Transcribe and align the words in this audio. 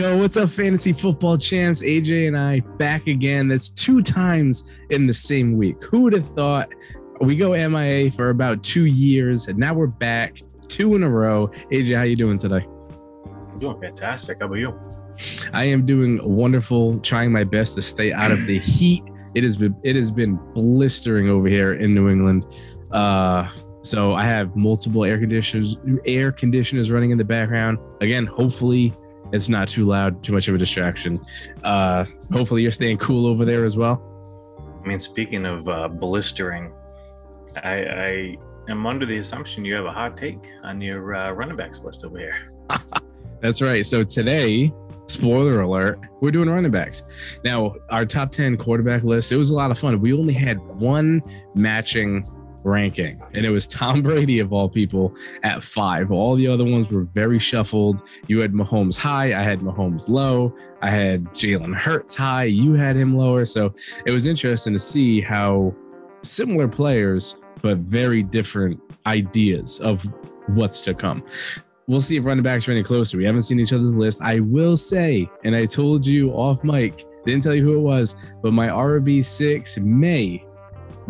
Yo, 0.00 0.16
what's 0.16 0.38
up, 0.38 0.48
fantasy 0.48 0.94
football 0.94 1.36
champs? 1.36 1.82
AJ 1.82 2.26
and 2.26 2.34
I 2.34 2.60
back 2.78 3.06
again. 3.06 3.48
That's 3.48 3.68
two 3.68 4.00
times 4.00 4.64
in 4.88 5.06
the 5.06 5.12
same 5.12 5.58
week. 5.58 5.82
Who 5.82 6.00
would 6.00 6.14
have 6.14 6.26
thought? 6.30 6.72
We 7.20 7.36
go 7.36 7.50
MIA 7.50 8.10
for 8.10 8.30
about 8.30 8.62
two 8.62 8.86
years, 8.86 9.48
and 9.48 9.58
now 9.58 9.74
we're 9.74 9.88
back 9.88 10.40
two 10.68 10.96
in 10.96 11.02
a 11.02 11.10
row. 11.10 11.48
AJ, 11.70 11.96
how 11.96 12.04
you 12.04 12.16
doing 12.16 12.38
today? 12.38 12.66
I'm 13.52 13.58
doing 13.58 13.78
fantastic. 13.78 14.38
How 14.40 14.46
about 14.46 14.54
you? 14.54 14.80
I 15.52 15.64
am 15.64 15.84
doing 15.84 16.18
wonderful. 16.24 16.98
Trying 17.00 17.30
my 17.30 17.44
best 17.44 17.74
to 17.74 17.82
stay 17.82 18.10
out 18.10 18.30
of 18.30 18.46
the 18.46 18.58
heat. 18.58 19.04
It 19.34 19.44
has 19.44 19.58
been 19.58 19.76
it 19.84 19.96
has 19.96 20.10
been 20.10 20.36
blistering 20.54 21.28
over 21.28 21.46
here 21.46 21.74
in 21.74 21.94
New 21.94 22.08
England. 22.08 22.46
Uh, 22.90 23.50
so 23.82 24.14
I 24.14 24.22
have 24.22 24.56
multiple 24.56 25.04
air 25.04 25.18
conditioners 25.18 25.76
air 26.06 26.32
conditioners 26.32 26.90
running 26.90 27.10
in 27.10 27.18
the 27.18 27.24
background. 27.24 27.76
Again, 28.00 28.24
hopefully 28.24 28.94
it's 29.32 29.48
not 29.48 29.68
too 29.68 29.86
loud, 29.86 30.22
too 30.22 30.32
much 30.32 30.48
of 30.48 30.54
a 30.54 30.58
distraction. 30.58 31.20
Uh, 31.62 32.04
hopefully 32.32 32.62
you're 32.62 32.72
staying 32.72 32.98
cool 32.98 33.26
over 33.26 33.44
there 33.44 33.64
as 33.64 33.76
well. 33.76 34.06
I 34.82 34.88
mean, 34.88 34.98
speaking 34.98 35.46
of 35.46 35.68
uh, 35.68 35.88
blistering, 35.88 36.72
I, 37.62 37.84
I 37.84 38.36
am 38.68 38.86
under 38.86 39.06
the 39.06 39.18
assumption 39.18 39.64
you 39.64 39.74
have 39.74 39.84
a 39.84 39.92
hot 39.92 40.16
take 40.16 40.52
on 40.62 40.80
your 40.80 41.14
uh, 41.14 41.32
running 41.32 41.56
backs 41.56 41.82
list 41.84 42.04
over 42.04 42.18
here. 42.18 42.52
That's 43.40 43.62
right. 43.62 43.84
So 43.84 44.04
today, 44.04 44.72
spoiler 45.06 45.60
alert, 45.60 45.98
we're 46.20 46.30
doing 46.30 46.48
running 46.48 46.70
backs. 46.70 47.02
Now, 47.44 47.74
our 47.90 48.06
top 48.06 48.32
10 48.32 48.56
quarterback 48.56 49.02
list, 49.02 49.32
it 49.32 49.36
was 49.36 49.50
a 49.50 49.54
lot 49.54 49.70
of 49.70 49.78
fun. 49.78 50.00
We 50.00 50.12
only 50.12 50.34
had 50.34 50.58
one 50.58 51.22
matching 51.54 52.26
ranking, 52.64 53.20
and 53.34 53.44
it 53.44 53.50
was 53.50 53.66
Tom 53.66 54.02
Brady 54.02 54.40
of 54.40 54.52
all 54.52 54.68
people 54.68 55.14
at 55.42 55.62
five. 55.62 56.10
All 56.10 56.36
the 56.36 56.46
other 56.46 56.64
ones 56.64 56.90
were 56.90 57.04
very 57.04 57.38
shuffled. 57.38 58.08
You 58.26 58.40
had 58.40 58.52
Mahomes 58.52 58.96
high, 58.96 59.38
I 59.38 59.42
had 59.42 59.60
Mahomes 59.60 60.08
low, 60.08 60.54
I 60.82 60.90
had 60.90 61.24
Jalen 61.26 61.74
Hurts 61.74 62.14
high, 62.14 62.44
you 62.44 62.74
had 62.74 62.96
him 62.96 63.16
lower. 63.16 63.44
So 63.44 63.74
it 64.06 64.10
was 64.10 64.26
interesting 64.26 64.72
to 64.72 64.78
see 64.78 65.20
how 65.20 65.74
similar 66.22 66.68
players, 66.68 67.36
but 67.62 67.78
very 67.78 68.22
different 68.22 68.80
ideas 69.06 69.80
of 69.80 70.06
what's 70.48 70.80
to 70.82 70.94
come. 70.94 71.24
We'll 71.86 72.00
see 72.00 72.16
if 72.16 72.24
running 72.24 72.44
backs 72.44 72.68
are 72.68 72.72
any 72.72 72.84
closer. 72.84 73.18
We 73.18 73.24
haven't 73.24 73.42
seen 73.42 73.58
each 73.58 73.72
other's 73.72 73.96
list. 73.96 74.20
I 74.22 74.40
will 74.40 74.76
say, 74.76 75.28
and 75.42 75.56
I 75.56 75.66
told 75.66 76.06
you 76.06 76.30
off 76.30 76.62
mic, 76.62 77.04
didn't 77.26 77.42
tell 77.42 77.54
you 77.54 77.62
who 77.62 77.74
it 77.74 77.80
was, 77.80 78.14
but 78.42 78.52
my 78.52 78.68
RB6 78.68 79.82
may 79.82 80.44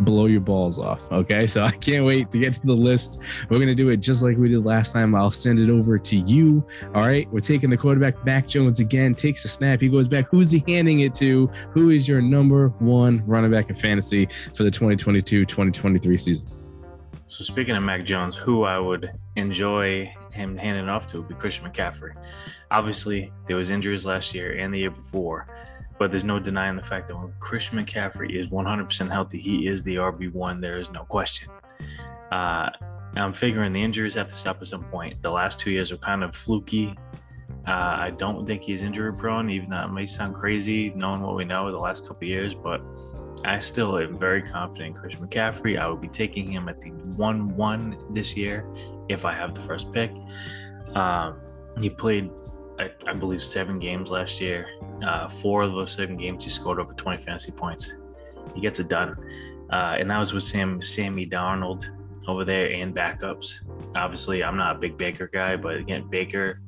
blow 0.05 0.27
your 0.27 0.41
balls 0.41 0.79
off. 0.79 1.01
Okay. 1.13 1.47
So 1.47 1.63
I 1.63 1.71
can't 1.71 2.05
wait 2.05 2.31
to 2.31 2.39
get 2.39 2.55
to 2.55 2.67
the 2.67 2.75
list. 2.75 3.23
We're 3.49 3.59
going 3.59 3.69
to 3.69 3.75
do 3.75 3.89
it 3.89 3.99
just 3.99 4.23
like 4.23 4.37
we 4.37 4.49
did 4.49 4.65
last 4.65 4.93
time. 4.93 5.15
I'll 5.15 5.31
send 5.31 5.59
it 5.59 5.71
over 5.71 5.99
to 5.99 6.17
you. 6.17 6.65
All 6.95 7.03
right. 7.03 7.31
We're 7.33 7.41
taking 7.41 7.71
the 7.71 7.77
quarterback 7.77 8.25
Mac 8.25 8.47
Jones 8.47 8.81
again, 8.81 9.15
takes 9.15 9.45
a 9.45 9.49
snap. 9.49 9.81
He 9.81 9.89
goes 9.89 10.09
back. 10.09 10.27
Who's 10.31 10.51
he 10.51 10.65
handing 10.67 11.01
it 11.01 11.15
to? 11.17 11.47
Who 11.73 11.91
is 11.91 12.09
your 12.09 12.21
number 12.21 12.69
one 12.79 13.23
running 13.27 13.51
back 13.51 13.69
in 13.69 13.75
fantasy 13.75 14.27
for 14.55 14.63
the 14.63 14.71
2022 14.71 15.47
2023 15.47 16.19
season? 16.19 16.51
So 17.27 17.45
speaking 17.45 17.77
of 17.77 17.83
Mac 17.85 18.05
Jones, 18.05 18.37
who 18.37 18.65
I 18.65 18.79
would 18.79 19.13
enjoy 19.37 20.13
him 20.33 20.57
handing 20.57 20.89
off 20.89 21.07
to 21.09 21.19
would 21.19 21.29
be 21.29 21.35
Christian 21.35 21.65
McCaffrey. 21.65 22.15
Obviously, 22.71 23.33
there 23.47 23.57
was 23.57 23.71
injuries 23.71 24.05
last 24.05 24.35
year 24.35 24.59
and 24.59 24.75
the 24.75 24.79
year 24.79 24.91
before 24.91 25.47
but 26.01 26.11
there's 26.11 26.25
no 26.25 26.41
denying 26.41 26.77
the 26.77 26.83
fact 26.83 27.09
that 27.09 27.15
when 27.15 27.31
Christian 27.41 27.79
McCaffrey 27.79 28.35
is 28.35 28.49
100% 28.49 29.11
healthy, 29.11 29.39
he 29.39 29.69
is 29.69 29.83
the 29.83 29.97
RB1. 29.97 30.59
There 30.59 30.79
is 30.79 30.91
no 30.91 31.05
question. 31.05 31.51
Uh, 32.33 32.71
I'm 33.17 33.35
figuring 33.35 33.71
the 33.75 33.83
injuries 33.83 34.15
have 34.15 34.29
to 34.29 34.35
stop 34.35 34.63
at 34.63 34.69
some 34.69 34.85
point. 34.85 35.21
The 35.21 35.31
last 35.31 35.61
two 35.61 35.71
years 35.71 35.93
are 35.93 35.99
kind 35.99 36.25
of 36.25 36.35
fluky. 36.35 36.97
Uh, 37.69 37.97
I 37.99 38.15
don't 38.17 38.47
think 38.47 38.63
he's 38.63 38.81
injury 38.81 39.13
prone, 39.13 39.51
even 39.51 39.69
though 39.69 39.83
it 39.83 39.93
may 39.93 40.07
sound 40.07 40.37
crazy 40.37 40.89
knowing 40.97 41.21
what 41.21 41.37
we 41.37 41.45
know 41.45 41.71
the 41.71 41.77
last 41.77 42.09
couple 42.09 42.27
years, 42.27 42.55
but 42.55 42.81
I 43.45 43.61
still 43.61 43.99
am 43.99 44.17
very 44.17 44.41
confident 44.41 44.87
in 44.87 44.95
Christian 44.95 45.27
McCaffrey. 45.27 45.79
I 45.79 45.87
would 45.87 46.01
be 46.01 46.09
taking 46.09 46.51
him 46.51 46.71
at 46.71 46.81
the 46.81 46.93
1 47.17 47.57
1 47.57 48.15
this 48.15 48.35
year 48.35 48.65
if 49.11 49.27
I 49.27 49.35
have 49.35 49.55
the 49.55 49.61
first 49.61 49.93
pick. 49.93 50.13
Um, 50.95 51.43
he 51.79 51.91
played 51.91 52.31
I, 52.81 52.91
I 53.07 53.13
believe, 53.13 53.45
seven 53.45 53.79
games 53.79 54.11
last 54.11 54.41
year. 54.41 54.67
Uh, 55.03 55.29
four 55.29 55.63
of 55.63 55.73
those 55.73 55.93
seven 55.93 56.17
games, 56.17 56.45
he 56.45 56.51
scored 56.51 56.81
over 56.81 56.95
20 56.95 57.23
fantasy 57.23 57.53
points. 57.53 57.99
He 58.55 58.61
gets 58.61 58.81
it 58.81 58.89
done. 58.89 59.17
Uh, 59.71 59.97
and 59.99 60.11
that 60.11 60.19
was 60.19 60.33
with 60.33 60.43
Sam 60.43 60.81
Sammy 60.81 61.27
Darnold 61.27 61.89
over 62.27 62.45
there 62.45 62.73
and 62.73 62.95
backups. 62.95 63.61
Obviously, 63.97 64.43
I'm 64.43 64.57
not 64.57 64.77
a 64.77 64.79
big 64.79 64.97
Baker 64.97 65.29
guy, 65.33 65.57
but 65.57 65.77
again, 65.77 66.09
Baker, 66.09 66.61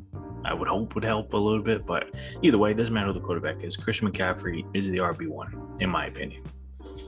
I 0.45 0.55
would 0.55 0.69
hope 0.69 0.95
would 0.95 1.05
help 1.05 1.33
a 1.33 1.37
little 1.37 1.62
bit. 1.62 1.87
But 1.87 2.15
either 2.43 2.59
way, 2.59 2.72
it 2.72 2.77
doesn't 2.77 2.93
matter 2.93 3.09
who 3.09 3.15
the 3.15 3.21
quarterback 3.21 3.65
is. 3.65 3.77
Christian 3.77 4.11
McCaffrey 4.11 4.65
is 4.75 4.89
the 4.89 4.99
RB 4.99 5.28
one, 5.28 5.77
in 5.81 5.89
my 5.89 6.06
opinion. 6.06 6.45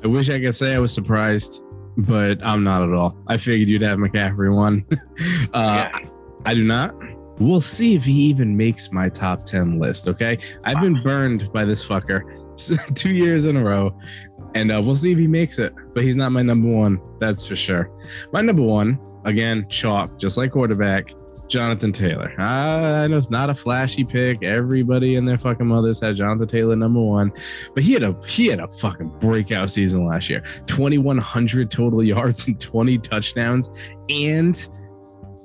I 0.03 0.09
wish 0.09 0.31
I 0.31 0.41
could 0.41 0.55
say 0.55 0.75
I 0.75 0.79
was 0.79 0.93
surprised, 0.93 1.63
but 1.97 2.43
I'm 2.43 2.65
not 2.65 2.83
at 2.83 2.93
all. 2.93 3.17
I 3.27 3.37
figured 3.37 3.69
you'd 3.69 3.83
have 3.83 3.99
McCaffrey 3.99 4.55
one. 4.55 4.85
uh, 5.53 5.89
yeah. 5.93 6.09
I 6.45 6.55
do 6.55 6.65
not. 6.65 6.95
We'll 7.39 7.61
see 7.61 7.95
if 7.95 8.05
he 8.05 8.13
even 8.13 8.57
makes 8.57 8.93
my 8.93 9.09
top 9.09 9.45
10 9.45 9.79
list. 9.79 10.09
Okay. 10.09 10.39
I've 10.65 10.81
been 10.81 11.03
burned 11.03 11.53
by 11.53 11.65
this 11.65 11.87
fucker 11.87 12.23
two 12.95 13.15
years 13.15 13.45
in 13.45 13.57
a 13.57 13.65
row, 13.65 13.97
and 14.55 14.71
uh, 14.71 14.81
we'll 14.85 14.95
see 14.95 15.13
if 15.13 15.19
he 15.19 15.27
makes 15.27 15.59
it. 15.59 15.75
But 15.95 16.05
he's 16.05 16.17
not 16.17 16.33
my 16.33 16.43
number 16.43 16.69
one. 16.69 17.01
That's 17.19 17.47
for 17.47 17.57
sure. 17.57 17.91
My 18.33 18.41
number 18.41 18.63
one, 18.63 18.99
again, 19.25 19.67
chalk, 19.69 20.19
just 20.19 20.37
like 20.37 20.53
quarterback, 20.53 21.11
Jonathan 21.49 21.93
Taylor. 21.93 22.33
I 22.41 23.07
know 23.07 23.19
it's 23.19 23.31
not 23.31 23.51
a 23.51 23.55
flashy 23.55 24.05
pick. 24.05 24.43
Everybody 24.43 25.17
and 25.17 25.29
their 25.29 25.39
fucking 25.39 25.67
mothers 25.67 26.01
had 26.01 26.17
Jonathan 26.17 26.49
Taylor 26.49 26.77
number 26.77 27.01
one, 27.01 27.33
but 27.75 27.83
he 27.83 27.93
had 27.93 28.03
a 28.03 28.17
he 28.27 28.47
had 28.47 28.61
a 28.61 28.69
fucking 28.69 29.09
breakout 29.21 29.71
season 29.71 30.07
last 30.07 30.31
year. 30.31 30.41
2100 30.67 31.71
total 31.71 32.03
yards 32.03 32.47
and 32.47 32.61
20 32.61 32.99
touchdowns 32.99 33.71
and 34.09 34.69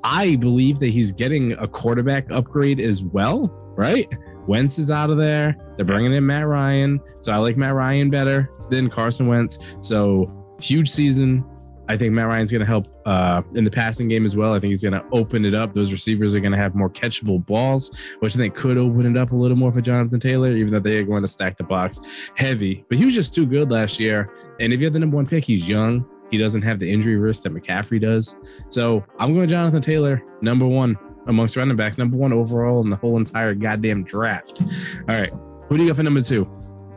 I 0.04 0.36
believe 0.38 0.80
that 0.80 0.90
he's 0.90 1.12
getting 1.12 1.54
a 1.54 1.68
quarterback 1.68 2.32
upgrade 2.32 2.80
as 2.80 3.04
well, 3.04 3.48
right? 3.76 4.08
Wentz 4.48 4.80
is 4.80 4.90
out 4.90 5.10
of 5.10 5.18
there. 5.18 5.56
They're 5.76 5.86
bringing 5.86 6.14
in 6.14 6.26
Matt 6.26 6.48
Ryan. 6.48 7.00
So 7.22 7.32
I 7.32 7.38
like 7.38 7.58
Matt 7.58 7.74
Ryan 7.74 8.10
better 8.10 8.50
than 8.70 8.90
Carson 8.90 9.28
Wentz. 9.28 9.60
So 9.82 10.32
huge 10.60 10.90
season. 10.90 11.46
I 11.88 11.98
think 11.98 12.14
Matt 12.14 12.28
Ryan's 12.28 12.52
going 12.52 12.60
to 12.60 12.68
help 12.68 12.88
uh, 13.08 13.42
in 13.56 13.64
the 13.64 13.72
passing 13.72 14.07
game 14.07 14.24
as 14.24 14.36
well. 14.36 14.54
I 14.54 14.60
think 14.60 14.69
he's 14.69 14.84
going 14.84 14.94
to 14.94 15.04
open 15.12 15.44
it 15.44 15.56
up. 15.56 15.74
Those 15.74 15.92
receivers 15.92 16.36
are 16.36 16.40
going 16.40 16.52
to 16.52 16.57
have 16.57 16.75
more 16.75 16.90
catchable 16.90 17.44
balls, 17.44 17.92
which 18.19 18.36
I 18.36 18.38
think 18.38 18.54
could 18.54 18.78
open 18.78 19.07
it 19.07 19.19
up 19.19 19.31
a 19.31 19.36
little 19.36 19.57
more 19.57 19.72
for 19.72 19.81
Jonathan 19.81 20.19
Taylor, 20.19 20.52
even 20.52 20.72
though 20.72 20.80
they 20.80 20.98
are 20.98 21.04
going 21.04 21.24
to 21.24 21.28
stack 21.28 21.57
the 21.57 21.63
box 21.63 22.00
heavy. 22.36 22.86
But 22.90 23.00
he 23.00 23.06
was 23.06 23.16
just 23.16 23.34
too 23.34 23.48
good 23.48 23.72
last 23.72 24.00
year. 24.00 24.31
And 24.60 24.72
if 24.72 24.80
you 24.80 24.86
have 24.86 24.94
the 24.94 25.00
number 25.00 25.16
one 25.16 25.25
pick, 25.25 25.44
he's 25.44 25.68
young. 25.68 26.07
He 26.30 26.38
doesn't 26.38 26.62
have 26.62 26.80
the 26.80 26.92
injury 26.92 27.18
risk 27.18 27.44
that 27.44 27.54
McCaffrey 27.54 28.00
does. 28.00 28.36
So 28.70 29.04
I'm 29.18 29.34
going 29.34 29.50
Jonathan 29.50 29.81
Taylor, 29.81 30.24
number 30.42 30.68
one 30.68 30.98
amongst 31.28 31.56
running 31.56 31.76
backs, 31.76 31.98
number 31.98 32.18
one 32.18 32.34
overall 32.34 32.81
in 32.81 32.90
the 32.90 32.96
whole 32.96 33.18
entire 33.18 33.54
goddamn 33.54 34.04
draft. 34.04 34.62
All 35.08 35.20
right. 35.20 35.31
Who 35.68 35.78
do 35.78 35.84
you 35.84 35.90
got 35.90 35.98
for 35.98 36.04
number 36.04 36.22
two? 36.22 36.46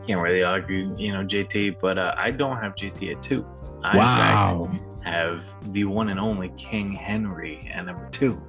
Can't 0.07 0.21
really 0.21 0.43
argue, 0.43 0.95
you 0.97 1.13
know, 1.13 1.23
JT, 1.23 1.77
but 1.81 1.99
uh, 1.99 2.15
I 2.17 2.31
don't 2.31 2.57
have 2.57 2.75
JT 2.75 3.17
at 3.17 3.23
two. 3.23 3.47
I 3.85 3.97
wow. 3.97 4.71
have 5.03 5.45
the 5.73 5.85
one 5.85 6.09
and 6.09 6.19
only 6.19 6.51
King 6.57 6.93
Henry 6.93 7.71
at 7.73 7.85
number 7.85 8.09
two. 8.11 8.41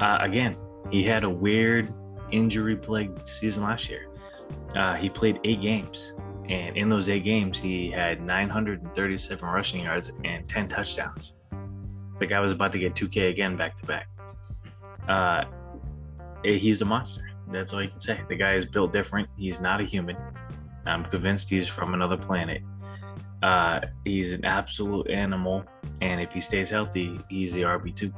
Uh, 0.00 0.18
again, 0.20 0.56
he 0.90 1.02
had 1.02 1.24
a 1.24 1.30
weird 1.30 1.92
injury 2.30 2.76
plagued 2.76 3.26
season 3.26 3.62
last 3.62 3.88
year. 3.88 4.08
Uh, 4.74 4.94
he 4.94 5.08
played 5.08 5.38
eight 5.44 5.60
games. 5.60 6.14
And 6.50 6.76
in 6.76 6.88
those 6.88 7.08
eight 7.08 7.22
games, 7.22 7.60
he 7.60 7.90
had 7.92 8.20
937 8.20 9.48
rushing 9.48 9.84
yards 9.84 10.10
and 10.24 10.48
10 10.48 10.66
touchdowns. 10.66 11.36
The 12.18 12.26
guy 12.26 12.40
was 12.40 12.52
about 12.52 12.72
to 12.72 12.78
get 12.78 12.94
2K 12.94 13.30
again 13.30 13.56
back 13.56 13.76
to 13.76 13.86
back. 13.86 14.08
Uh, 15.08 15.44
eh, 16.44 16.56
he's 16.56 16.82
a 16.82 16.84
monster. 16.84 17.22
That's 17.48 17.72
all 17.72 17.80
you 17.80 17.88
can 17.88 18.00
say. 18.00 18.20
The 18.28 18.34
guy 18.34 18.54
is 18.56 18.66
built 18.66 18.92
different. 18.92 19.28
He's 19.36 19.60
not 19.60 19.80
a 19.80 19.84
human. 19.84 20.16
I'm 20.86 21.04
convinced 21.04 21.48
he's 21.50 21.68
from 21.68 21.94
another 21.94 22.16
planet. 22.16 22.62
Uh, 23.42 23.80
he's 24.04 24.32
an 24.32 24.44
absolute 24.44 25.08
animal. 25.08 25.64
And 26.00 26.20
if 26.20 26.32
he 26.32 26.40
stays 26.40 26.68
healthy, 26.68 27.20
he's 27.28 27.52
the 27.52 27.62
RB2. 27.62 28.12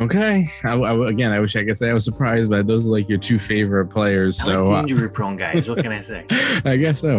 Okay. 0.00 0.46
I, 0.64 0.74
I, 0.74 1.08
again, 1.08 1.32
I 1.32 1.40
wish 1.40 1.56
I 1.56 1.64
could 1.64 1.76
say 1.76 1.90
I 1.90 1.94
was 1.94 2.04
surprised, 2.04 2.48
but 2.48 2.66
those 2.66 2.86
are 2.86 2.90
like 2.90 3.08
your 3.08 3.18
two 3.18 3.38
favorite 3.38 3.86
players. 3.86 4.40
I 4.40 4.44
so 4.44 4.64
like 4.64 4.78
uh, 4.78 4.82
injury 4.82 5.10
prone 5.10 5.36
guys. 5.36 5.68
What 5.68 5.78
can 5.78 5.92
I 5.92 6.00
say? 6.02 6.24
I 6.64 6.76
guess 6.76 7.00
so. 7.00 7.18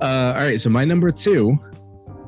Uh, 0.00 0.34
all 0.36 0.42
right. 0.42 0.60
So 0.60 0.68
my 0.68 0.84
number 0.84 1.10
two 1.10 1.56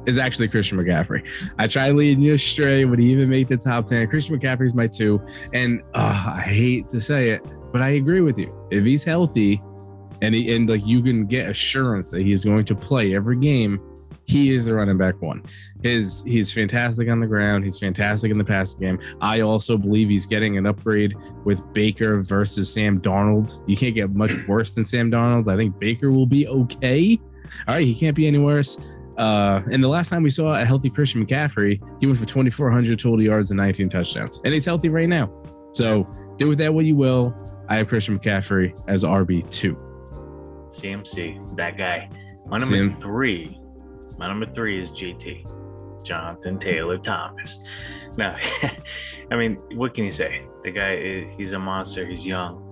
is 0.06 0.17
actually 0.17 0.49
Christian 0.49 0.79
McCaffrey. 0.79 1.29
I 1.59 1.67
tried 1.67 1.95
leading 1.95 2.23
you 2.23 2.35
astray. 2.35 2.85
Would 2.85 2.99
he 2.99 3.11
even 3.11 3.29
make 3.29 3.49
the 3.49 3.56
top 3.56 3.87
10? 3.87 4.06
Christian 4.09 4.39
McCaffrey 4.39 4.67
is 4.67 4.75
my 4.75 4.87
two. 4.87 5.21
And 5.53 5.83
uh, 5.95 6.35
I 6.37 6.41
hate 6.41 6.89
to 6.89 7.00
say 7.00 7.31
it, 7.31 7.43
but 7.73 7.83
I 7.83 7.91
agree 7.91 8.21
with 8.21 8.39
you. 8.39 8.55
If 8.71 8.85
he's 8.85 9.05
healthy 9.05 9.61
and 10.23 10.35
he, 10.35 10.55
and 10.55 10.69
like 10.69 10.87
you 10.87 11.03
can 11.03 11.27
get 11.27 11.50
assurance 11.50 12.11
that 12.11 12.23
he's 12.23 12.45
going 12.45 12.65
to 12.67 12.75
play 12.75 13.15
every 13.15 13.39
game, 13.39 13.81
he 14.28 14.52
is 14.52 14.66
the 14.66 14.75
running 14.75 14.98
back 14.98 15.20
one. 15.22 15.42
His 15.82 16.22
he's 16.22 16.52
fantastic 16.52 17.08
on 17.08 17.19
the 17.19 17.26
ground. 17.26 17.64
He's 17.64 17.78
fantastic 17.78 18.30
in 18.30 18.36
the 18.36 18.44
passing 18.44 18.78
game. 18.78 19.00
I 19.22 19.40
also 19.40 19.78
believe 19.78 20.10
he's 20.10 20.26
getting 20.26 20.58
an 20.58 20.66
upgrade 20.66 21.14
with 21.44 21.60
Baker 21.72 22.22
versus 22.22 22.70
Sam 22.70 23.00
Darnold. 23.00 23.62
You 23.66 23.76
can't 23.76 23.94
get 23.94 24.10
much 24.10 24.32
worse 24.46 24.75
than 24.75 24.84
Sam 24.84 25.10
Darnold. 25.10 25.50
I 25.50 25.56
think 25.56 25.78
Baker 25.80 26.12
will 26.12 26.26
be 26.26 26.46
okay. 26.46 27.19
All 27.66 27.75
right, 27.76 27.84
he 27.84 27.94
can't 27.94 28.14
be 28.14 28.26
any 28.26 28.38
worse. 28.38 28.78
Uh, 29.16 29.62
and 29.72 29.82
the 29.82 29.88
last 29.88 30.10
time 30.10 30.22
we 30.22 30.30
saw 30.30 30.60
a 30.60 30.64
healthy 30.64 30.90
Christian 30.90 31.25
McCaffrey, 31.26 31.80
he 31.98 32.06
went 32.06 32.19
for 32.19 32.26
2,400 32.26 32.98
total 32.98 33.22
yards 33.22 33.50
and 33.50 33.56
19 33.56 33.88
touchdowns, 33.88 34.42
and 34.44 34.52
he's 34.52 34.66
healthy 34.66 34.90
right 34.90 35.08
now. 35.08 35.32
So 35.72 36.04
do 36.36 36.48
with 36.48 36.58
that 36.58 36.72
what 36.72 36.84
you 36.84 36.96
will. 36.96 37.34
I 37.70 37.78
have 37.78 37.88
Christian 37.88 38.19
McCaffrey 38.19 38.78
as 38.88 39.04
RB 39.04 39.48
two. 39.50 39.75
CMC, 40.69 41.56
that 41.56 41.78
guy. 41.78 42.10
My 42.46 42.58
number 42.58 42.76
CM- 42.76 43.00
three 43.00 43.58
my 44.19 44.26
number 44.26 44.47
three 44.47 44.81
is 44.81 44.91
JT, 44.91 46.05
Jonathan 46.05 46.59
Taylor 46.59 46.99
Thomas. 46.99 47.59
Now, 48.17 48.37
I 49.31 49.37
mean, 49.37 49.56
what 49.75 49.94
can 49.94 50.05
you 50.05 50.11
say? 50.11 50.43
The 50.62 50.70
guy, 50.70 50.94
is, 50.97 51.37
he's 51.37 51.53
a 51.53 51.59
monster. 51.59 52.05
He's 52.05 52.26
young. 52.26 52.65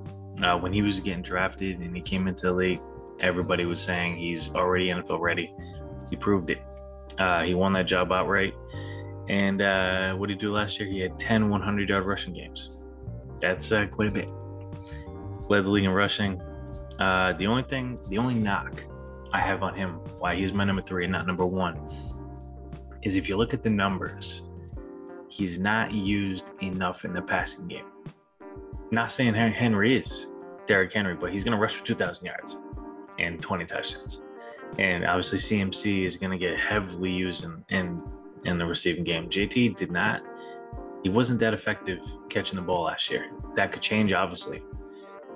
Uh, 0.43 0.59
when 0.59 0.73
he 0.73 0.83
was 0.83 1.01
getting 1.01 1.23
drafted 1.23 1.79
and 1.79 1.95
he 1.95 2.03
came 2.03 2.27
into 2.29 2.47
the 2.47 2.53
league, 2.53 2.81
everybody 3.21 3.65
was 3.65 3.81
saying 3.81 4.17
he's 4.17 4.55
already 4.55 4.89
NFL 4.89 5.21
ready. 5.21 5.55
He 6.11 6.17
proved 6.17 6.51
it. 6.51 6.59
Uh, 7.19 7.43
he 7.45 7.55
won 7.55 7.73
that 7.75 7.87
job 7.87 8.13
outright. 8.13 8.55
And 9.29 9.63
uh, 9.63 10.15
what 10.15 10.29
did 10.29 10.35
he 10.35 10.39
do 10.41 10.53
last 10.53 10.79
year? 10.79 10.89
He 10.89 11.01
had 11.01 11.19
10 11.19 11.49
100 11.49 11.89
yard 11.89 12.05
rushing 12.05 12.35
games. 12.35 12.77
That's 13.41 13.73
uh, 13.73 13.87
quite 13.87 14.09
a 14.09 14.11
bit. 14.11 14.31
Led 15.49 15.65
the 15.65 15.69
league 15.69 15.85
in 15.85 15.91
rushing. 15.91 16.41
Uh, 16.99 17.35
the 17.35 17.47
only 17.47 17.63
thing, 17.63 17.99
the 18.09 18.19
only 18.19 18.35
knock 18.35 18.85
I 19.37 19.41
have 19.41 19.63
on 19.63 19.75
him, 19.75 19.97
why 20.19 20.35
he's 20.35 20.55
my 20.55 20.65
number 20.65 20.81
three 20.81 21.05
and 21.05 21.13
not 21.13 21.27
number 21.27 21.45
one, 21.45 21.79
is 23.03 23.17
if 23.17 23.29
you 23.29 23.37
look 23.37 23.53
at 23.53 23.63
the 23.63 23.69
numbers, 23.69 24.49
he's 25.29 25.59
not 25.59 25.93
used 25.93 26.53
enough 26.63 27.05
in 27.05 27.13
the 27.13 27.21
passing 27.21 27.69
game. 27.69 27.85
Not 28.91 29.13
saying 29.13 29.35
Henry 29.35 29.99
is 29.99 30.29
Derrick 30.65 30.91
Henry, 30.91 31.15
but 31.15 31.33
he's 31.33 31.45
going 31.45 31.53
to 31.53 31.59
rush 31.59 31.75
for 31.75 31.85
2,000 31.85 32.25
yards 32.25 32.57
and 33.19 33.43
20 33.43 33.67
touchdowns. 33.67 34.23
And 34.79 35.05
obviously, 35.05 35.39
CMC 35.39 36.07
is 36.07 36.17
going 36.17 36.33
to 36.33 36.39
get 36.39 36.59
heavily 36.59 37.13
used 37.13 37.45
in, 37.45 37.63
in 37.69 38.03
in 38.47 38.59
the 38.59 38.65
receiving 38.65 39.05
game. 39.05 39.29
JT 39.29 39.77
did 39.77 39.91
not. 39.91 40.23
He 41.03 41.11
wasn't 41.11 41.41
that 41.41 41.53
effective 41.53 42.01
catching 42.29 42.57
the 42.57 42.63
ball 42.63 42.85
last 42.85 43.11
year. 43.11 43.31
That 43.55 43.73
could 43.73 43.83
change, 43.83 44.13
obviously. 44.13 44.63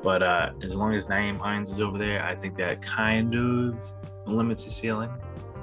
But 0.03 0.23
uh, 0.23 0.51
as 0.63 0.75
long 0.75 0.95
as 0.95 1.07
Nyheim 1.07 1.39
Hines 1.39 1.71
is 1.71 1.81
over 1.81 1.99
there, 1.99 2.25
I 2.25 2.35
think 2.35 2.57
that 2.57 2.81
kind 2.81 3.35
of 3.35 3.95
limits 4.27 4.65
his 4.65 4.75
ceiling 4.75 5.11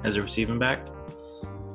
as 0.04 0.16
a 0.16 0.22
receiving 0.22 0.58
back. 0.58 0.86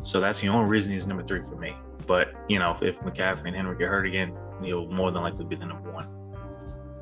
So 0.01 0.19
that's 0.19 0.39
the 0.39 0.49
only 0.49 0.69
reason 0.69 0.93
he's 0.93 1.05
number 1.05 1.23
three 1.23 1.41
for 1.41 1.55
me. 1.55 1.75
But 2.07 2.33
you 2.47 2.59
know, 2.59 2.71
if, 2.71 2.81
if 2.81 2.99
McCaffrey 2.99 3.47
and 3.47 3.55
Henry 3.55 3.77
get 3.77 3.87
hurt 3.87 4.05
again, 4.05 4.37
he'll 4.61 4.87
more 4.87 5.11
than 5.11 5.23
likely 5.23 5.45
be 5.45 5.55
the 5.55 5.65
number 5.65 5.91
one. 5.91 6.07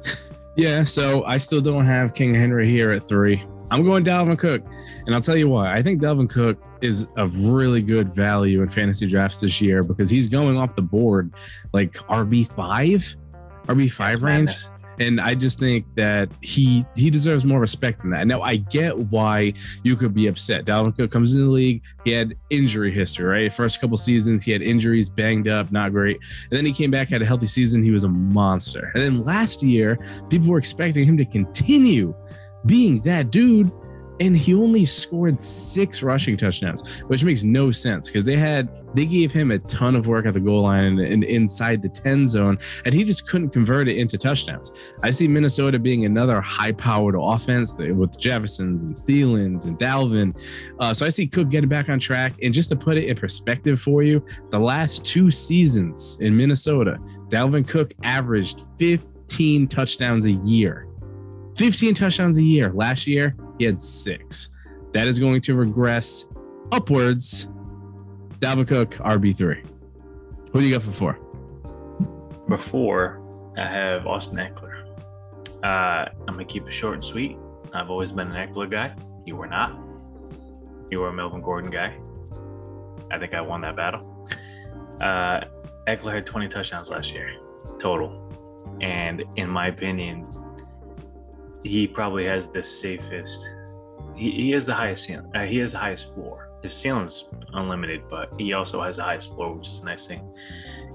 Yeah, 0.58 0.84
so 0.84 1.24
I 1.24 1.38
still 1.38 1.62
don't 1.62 1.86
have 1.86 2.14
King 2.14 2.34
Henry 2.34 2.70
here 2.70 2.92
at 2.92 3.08
three. 3.08 3.42
I'm 3.72 3.86
going 3.86 4.04
Dalvin 4.04 4.38
Cook, 4.38 4.62
and 5.06 5.16
I'll 5.16 5.22
tell 5.22 5.38
you 5.38 5.48
why. 5.48 5.74
I 5.74 5.82
think 5.82 6.02
Dalvin 6.02 6.30
Cook 6.30 6.62
is 6.82 7.08
a 7.16 7.26
really 7.28 7.82
good 7.82 8.14
value 8.14 8.62
in 8.62 8.70
fantasy 8.70 9.08
drafts 9.08 9.40
this 9.40 9.62
year 9.62 9.82
because 9.82 10.10
he's 10.10 10.28
going 10.28 10.58
off 10.58 10.76
the 10.76 10.82
board 10.82 11.34
like 11.72 11.94
RB 11.94 12.52
five, 12.52 13.16
RB 13.68 13.90
five 13.90 14.24
range. 14.24 14.48
Madness 14.48 14.81
and 15.02 15.20
I 15.20 15.34
just 15.34 15.60
think 15.60 15.86
that 15.96 16.30
he 16.42 16.86
he 16.96 17.10
deserves 17.10 17.44
more 17.44 17.60
respect 17.60 18.02
than 18.02 18.12
that. 18.12 18.28
Now 18.28 18.42
I 18.42 18.58
get 18.58 18.98
why 18.98 19.54
you 19.84 19.96
could 19.96 20.14
be 20.14 20.28
upset. 20.28 20.66
Dalvin 20.66 20.96
Cook 20.96 21.12
comes 21.12 21.36
in 21.36 21.42
the 21.42 21.50
league, 21.50 21.84
he 22.06 22.12
had 22.12 22.36
injury 22.52 22.92
history, 22.92 23.26
right? 23.26 23.52
First 23.52 23.82
couple 23.82 23.98
seasons, 23.98 24.44
he 24.44 24.52
had 24.52 24.62
injuries, 24.62 25.10
banged 25.10 25.48
up, 25.48 25.72
not 25.72 25.92
great, 25.92 26.18
and 26.50 26.58
then 26.58 26.66
he 26.66 26.72
came 26.72 26.92
back, 26.92 27.10
had 27.10 27.22
a 27.22 27.26
healthy 27.26 27.48
season, 27.48 27.84
he 27.84 27.92
was 27.92 28.04
a 28.04 28.10
monster. 28.10 28.92
And 28.94 29.02
then 29.04 29.26
last 29.26 29.64
year, 29.64 29.98
people 30.30 30.50
were 30.50 30.60
expecting 30.60 31.06
him 31.06 31.18
to 31.18 31.26
continue 31.26 32.14
being 32.66 33.02
that 33.02 33.32
dude 33.32 33.72
and 34.22 34.38
he 34.38 34.54
only 34.54 34.86
scored 34.86 35.42
six 35.42 36.04
rushing 36.04 36.38
touchdowns, 36.38 37.02
which 37.08 37.24
makes 37.24 37.44
no 37.44 37.72
sense 37.72 38.08
because 38.08 38.24
they 38.24 38.38
had 38.38 38.70
they 38.94 39.06
gave 39.06 39.32
him 39.32 39.50
a 39.50 39.58
ton 39.58 39.96
of 39.96 40.06
work 40.06 40.28
at 40.28 40.36
the 40.36 40.40
goal 40.40 40.62
line 40.62 40.84
and, 40.84 41.00
and, 41.00 41.24
inside 41.24 41.82
the 41.82 41.90
10 41.90 42.28
zone, 42.28 42.60
and 42.86 42.94
he 42.94 43.04
just 43.04 43.28
couldn't 43.28 43.50
convert 43.50 43.88
it 43.88 43.98
into 43.98 44.18
touchdowns. 44.18 44.72
I 45.02 45.10
see 45.12 45.28
Minnesota 45.28 45.80
being 45.80 46.06
another 46.06 46.40
high-powered 46.40 47.16
offense 47.18 47.78
with 47.78 48.20
Jeffersons 48.20 48.84
and 48.84 48.96
Thielens 48.98 49.66
and 49.66 49.80
Dalvin. 49.80 50.38
Uh, 50.80 50.94
so 50.94 51.06
I 51.06 51.10
see 51.10 51.26
Cook 51.26 51.50
getting 51.50 51.70
back 51.70 51.90
on 51.90 52.00
track. 52.00 52.34
And 52.44 52.54
just 52.54 52.70
to 52.70 52.76
put 52.76 52.98
it 52.98 53.06
in 53.06 53.16
perspective 53.16 53.82
for 53.82 54.04
you, 54.04 54.24
the 54.50 54.60
last 54.60 55.06
two 55.06 55.32
seasons 55.32 56.18
in 56.20 56.36
Minnesota, 56.36 56.98
Dalvin 57.30 57.66
Cook 57.66 57.94
averaged 58.04 58.62
15 58.78 59.68
touchdowns 59.68 60.26
a 60.26 60.32
year. 60.32 60.91
15 61.56 61.94
touchdowns 61.94 62.38
a 62.38 62.44
year. 62.44 62.72
Last 62.74 63.08
year, 63.08 63.36
he 63.58 63.66
had 63.66 63.82
six. 63.82 64.50
That 64.94 65.08
is 65.08 65.20
going 65.20 65.42
to 65.42 65.56
regress 65.56 66.26
upwards. 66.72 67.48
Dalvin 68.40 68.68
Cook, 68.68 68.92
RB3. 68.96 69.66
Who 70.52 70.60
do 70.60 70.66
you 70.66 70.74
got 70.74 70.84
for 70.84 70.92
four? 70.92 71.20
Before, 72.50 73.22
I 73.58 73.68
have 73.68 74.08
Austin 74.08 74.38
Ekeler. 74.38 74.88
Uh, 75.64 76.10
I'm 76.28 76.34
going 76.34 76.46
to 76.46 76.46
keep 76.46 76.68
it 76.68 76.72
short 76.72 76.96
and 76.96 77.04
sweet. 77.04 77.38
I've 77.74 77.90
always 77.90 78.12
been 78.12 78.32
an 78.32 78.50
Ekeler 78.50 78.70
guy. 78.70 78.96
You 79.26 79.36
were 79.36 79.48
not. 79.48 79.78
You 80.90 81.00
were 81.00 81.10
a 81.10 81.14
Melvin 81.14 81.42
Gordon 81.42 81.70
guy. 81.70 81.96
I 83.12 83.20
think 83.20 83.34
I 83.34 83.42
won 83.42 83.62
that 83.62 83.76
battle. 83.76 84.28
Uh, 85.00 85.42
Ekeler 85.88 86.14
had 86.14 86.26
20 86.26 86.48
touchdowns 86.50 86.90
last 86.90 87.14
year 87.14 87.38
total. 87.80 88.18
And 88.82 89.24
in 89.36 89.50
my 89.50 89.68
opinion, 89.68 90.26
he 91.64 91.88
probably 91.88 92.26
has 92.26 92.50
the 92.50 92.64
safest. 92.64 93.46
He, 94.16 94.32
he 94.32 94.52
has 94.52 94.66
the 94.66 94.74
highest 94.74 95.06
ceiling. 95.06 95.30
Uh, 95.36 95.46
he 95.46 95.58
has 95.58 95.74
the 95.74 95.78
highest 95.78 96.14
floor. 96.14 96.50
His 96.62 96.74
ceiling's 96.74 97.26
unlimited, 97.54 98.04
but 98.10 98.30
he 98.38 98.54
also 98.54 98.82
has 98.82 98.98
the 98.98 99.04
highest 99.04 99.34
floor, 99.34 99.56
which 99.56 99.70
is 99.70 99.80
a 99.80 99.86
nice 99.86 100.06
thing. 100.06 100.22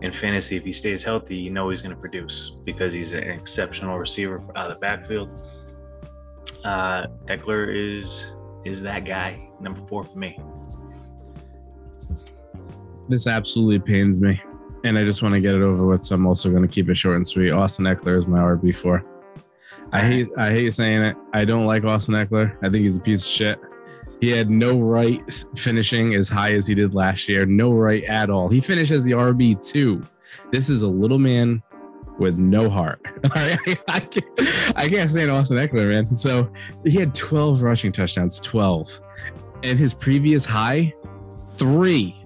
In 0.03 0.13
fantasy, 0.13 0.57
if 0.57 0.65
he 0.65 0.73
stays 0.73 1.03
healthy, 1.03 1.37
you 1.37 1.51
know 1.51 1.71
he's 1.71 1.83
going 1.83 1.95
to 1.95 2.01
produce 2.01 2.59
because 2.65 2.95
he's 2.95 3.13
an 3.13 3.25
exceptional 3.25 3.99
receiver 3.99 4.41
out 4.55 4.71
of 4.71 4.75
the 4.75 4.81
backfield. 4.81 5.43
Uh, 6.65 7.07
Ekeler 7.29 7.95
is 7.95 8.33
is 8.65 8.83
that 8.83 9.05
guy, 9.05 9.49
number 9.61 9.81
four 9.87 10.03
for 10.03 10.19
me. 10.19 10.39
This 13.09 13.27
absolutely 13.27 13.79
pains 13.79 14.21
me, 14.21 14.41
and 14.85 14.99
I 14.99 15.05
just 15.05 15.23
want 15.23 15.35
to 15.35 15.41
get 15.41 15.55
it 15.55 15.63
over 15.63 15.87
with. 15.87 16.03
So 16.03 16.15
I'm 16.15 16.27
also 16.27 16.51
going 16.51 16.63
to 16.63 16.69
keep 16.69 16.89
it 16.89 16.97
short 16.97 17.17
and 17.17 17.27
sweet. 17.27 17.51
Austin 17.51 17.87
Ekeler 17.87 18.19
is 18.19 18.27
my 18.27 18.39
RB 18.39 18.75
four. 18.75 19.05
I 19.93 20.01
hate 20.01 20.29
I 20.37 20.51
hate 20.51 20.73
saying 20.73 21.03
it. 21.03 21.17
I 21.33 21.45
don't 21.45 21.67
like 21.67 21.85
Austin 21.85 22.15
Ekeler. 22.15 22.57
I 22.63 22.69
think 22.69 22.83
he's 22.83 22.97
a 22.97 23.01
piece 23.01 23.25
of 23.25 23.31
shit. 23.31 23.61
He 24.21 24.31
had 24.31 24.51
no 24.51 24.81
right 24.81 25.23
finishing 25.57 26.15
as 26.15 26.29
high 26.29 26.53
as 26.53 26.67
he 26.67 26.75
did 26.75 26.95
last 26.95 27.29
year. 27.29 27.45
No 27.47 27.73
right 27.73 28.03
at 28.05 28.31
all. 28.31 28.49
He 28.49 28.61
finished 28.61 28.91
as 28.91 29.05
the 29.05 29.13
RB 29.13 29.63
two. 29.65 30.03
This 30.51 30.69
is 30.71 30.83
a 30.83 30.89
little 30.89 31.19
man 31.19 31.63
with 32.19 32.39
no 32.39 32.71
heart. 32.71 33.01
I 33.35 34.01
can't, 34.11 34.77
I 34.77 34.89
can't 34.89 35.11
stand 35.11 35.31
Austin 35.31 35.59
Ekeler, 35.59 35.89
man. 35.89 36.15
So 36.17 36.51
he 36.85 36.93
had 36.93 37.15
12 37.15 37.63
rushing 37.63 37.93
touchdowns, 37.93 38.41
12, 38.41 39.01
and 39.63 39.79
his 39.79 39.93
previous 39.93 40.45
high, 40.45 40.95
three. 41.51 42.25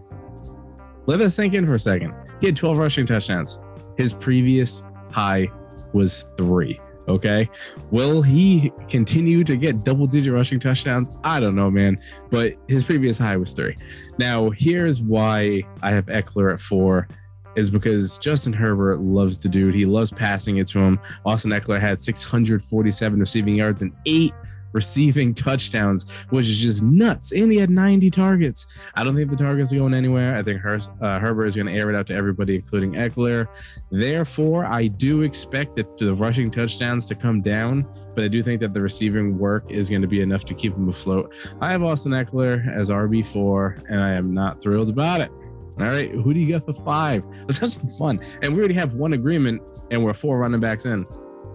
Let 1.07 1.19
that 1.19 1.31
sink 1.31 1.55
in 1.55 1.67
for 1.67 1.75
a 1.75 1.81
second. 1.81 2.14
He 2.40 2.47
had 2.47 2.57
12 2.57 2.79
rushing 2.79 3.07
touchdowns. 3.07 3.59
His 3.97 4.12
previous 4.12 4.85
high 5.11 5.49
was 5.93 6.26
three. 6.37 6.81
Okay. 7.11 7.49
Will 7.90 8.23
he 8.23 8.73
continue 8.88 9.45
to 9.45 9.57
get 9.57 9.85
double 9.85 10.07
digit 10.07 10.33
rushing 10.33 10.61
touchdowns? 10.61 11.17
I 11.25 11.40
don't 11.40 11.55
know, 11.55 11.71
man. 11.71 11.99
But 12.31 12.55
his 12.69 12.85
previous 12.85 13.19
high 13.19 13.37
was 13.37 13.52
three. 13.52 13.76
Now, 14.19 14.50
here's 14.50 15.02
why 15.02 15.62
I 15.83 15.90
have 15.90 16.07
Ekeler 16.07 16.52
at 16.55 16.61
four 16.61 17.09
is 17.57 17.69
because 17.69 18.19
Justin 18.19 18.52
Herbert 18.52 19.00
loves 19.00 19.38
the 19.38 19.49
dude. 19.49 19.75
He 19.75 19.85
loves 19.85 20.12
passing 20.12 20.59
it 20.59 20.69
to 20.69 20.79
him. 20.79 21.00
Austin 21.26 21.50
Ekeler 21.50 21.81
had 21.81 21.99
647 21.99 23.19
receiving 23.19 23.57
yards 23.57 23.83
and 23.83 23.93
eight 24.07 24.33
receiving 24.73 25.35
touchdowns, 25.35 26.09
which 26.31 26.47
is 26.47 26.59
just 26.59 26.83
nuts. 26.83 27.33
And 27.33 27.50
he 27.50 27.59
had 27.59 27.71
90 27.71 28.11
targets. 28.11 28.67
I 28.95 29.05
don't 29.05 29.17
think 29.17 29.31
the 29.31 29.37
targets 29.37 29.73
are 29.73 29.77
going 29.77 29.95
anywhere. 29.95 30.37
I 30.37 30.43
think 30.43 30.61
Her- 30.61 30.81
uh, 31.00 31.19
Herbert 31.19 31.47
is 31.47 31.57
going 31.57 31.67
to 31.67 31.73
air 31.73 31.91
it 31.91 31.97
out 31.97 32.07
to 32.09 32.15
everybody, 32.15 32.57
including 32.57 32.93
Ekeler. 32.93 33.49
Therefore, 33.91 34.65
I 34.65 34.87
do 34.87 35.23
expect 35.23 35.77
that 35.77 35.97
the 35.97 36.15
rushing 36.15 36.50
touchdowns 36.50 37.07
to 37.07 37.15
come 37.15 37.41
down, 37.41 37.87
but 38.15 38.25
I 38.25 38.29
do 38.29 38.43
think 38.43 38.61
that 38.61 38.73
the 38.73 38.81
receiving 38.81 39.39
work 39.39 39.71
is 39.71 39.89
going 39.89 40.03
to 40.03 40.09
be 40.09 40.21
enough 40.21 40.45
to 40.47 40.55
keep 40.55 40.75
him 40.75 40.89
afloat. 40.89 41.35
I 41.61 41.73
have 41.73 41.83
Austin 41.83 42.12
Ekeler 42.12 42.73
as 42.73 42.91
RB4, 42.91 43.85
and 43.89 44.00
I 44.00 44.12
am 44.12 44.33
not 44.33 44.62
thrilled 44.62 44.91
about 44.91 45.21
it. 45.21 45.31
All 45.79 45.87
right, 45.87 46.11
who 46.11 46.35
do 46.35 46.41
you 46.41 46.47
get 46.47 46.67
for 46.67 46.75
five? 46.75 47.25
Let's 47.47 47.59
have 47.59 47.73
some 47.73 47.89
fun. 47.89 48.21
And 48.43 48.53
we 48.53 48.59
already 48.59 48.75
have 48.75 48.95
one 48.95 49.15
agreement, 49.15 49.62
and 49.91 50.05
we're 50.05 50.12
four 50.12 50.39
running 50.39 50.61
backs 50.61 50.85
in. 50.85 51.07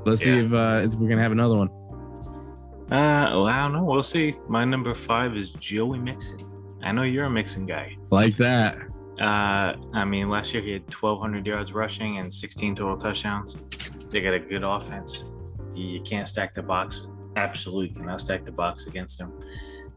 Let's 0.05 0.25
yeah. 0.25 0.33
see 0.33 0.45
if, 0.45 0.53
uh, 0.53 0.81
if 0.83 0.95
we're 0.95 1.09
gonna 1.09 1.21
have 1.21 1.31
another 1.31 1.57
one. 1.57 1.69
Uh, 2.85 3.33
well, 3.33 3.47
I 3.47 3.57
don't 3.57 3.73
know. 3.73 3.83
We'll 3.83 4.03
see. 4.03 4.33
My 4.47 4.63
number 4.63 4.93
five 4.93 5.35
is 5.35 5.51
Joey 5.51 5.97
Mixon. 5.97 6.39
I 6.83 6.91
know 6.91 7.01
you're 7.01 7.25
a 7.25 7.29
Mixon 7.29 7.65
guy. 7.65 7.97
Like 8.11 8.35
that. 8.37 8.77
Uh, 9.19 9.75
I 9.93 10.05
mean, 10.05 10.29
last 10.29 10.53
year 10.53 10.61
he 10.61 10.73
had 10.73 10.83
1,200 10.83 11.47
yards 11.47 11.73
rushing 11.73 12.19
and 12.19 12.31
16 12.31 12.75
total 12.75 12.97
touchdowns. 12.97 13.57
They 14.09 14.21
got 14.21 14.33
a 14.33 14.39
good 14.39 14.63
offense. 14.63 15.25
You 15.73 16.01
can't 16.01 16.27
stack 16.27 16.53
the 16.53 16.61
box. 16.61 17.07
Absolutely 17.35 17.95
cannot 17.95 18.21
stack 18.21 18.45
the 18.45 18.51
box 18.51 18.85
against 18.85 19.19
him. 19.19 19.33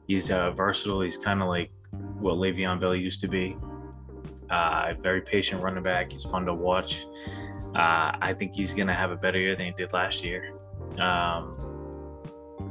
He's 0.06 0.30
uh, 0.30 0.52
versatile. 0.52 1.02
He's 1.02 1.18
kind 1.18 1.42
of 1.42 1.48
like 1.48 1.70
what 1.92 2.36
Le'Veon 2.36 2.80
Bell 2.80 2.94
used 2.94 3.20
to 3.20 3.28
be. 3.28 3.56
Uh, 4.48 4.94
very 5.02 5.20
patient 5.20 5.62
running 5.62 5.82
back. 5.82 6.10
He's 6.12 6.24
fun 6.24 6.46
to 6.46 6.54
watch. 6.54 7.04
Uh, 7.74 8.16
I 8.20 8.34
think 8.38 8.54
he's 8.54 8.72
going 8.72 8.88
to 8.88 8.94
have 8.94 9.10
a 9.10 9.16
better 9.16 9.38
year 9.38 9.54
than 9.54 9.66
he 9.66 9.72
did 9.72 9.92
last 9.92 10.24
year. 10.24 10.54
Um, 10.98 11.67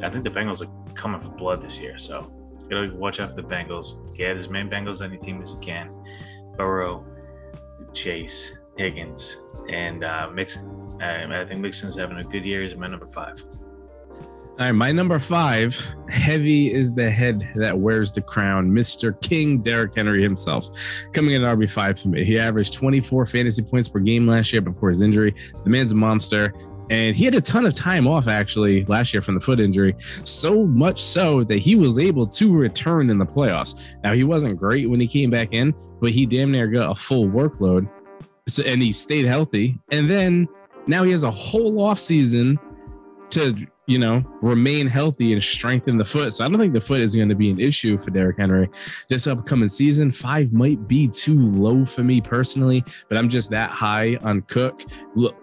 I 0.04 0.10
think 0.10 0.24
the 0.24 0.30
Bengals 0.30 0.64
are 0.64 0.94
coming 0.94 1.20
for 1.20 1.30
blood 1.30 1.62
this 1.62 1.80
year, 1.80 1.98
so 1.98 2.32
you 2.70 2.70
gotta 2.70 2.94
watch 2.96 3.20
out 3.20 3.30
for 3.30 3.42
the 3.42 3.48
Bengals. 3.48 4.16
Get 4.16 4.36
as 4.36 4.50
many 4.50 4.70
Bengals 4.70 5.04
on 5.04 5.12
your 5.12 5.22
team 5.22 5.42
as 5.42 5.54
you 5.54 5.60
can. 5.60 5.90
Burrow, 6.58 7.06
Chase, 7.94 8.58
Higgins, 8.78 9.38
and 9.70 10.04
uh, 10.04 10.30
Mixon. 10.34 11.02
I 11.02 11.46
think 11.46 11.62
Mixon's 11.62 11.96
having 11.96 12.18
a 12.18 12.24
good 12.24 12.46
year. 12.46 12.62
He's 12.62 12.76
my 12.76 12.88
number 12.88 13.08
five. 13.08 13.44
All 14.60 14.66
right, 14.66 14.72
my 14.72 14.92
number 14.92 15.20
five, 15.20 15.80
heavy 16.10 16.74
is 16.74 16.92
the 16.92 17.12
head 17.12 17.48
that 17.58 17.78
wears 17.78 18.12
the 18.12 18.22
crown, 18.22 18.72
Mr. 18.72 19.22
King 19.22 19.60
Derrick 19.60 19.96
Henry 19.96 20.24
himself, 20.24 20.76
coming 21.14 21.36
in 21.36 21.44
at 21.44 21.56
RB5 21.56 22.02
for 22.02 22.08
me. 22.08 22.26
He 22.26 22.40
averaged 22.40 22.74
24 22.74 23.28
fantasy 23.28 23.62
points 23.62 23.88
per 23.88 24.00
game 24.00 24.26
last 24.26 24.52
year 24.52 24.64
before 24.64 24.90
his 24.90 25.04
injury. 25.04 25.36
The 25.64 25.70
man's 25.70 25.92
a 25.92 25.96
monster. 25.96 26.56
And 26.90 27.16
he 27.16 27.26
had 27.26 27.36
a 27.36 27.42
ton 27.42 27.66
of 27.66 27.74
time 27.74 28.08
off 28.08 28.28
actually 28.28 28.86
last 28.86 29.14
year 29.14 29.22
from 29.22 29.36
the 29.36 29.42
foot 29.42 29.60
injury, 29.60 29.96
so 30.00 30.66
much 30.66 31.02
so 31.02 31.44
that 31.46 31.58
he 31.58 31.76
was 31.76 31.98
able 31.98 32.26
to 32.28 32.56
return 32.56 33.10
in 33.10 33.18
the 33.18 33.26
playoffs. 33.26 33.98
Now, 34.04 34.14
he 34.14 34.24
wasn't 34.24 34.58
great 34.58 34.90
when 34.90 35.00
he 35.00 35.08
came 35.08 35.30
back 35.30 35.50
in, 35.52 35.74
but 36.00 36.12
he 36.12 36.26
damn 36.26 36.52
near 36.52 36.68
got 36.68 36.92
a 36.92 36.96
full 36.96 37.28
workload. 37.28 37.90
So, 38.48 38.64
and 38.64 38.82
he 38.82 38.92
stayed 38.92 39.26
healthy. 39.26 39.78
And 39.92 40.10
then 40.10 40.48
now 40.88 41.04
he 41.04 41.12
has 41.12 41.24
a 41.24 41.32
whole 41.32 41.82
off 41.82 42.00
season 42.00 42.58
to 43.32 43.68
you 43.88 43.98
know, 43.98 44.22
remain 44.42 44.86
healthy 44.86 45.32
and 45.32 45.42
strengthen 45.42 45.98
the 45.98 46.06
foot. 46.06 46.34
So 46.34 46.46
I 46.46 46.50
don't 46.50 46.60
think 46.60 46.74
the 46.74 46.82
foot 46.82 47.00
is 47.00 47.16
going 47.16 47.30
to 47.30 47.36
be 47.36 47.50
an 47.50 47.60
issue 47.60 47.98
for 47.98 48.12
Derrick 48.12 48.38
Henry 48.38 48.70
this 49.08 49.28
upcoming 49.28 49.70
season. 49.70 50.12
Five 50.12 50.52
might 50.52 50.88
be 50.88 51.08
too 51.08 51.40
low 51.40 51.86
for 51.86 52.04
me 52.04 52.20
personally, 52.20 52.84
but 53.08 53.18
I'm 53.18 53.30
just 53.30 53.50
that 53.52 53.72
high 53.72 54.18
on 54.18 54.42
Cook. 54.42 54.82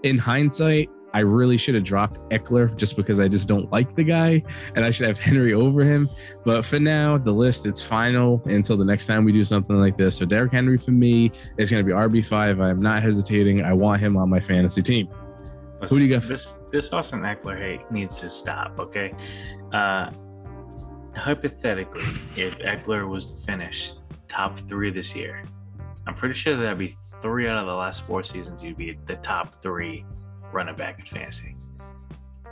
In 0.03 0.19
hindsight, 0.19 0.91
I 1.15 1.21
really 1.21 1.57
should 1.57 1.77
have 1.77 1.85
dropped 1.85 2.19
Ekeler 2.31 2.75
just 2.77 2.97
because 2.97 3.21
I 3.21 3.29
just 3.29 3.47
don't 3.47 3.71
like 3.71 3.95
the 3.95 4.03
guy 4.03 4.43
and 4.75 4.85
I 4.85 4.91
should 4.91 5.07
have 5.07 5.17
Henry 5.19 5.55
over 5.55 5.85
him. 5.85 6.09
But 6.45 6.65
for 6.65 6.81
now, 6.81 7.17
the 7.19 7.31
list 7.31 7.67
it's 7.67 7.81
final 7.81 8.43
until 8.47 8.77
the 8.77 8.85
next 8.85 9.07
time 9.07 9.25
we 9.25 9.31
do 9.31 9.45
something 9.45 9.77
like 9.77 9.97
this. 9.97 10.17
So 10.17 10.27
Derrick 10.27 10.53
Henry 10.53 10.77
for 10.77 10.91
me 10.91 11.31
is 11.57 11.71
going 11.71 11.85
to 11.85 11.87
be 11.87 11.93
RB5. 11.93 12.61
I 12.61 12.69
am 12.69 12.81
not 12.81 13.01
hesitating. 13.01 13.63
I 13.63 13.73
want 13.73 14.01
him 14.01 14.17
on 14.17 14.29
my 14.29 14.41
fantasy 14.41 14.83
team. 14.83 15.09
Listen, 15.81 15.97
Who 15.97 16.05
do 16.05 16.11
you 16.11 16.19
got? 16.19 16.29
This 16.29 16.59
this 16.73 16.93
Austin 16.93 17.21
Ekeler 17.21 17.59
hate 17.59 17.89
needs 17.93 18.21
to 18.21 18.29
stop. 18.29 18.77
Okay, 18.81 19.15
uh, 19.73 20.11
hypothetically, 21.15 22.03
if 22.37 22.59
Ekeler 22.59 23.09
was 23.09 23.27
to 23.27 23.47
finish 23.47 23.93
top 24.27 24.59
three 24.59 24.91
this 24.91 25.15
year, 25.15 25.45
I'm 26.09 26.15
pretty 26.15 26.35
sure 26.35 26.57
that'd 26.57 26.79
be 26.79 26.95
three 27.23 27.47
out 27.47 27.59
of 27.59 27.67
the 27.67 27.75
last 27.75 28.05
four 28.05 28.25
seasons. 28.25 28.63
He'd 28.63 28.77
be 28.77 28.99
the 29.07 29.17
top 29.17 29.55
three 29.55 30.05
running 30.55 30.77
back 30.77 30.99
in 31.01 31.05
fantasy. 31.05 31.57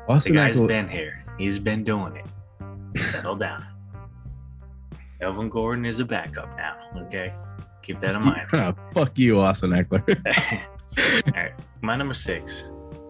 Austin 0.08 0.34
the 0.34 0.42
guy's 0.42 0.58
Ekeler. 0.58 0.68
been 0.68 0.88
here. 0.88 1.24
He's 1.38 1.58
been 1.58 1.84
doing 1.84 2.16
it. 2.16 3.00
Settle 3.00 3.36
down. 3.36 3.64
Elvin 5.20 5.48
Gordon 5.48 5.86
is 5.86 6.00
a 6.00 6.04
backup 6.04 6.54
now. 6.56 6.76
Okay, 7.06 7.32
keep 7.82 8.00
that 8.00 8.16
in 8.16 8.24
mind. 8.24 8.48
oh, 8.52 8.74
fuck 8.94 9.16
you, 9.18 9.40
Austin 9.40 9.70
Ekeler. 9.70 10.02
All 11.36 11.42
right, 11.42 11.52
my 11.80 11.96
number 11.96 12.14
six 12.14 12.64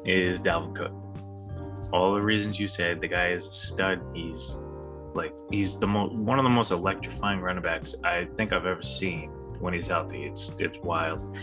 is 0.04 0.40
Dalvin 0.40 0.74
Cook. 0.74 0.92
All 1.92 2.14
the 2.14 2.20
reasons 2.20 2.60
you 2.60 2.68
said, 2.68 3.00
the 3.00 3.08
guy 3.08 3.28
is 3.32 3.48
a 3.48 3.52
stud. 3.52 4.00
He's 4.14 4.56
like 5.14 5.34
he's 5.50 5.76
the 5.76 5.86
most 5.86 6.14
one 6.14 6.38
of 6.38 6.44
the 6.44 6.50
most 6.50 6.70
electrifying 6.70 7.40
running 7.40 7.62
backs 7.62 7.94
I 8.04 8.28
think 8.36 8.52
I've 8.52 8.66
ever 8.66 8.82
seen 8.82 9.30
when 9.58 9.72
he's 9.74 9.88
healthy. 9.88 10.24
It's 10.24 10.52
it's 10.58 10.78
wild. 10.78 11.36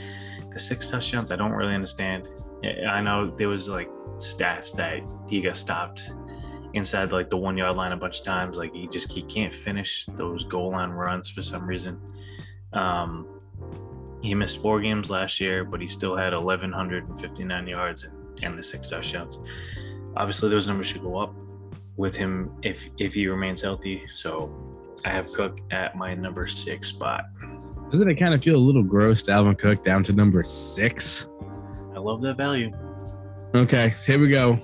The 0.52 0.60
six 0.60 0.90
touchdowns 0.90 1.32
I 1.32 1.36
don't 1.36 1.52
really 1.52 1.76
understand. 1.76 2.28
I 2.64 3.02
know 3.02 3.34
there 3.36 3.48
was 3.48 3.70
like 3.70 3.90
stats 4.18 4.76
that 4.76 5.04
he 5.30 5.42
got 5.42 5.56
stopped 5.56 6.12
inside 6.74 7.12
like 7.12 7.30
the 7.30 7.38
one 7.38 7.58
yard 7.58 7.76
line 7.76 7.92
a 7.92 7.98
bunch 7.98 8.20
of 8.20 8.26
times. 8.26 8.58
Like 8.58 8.74
he 8.74 8.88
just 8.88 9.12
he 9.12 9.22
can't 9.22 9.54
finish 9.54 10.06
those 10.16 10.44
goal 10.44 10.72
line 10.72 10.92
runs 10.92 11.30
for 11.30 11.42
some 11.42 11.66
reason. 11.66 12.00
Um, 12.74 13.28
he 14.22 14.36
missed 14.36 14.62
four 14.62 14.82
games 14.82 15.10
last 15.10 15.40
year, 15.40 15.64
but 15.64 15.80
he 15.82 15.88
still 15.88 16.16
had 16.16 16.34
1,159 16.34 17.68
yards 17.68 18.06
and 18.42 18.58
the 18.58 18.64
six 18.64 18.90
touchdowns. 18.90 19.40
Obviously, 20.18 20.50
those 20.50 20.68
numbers 20.68 20.88
should 20.88 21.02
go 21.02 21.18
up 21.18 21.34
with 21.96 22.16
him 22.16 22.52
if 22.62 22.88
if 22.98 23.14
he 23.14 23.28
remains 23.28 23.62
healthy. 23.62 24.04
So 24.08 24.54
I 25.06 25.10
have 25.10 25.32
Cook 25.32 25.62
at 25.72 25.96
my 25.96 26.14
number 26.14 26.46
six 26.48 26.90
spot. 26.90 27.26
Doesn't 27.92 28.10
it 28.10 28.16
kind 28.16 28.34
of 28.34 28.44
feel 28.44 28.56
a 28.56 28.58
little 28.58 28.84
gross 28.84 29.24
to 29.24 29.32
Alvin 29.32 29.56
Cook 29.56 29.84
down 29.84 30.04
to 30.04 30.14
number 30.14 30.44
six? 30.44 31.28
I 32.00 32.02
love 32.02 32.22
that 32.22 32.38
value. 32.38 32.72
Okay, 33.54 33.94
here 34.06 34.20
we 34.20 34.30
go. 34.30 34.58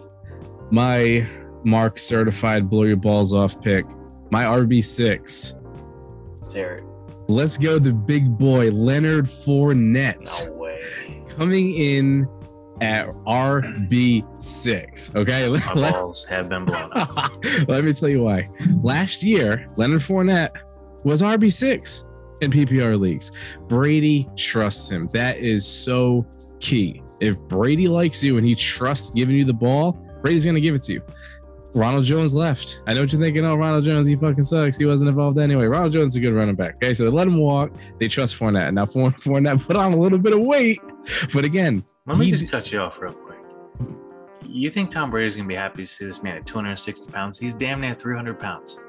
My 0.72 1.28
Mark 1.66 2.00
certified 2.00 2.70
blow 2.70 2.84
your 2.84 2.96
balls 2.96 3.34
off 3.34 3.62
pick. 3.62 3.86
My 4.32 4.46
RB6. 4.46 6.48
Tear 6.48 6.78
it. 6.78 6.86
Let's 7.28 7.58
go 7.58 7.78
the 7.78 7.92
big 7.92 8.38
boy, 8.38 8.72
Leonard 8.72 9.26
Fournette. 9.26 10.48
No 10.48 10.54
way. 10.54 11.26
Coming 11.28 11.76
in 11.76 12.26
at 12.80 13.10
RB6. 13.10 15.16
Okay. 15.16 15.50
My 15.76 15.92
balls 15.92 16.24
have 16.24 16.48
been 16.48 16.64
blown 16.64 16.90
up. 16.94 17.44
Let 17.68 17.84
me 17.84 17.92
tell 17.92 18.08
you 18.08 18.24
why. 18.24 18.48
Last 18.82 19.24
year, 19.24 19.68
Leonard 19.76 20.00
Fournette 20.00 20.56
was 21.04 21.22
RB6 21.22 22.06
in 22.40 22.52
PPR 22.52 22.98
leagues. 22.98 23.34
Brady 23.68 24.30
trusts 24.38 24.90
him. 24.90 25.08
That 25.08 25.40
is 25.40 25.68
so 25.68 26.26
key. 26.62 27.02
If 27.20 27.40
Brady 27.40 27.88
likes 27.88 28.24
you 28.24 28.38
and 28.38 28.46
he 28.46 28.56
trusts 28.56 29.10
giving 29.12 29.36
you 29.36 29.46
the 29.46 29.54
ball, 29.54 29.94
Brady's 30.22 30.44
going 30.44 30.56
to 30.56 30.62
give 30.62 30.76
it 30.76 30.84
to 30.84 30.94
you. 30.94 31.02
Ronald 31.76 32.06
Jones 32.06 32.34
left. 32.34 32.80
I 32.88 32.94
know 32.94 33.02
what 33.02 33.12
you're 33.12 33.22
thinking. 33.22 33.44
Oh, 33.44 33.56
Ronald 33.56 33.84
Jones, 33.84 34.08
he 34.08 34.16
fucking 34.16 34.44
sucks. 34.44 34.78
He 34.78 34.86
wasn't 34.86 35.10
involved 35.10 35.38
anyway. 35.38 35.66
Ronald 35.66 35.92
Jones 35.92 36.10
is 36.10 36.16
a 36.16 36.20
good 36.22 36.34
running 36.34 36.56
back. 36.56 36.76
Okay, 36.76 36.94
so 36.94 37.04
they 37.04 37.10
let 37.10 37.28
him 37.28 37.38
walk. 37.38 37.72
They 38.00 38.08
trust 38.08 38.40
Fournette. 38.40 38.74
Now 38.74 38.86
Fournette 38.86 39.62
put 39.62 39.76
on 39.76 39.92
a 39.92 39.98
little 39.98 40.18
bit 40.18 40.32
of 40.32 40.40
weight, 40.40 40.80
but 41.34 41.44
again, 41.44 41.84
let 42.06 42.18
me 42.18 42.32
just 42.32 42.50
cut 42.50 42.72
you 42.72 42.80
off 42.80 43.02
real 43.02 43.12
quick. 43.12 43.40
You 44.48 44.70
think 44.70 44.90
Tom 44.90 45.12
Brady's 45.12 45.36
gonna 45.36 45.50
be 45.50 45.56
happy 45.56 45.84
to 45.84 45.86
see 45.86 46.06
this 46.06 46.24
man 46.24 46.38
at 46.38 46.46
260 46.46 47.12
pounds? 47.12 47.38
He's 47.38 47.52
damn 47.52 47.82
near 47.82 47.94
300 47.94 48.40
pounds. 48.40 48.80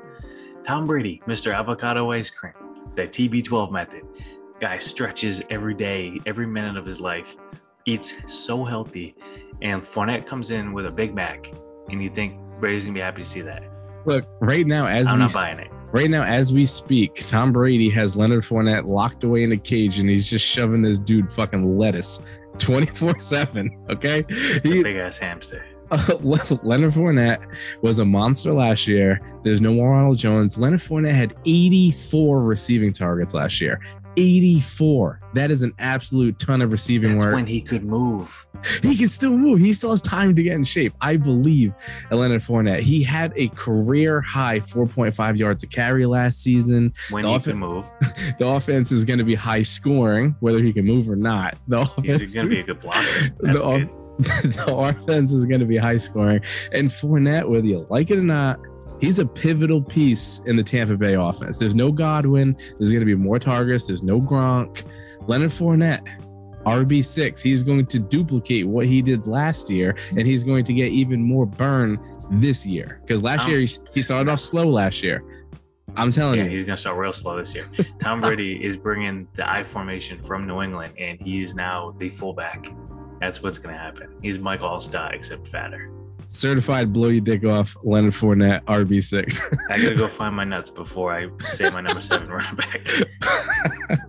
Tom 0.64 0.87
Brady, 0.87 1.21
Mr. 1.26 1.52
Avocado 1.52 2.12
Ice 2.12 2.30
Cream, 2.30 2.54
the 2.95 3.02
TB12 3.02 3.73
method. 3.73 4.02
Guy 4.61 4.78
stretches 4.78 5.42
every 5.50 5.75
day, 5.75 6.21
every 6.25 6.47
minute 6.47 6.76
of 6.76 6.87
his 6.87 7.00
life, 7.00 7.37
eats 7.87 8.14
so 8.26 8.64
healthy, 8.64 9.14
and 9.62 9.81
Fournette 9.81 10.26
comes 10.26 10.50
in 10.50 10.73
with 10.73 10.87
a 10.87 10.90
Big 10.90 11.14
Mac, 11.14 11.52
and 11.88 12.02
you 12.02 12.11
think 12.11 12.38
Brady's 12.61 12.85
gonna 12.85 12.95
be 12.95 13.00
happy 13.00 13.23
to 13.23 13.28
see 13.28 13.40
that. 13.43 13.62
Look, 14.05 14.26
right 14.40 14.66
now 14.66 14.87
as 14.87 15.09
I'm 15.09 15.14
we 15.14 15.25
not 15.25 15.33
buying 15.33 15.59
it. 15.61 15.71
Right 15.93 16.11
now, 16.11 16.25
as 16.25 16.52
we 16.52 16.66
speak, 16.66 17.26
Tom 17.26 17.52
Brady 17.52 17.88
has 17.90 18.16
Leonard 18.16 18.45
Fournette 18.45 18.87
locked 18.87 19.23
away 19.23 19.45
in 19.45 19.52
a 19.52 19.57
cage, 19.57 20.00
and 20.00 20.11
he's 20.11 20.28
just 20.28 20.45
shoving 20.45 20.83
this 20.83 20.99
dude 20.99 21.31
fucking 21.31 21.78
lettuce 21.78 22.40
24 22.59 23.21
7. 23.21 23.71
Okay. 23.90 24.25
It's 24.28 24.69
he, 24.69 24.81
a 24.81 24.83
big 24.83 24.97
ass 24.97 25.16
hamster. 25.16 25.64
Uh, 25.90 26.16
Leonard 26.21 26.93
Fournette 26.93 27.47
was 27.83 28.00
a 28.00 28.05
monster 28.05 28.52
last 28.52 28.88
year. 28.88 29.21
There's 29.45 29.61
no 29.61 29.75
more 29.75 29.93
Ronald 29.93 30.19
Jones. 30.19 30.59
Leonard 30.59 30.81
Fournette 30.81 31.14
had 31.14 31.35
84 31.45 32.43
receiving 32.43 32.93
targets 32.93 33.33
last 33.33 33.61
year. 33.61 33.81
84. 34.17 35.21
That 35.35 35.51
is 35.51 35.63
an 35.63 35.75
absolute 35.79 36.39
ton 36.39 36.63
of 36.63 36.71
receiving 36.71 37.13
That's 37.13 37.25
work. 37.25 37.35
when 37.35 37.47
he 37.47 37.61
could 37.61 37.85
move. 37.85 38.47
He 38.83 38.97
can 38.97 39.09
still 39.09 39.37
move. 39.37 39.61
He 39.61 39.73
still 39.73 39.91
has 39.91 40.01
time 40.01 40.35
to 40.35 40.43
get 40.43 40.55
in 40.55 40.65
shape. 40.65 40.95
I 41.01 41.17
believe 41.17 41.75
Leonard 42.11 42.43
Fournette. 42.43 42.81
He 42.81 43.03
had 43.03 43.33
a 43.37 43.49
career 43.49 44.21
high 44.21 44.61
4.5 44.61 45.39
yards 45.39 45.61
to 45.63 45.67
carry 45.67 46.07
last 46.07 46.43
season. 46.43 46.93
When 47.11 47.23
the 47.23 47.29
he 47.29 47.35
off- 47.35 47.45
can 47.45 47.59
move. 47.59 47.87
the 48.39 48.47
offense 48.47 48.93
is 48.93 49.05
going 49.05 49.19
to 49.19 49.25
be 49.25 49.35
high 49.35 49.63
scoring, 49.63 50.37
whether 50.41 50.59
he 50.63 50.73
can 50.73 50.85
move 50.85 51.11
or 51.11 51.17
not. 51.17 51.59
The 51.69 51.83
offense 51.83 52.23
is 52.23 52.35
going 52.35 52.49
to 52.49 52.55
be 52.55 52.61
a 52.61 52.65
good 52.65 52.81
blocker. 52.81 53.07
That's 53.41 53.61
the, 53.61 53.79
good. 53.79 53.91
the 54.55 54.75
offense 54.75 55.35
is 55.35 55.45
going 55.45 55.61
to 55.61 55.67
be 55.67 55.77
high 55.77 55.99
scoring. 55.99 56.41
And 56.73 56.89
Fournette, 56.89 57.49
whether 57.49 57.67
you 57.67 57.87
like 57.91 58.11
it 58.11 58.19
or 58.19 58.23
not, 58.23 58.59
he's 59.00 59.19
a 59.19 59.26
pivotal 59.26 59.83
piece 59.83 60.41
in 60.47 60.57
the 60.57 60.62
Tampa 60.62 60.97
Bay 60.97 61.15
offense. 61.15 61.59
There's 61.59 61.75
no 61.75 61.93
Godwin. 61.93 62.57
There's 62.79 62.91
going 62.91 63.00
to 63.00 63.07
be 63.07 63.15
more 63.15 63.38
targets. 63.38 63.87
There's 63.87 64.03
no 64.03 64.21
Gronk. 64.21 64.85
Leonard 65.26 65.50
Fournette, 65.50 66.07
RB6. 66.65 67.43
He's 67.43 67.62
going 67.62 67.87
to 67.87 67.99
duplicate 67.99 68.67
what 68.67 68.87
he 68.87 69.03
did 69.03 69.26
last 69.26 69.71
year, 69.71 69.97
and 70.11 70.26
he's 70.26 70.45
going 70.45 70.65
to 70.65 70.73
get 70.73 70.93
even 70.93 71.23
more 71.23 71.47
burn 71.47 71.99
this 72.31 72.67
year. 72.67 73.00
Because 73.03 73.23
last 73.23 73.49
year 73.49 73.61
he, 73.61 73.69
he 73.93 74.03
started 74.03 74.31
off 74.31 74.41
slow 74.41 74.69
last 74.69 75.03
year. 75.03 75.25
I'm 75.97 76.12
telling 76.12 76.38
yeah, 76.38 76.45
you, 76.45 76.50
he's 76.50 76.65
gonna 76.65 76.76
start 76.76 76.99
real 76.99 77.12
slow 77.12 77.38
this 77.38 77.55
year. 77.55 77.67
Tom 77.99 78.21
Brady 78.23 78.62
is 78.62 78.76
bringing 78.76 79.26
the 79.35 79.49
I 79.49 79.62
formation 79.62 80.23
from 80.23 80.47
New 80.47 80.61
England, 80.61 80.95
and 80.99 81.21
he's 81.21 81.55
now 81.55 81.95
the 81.99 82.11
fullback. 82.11 82.71
That's 83.21 83.43
what's 83.43 83.57
gonna 83.57 83.79
happen. 83.79 84.15
He's 84.21 84.38
Mike 84.38 84.61
Alstott 84.61 85.15
except 85.15 85.49
fatter. 85.49 85.91
Certified 86.28 86.92
blow 86.92 87.09
your 87.09 87.21
dick 87.21 87.45
off 87.45 87.76
Leonard 87.83 88.12
Fournette 88.14 88.62
RB 88.64 89.02
six. 89.02 89.40
I 89.71 89.76
gotta 89.76 89.95
go 89.95 90.09
find 90.09 90.35
my 90.35 90.45
nuts 90.45 90.71
before 90.71 91.12
I 91.12 91.28
say 91.47 91.71
my 91.71 91.80
number 91.80 92.00
seven 92.00 92.28
running 92.28 92.56
back. 92.56 92.87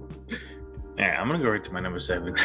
Yeah, 0.97 1.21
I'm 1.21 1.27
gonna 1.27 1.43
go 1.43 1.51
right 1.51 1.63
to 1.63 1.71
my 1.71 1.79
number 1.79 1.99
seven. 1.99 2.35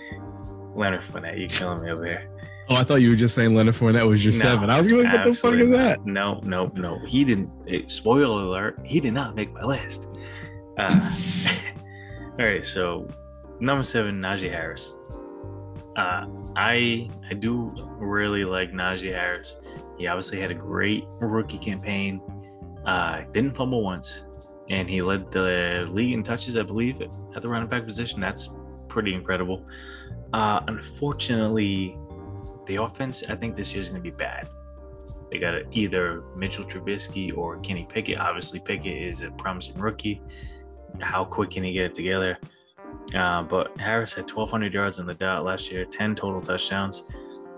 Leonard 0.74 1.00
Fournette, 1.00 1.38
you 1.40 1.48
killing 1.48 1.82
me 1.82 1.90
over 1.90 2.04
here. 2.04 2.28
oh, 2.68 2.74
I 2.76 2.84
thought 2.84 2.96
you 2.96 3.08
were 3.08 3.16
just 3.16 3.34
saying 3.34 3.54
Leonard 3.54 3.74
Fournette 3.74 4.06
was 4.06 4.22
your 4.22 4.34
No, 4.34 4.38
seven. 4.38 4.68
I 4.68 4.76
was 4.76 4.92
like, 4.92 5.04
what 5.10 5.24
the 5.24 5.32
fuck 5.32 5.54
is 5.54 5.70
that? 5.70 6.04
No, 6.04 6.40
no, 6.44 6.70
no. 6.74 6.98
He 7.06 7.24
didn't. 7.24 7.48
eh, 7.66 7.80
spoiler 7.86 8.40
alert: 8.42 8.78
he 8.84 9.00
did 9.00 9.14
not 9.14 9.34
make 9.34 9.50
my 9.54 9.62
list. 9.62 10.08
Uh, 10.76 11.00
all 12.38 12.44
right, 12.44 12.66
so 12.66 13.08
number 13.60 13.82
seven, 13.82 14.20
Najee 14.20 14.50
Harris. 14.50 14.92
Uh, 15.96 16.26
I 16.56 17.08
I 17.30 17.34
do 17.34 17.70
really 17.98 18.44
like 18.44 18.72
Najee 18.72 19.12
Harris. 19.12 19.56
He 19.98 20.06
obviously 20.06 20.38
had 20.40 20.50
a 20.50 20.54
great 20.54 21.04
rookie 21.20 21.58
campaign. 21.58 22.20
Uh, 22.84 23.22
didn't 23.32 23.52
fumble 23.52 23.82
once, 23.82 24.22
and 24.68 24.88
he 24.88 25.00
led 25.00 25.32
the 25.32 25.88
league 25.90 26.12
in 26.12 26.22
touches, 26.22 26.56
I 26.56 26.62
believe, 26.62 27.00
at 27.00 27.42
the 27.42 27.48
running 27.48 27.68
back 27.68 27.84
position. 27.84 28.20
That's 28.20 28.50
pretty 28.88 29.14
incredible. 29.14 29.64
Uh, 30.32 30.60
unfortunately, 30.68 31.96
the 32.66 32.76
offense, 32.76 33.24
I 33.28 33.36
think 33.36 33.56
this 33.56 33.74
year's 33.74 33.88
going 33.88 34.02
to 34.02 34.10
be 34.10 34.14
bad. 34.14 34.48
They 35.30 35.38
got 35.38 35.54
either 35.72 36.22
Mitchell 36.36 36.64
Trubisky 36.64 37.36
or 37.36 37.58
Kenny 37.60 37.86
Pickett. 37.88 38.18
Obviously, 38.18 38.60
Pickett 38.60 39.06
is 39.06 39.22
a 39.22 39.30
promising 39.32 39.78
rookie. 39.78 40.20
How 41.00 41.24
quick 41.24 41.50
can 41.50 41.64
he 41.64 41.72
get 41.72 41.86
it 41.86 41.94
together? 41.94 42.38
Uh, 43.14 43.42
but 43.42 43.78
Harris 43.78 44.12
had 44.12 44.24
1,200 44.24 44.74
yards 44.74 44.98
in 44.98 45.06
the 45.06 45.14
dot 45.14 45.44
last 45.44 45.70
year, 45.70 45.84
10 45.84 46.14
total 46.14 46.40
touchdowns. 46.40 47.04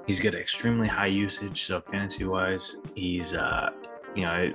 He's 0.06 0.20
got 0.20 0.34
extremely 0.34 0.88
high 0.88 1.06
usage, 1.06 1.62
so 1.64 1.80
fantasy 1.80 2.24
wise, 2.24 2.76
he's, 2.94 3.34
uh, 3.34 3.70
you 4.14 4.22
know, 4.22 4.52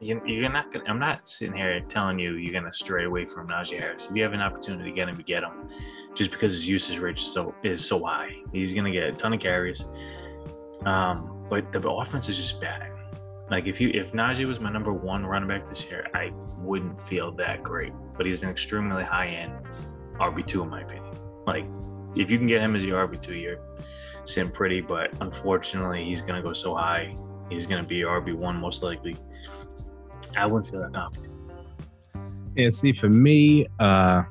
you, 0.00 0.20
you're 0.26 0.50
not 0.50 0.72
gonna. 0.72 0.84
I'm 0.88 0.98
not 0.98 1.28
sitting 1.28 1.56
here 1.56 1.80
telling 1.80 2.18
you 2.18 2.34
you're 2.34 2.52
gonna 2.52 2.72
stray 2.72 3.04
away 3.04 3.24
from 3.24 3.48
Najee 3.48 3.78
Harris. 3.78 4.08
If 4.10 4.16
you 4.16 4.22
have 4.24 4.32
an 4.32 4.40
opportunity 4.40 4.90
to 4.90 4.94
get 4.94 5.08
him, 5.08 5.16
you 5.16 5.22
get 5.22 5.44
him, 5.44 5.68
just 6.14 6.32
because 6.32 6.52
his 6.52 6.66
usage 6.66 6.98
rate 6.98 7.18
is 7.18 7.32
so 7.32 7.54
is 7.62 7.86
so 7.86 8.04
high. 8.04 8.36
He's 8.52 8.72
gonna 8.72 8.90
get 8.90 9.04
a 9.04 9.12
ton 9.12 9.32
of 9.32 9.40
carries. 9.40 9.84
Um, 10.84 11.46
but 11.48 11.70
the 11.72 11.88
offense 11.88 12.28
is 12.28 12.36
just 12.36 12.60
bad. 12.60 12.95
Like 13.50 13.66
if 13.66 13.80
you 13.80 13.90
if 13.94 14.12
Najee 14.12 14.46
was 14.46 14.60
my 14.60 14.70
number 14.70 14.92
one 14.92 15.24
running 15.24 15.48
back 15.48 15.66
this 15.66 15.84
year, 15.84 16.06
I 16.14 16.32
wouldn't 16.58 17.00
feel 17.00 17.30
that 17.32 17.62
great. 17.62 17.92
But 18.16 18.26
he's 18.26 18.42
an 18.42 18.50
extremely 18.50 19.04
high 19.04 19.28
end 19.28 19.52
RB 20.14 20.44
two 20.46 20.62
in 20.62 20.70
my 20.70 20.82
opinion. 20.82 21.16
Like 21.46 21.66
if 22.16 22.30
you 22.30 22.38
can 22.38 22.46
get 22.46 22.60
him 22.60 22.74
as 22.74 22.84
your 22.84 23.06
RB 23.06 23.20
two, 23.22 23.34
you're 23.34 23.60
sitting 24.24 24.50
pretty. 24.50 24.80
But 24.80 25.12
unfortunately, 25.20 26.04
he's 26.04 26.22
gonna 26.22 26.42
go 26.42 26.52
so 26.52 26.74
high. 26.74 27.14
He's 27.48 27.66
gonna 27.66 27.84
be 27.84 28.00
RB 28.00 28.34
one 28.34 28.56
most 28.56 28.82
likely. 28.82 29.16
I 30.36 30.46
wouldn't 30.46 30.70
feel 30.70 30.80
that 30.80 30.92
confident. 30.92 31.32
Yeah, 32.56 32.70
see, 32.70 32.92
for 32.92 33.08
me, 33.08 33.66
uh, 33.78 34.24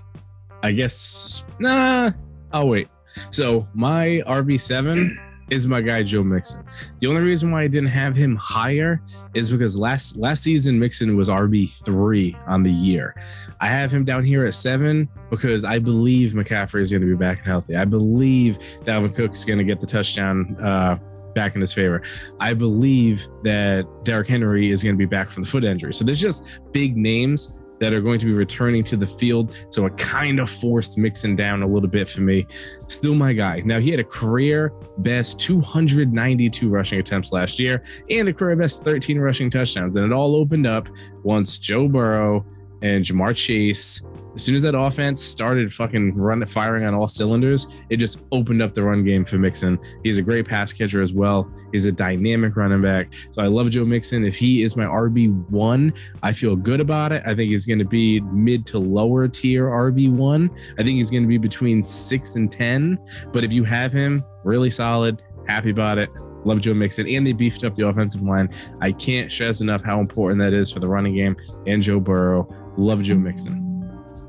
I 0.62 0.72
guess 0.72 1.46
nah. 1.60 2.12
I'll 2.52 2.68
wait. 2.68 2.90
So 3.32 3.68
my 3.74 4.24
RB 4.28 4.60
seven 4.60 5.18
is 5.50 5.68
my 5.68 5.82
guy 5.82 6.04
Joe 6.04 6.24
Mixon. 6.24 6.64
The 7.00 7.08
only 7.08 7.22
reason 7.22 7.52
why 7.52 7.64
I 7.64 7.68
didn't 7.68 7.90
have 7.90 8.16
him 8.16 8.36
higher 8.36 9.02
is 9.34 9.50
because 9.50 9.78
last 9.78 10.18
last 10.18 10.44
season 10.44 10.80
Mixon 10.80 11.16
was 11.16 11.30
RB 11.30 11.70
three 11.84 12.36
on 12.48 12.64
the 12.64 12.72
year. 12.72 13.16
I 13.62 13.68
have 13.68 13.92
him 13.92 14.06
down 14.06 14.24
here 14.24 14.46
at 14.46 14.56
seven 14.56 15.08
because 15.30 15.64
I 15.64 15.80
believe 15.80 16.32
McCaffrey 16.32 16.82
is 16.82 16.92
going 16.92 17.02
to 17.02 17.08
be 17.08 17.16
back 17.16 17.40
and 17.40 17.48
healthy. 17.48 17.76
I 17.76 17.86
believe 17.86 18.58
Dalvin 18.84 19.14
Cook 19.16 19.34
is 19.34 19.46
going 19.46 19.60
to 19.60 19.66
get 19.66 19.80
the 19.80 19.88
touchdown 19.88 20.58
uh, 20.62 20.98
back 21.36 21.56
in 21.56 21.62
his 21.62 21.74
favor. 21.74 22.02
I 22.40 22.54
believe 22.54 23.28
that 23.44 23.86
Derrick 24.04 24.28
Henry 24.28 24.72
is 24.72 24.82
going 24.82 24.96
to 24.96 25.00
be 25.00 25.06
back 25.06 25.30
from 25.30 25.44
the 25.44 25.50
foot 25.50 25.64
injury. 25.64 25.94
So 25.94 26.04
there's 26.04 26.22
just 26.22 26.60
big 26.72 26.98
names 26.98 27.52
that 27.80 27.94
are 27.94 28.02
going 28.02 28.20
to 28.20 28.26
be 28.26 28.34
returning 28.34 28.84
to 28.86 28.98
the 28.98 29.08
field. 29.08 29.56
So 29.70 29.86
it 29.86 29.98
kind 29.98 30.40
of 30.40 30.50
forced 30.50 30.98
Mixon 30.98 31.36
down 31.36 31.64
a 31.64 31.68
little 31.68 31.90
bit 31.90 32.10
for 32.10 32.22
me. 32.22 32.48
Still 32.88 33.16
my 33.16 33.34
guy. 33.34 33.62
Now 33.66 33.80
he 33.80 33.92
had 33.92 34.00
a 34.00 34.06
career 34.06 34.72
best 35.00 35.40
292 35.40 36.70
rushing 36.70 37.00
attempts 37.00 37.32
last 37.32 37.60
year 37.60 37.84
and 38.10 38.28
a 38.28 38.34
career 38.34 38.56
best 38.56 38.84
13 38.84 39.20
rushing 39.20 39.50
touchdowns. 39.50 39.96
And 39.96 40.06
it 40.06 40.14
all 40.14 40.36
opened 40.36 40.68
up 40.68 40.88
once 41.24 41.58
Joe 41.58 41.88
Burrow 41.88 42.46
and 42.86 43.04
Ja'Marr 43.04 43.36
Chase 43.36 44.02
as 44.36 44.44
soon 44.44 44.56
as 44.56 44.64
that 44.64 44.76
offense 44.76 45.24
started 45.24 45.74
fucking 45.74 46.14
run 46.14 46.46
firing 46.46 46.84
on 46.84 46.94
all 46.94 47.08
cylinders, 47.08 47.68
it 47.90 47.98
just 47.98 48.22
opened 48.34 48.62
up 48.62 48.74
the 48.74 48.84
run 48.84 49.04
game 49.04 49.24
for 49.24 49.38
Mixon. 49.38 49.80
He's 50.04 50.18
a 50.18 50.22
great 50.22 50.46
pass 50.46 50.74
catcher 50.74 51.02
as 51.02 51.14
well. 51.14 51.50
He's 51.72 51.86
a 51.86 51.92
dynamic 51.92 52.58
running 52.58 52.82
back. 52.82 53.14
So 53.32 53.42
I 53.42 53.48
love 53.48 53.70
Joe 53.70 53.86
Mixon. 53.86 54.26
If 54.26 54.36
he 54.36 54.62
is 54.62 54.76
my 54.76 54.84
RB1, 54.84 55.94
I 56.22 56.34
feel 56.34 56.58
good 56.58 56.82
about 56.82 57.14
it. 57.14 57.24
I 57.26 57.34
think 57.34 57.50
he's 57.50 57.66
going 57.66 57.80
to 57.80 57.86
be 57.86 58.20
mid 58.20 58.68
to 58.68 58.78
lower 58.78 59.30
tier 59.30 59.68
RB1. 59.68 60.50
I 60.74 60.84
think 60.84 60.98
he's 60.98 61.10
going 61.10 61.24
to 61.24 61.30
be 61.30 61.38
between 61.38 61.82
six 61.82 62.36
and 62.36 62.52
10. 62.52 63.00
But 63.32 63.46
if 63.46 63.54
you 63.54 63.64
have 63.64 63.94
him, 63.94 64.22
really 64.44 64.70
solid, 64.70 65.22
happy 65.48 65.70
about 65.70 65.98
it. 65.98 66.10
Love 66.46 66.62
Joe 66.62 66.74
Mixon, 66.74 67.08
and 67.08 67.28
they 67.28 67.34
beefed 67.34 67.64
up 67.64 67.76
the 67.76 67.88
offensive 67.88 68.22
line. 68.22 68.50
I 68.80 68.92
can't 68.92 69.32
stress 69.32 69.62
enough 69.62 69.84
how 69.84 70.00
important 70.00 70.40
that 70.40 70.54
is 70.54 70.72
for 70.72 70.80
the 70.80 70.88
running 70.88 71.16
game 71.16 71.36
and 71.68 71.84
Joe 71.84 72.00
Burrow. 72.00 72.48
Love 72.78 73.02
Joe 73.02 73.16
Mixon. 73.16 73.62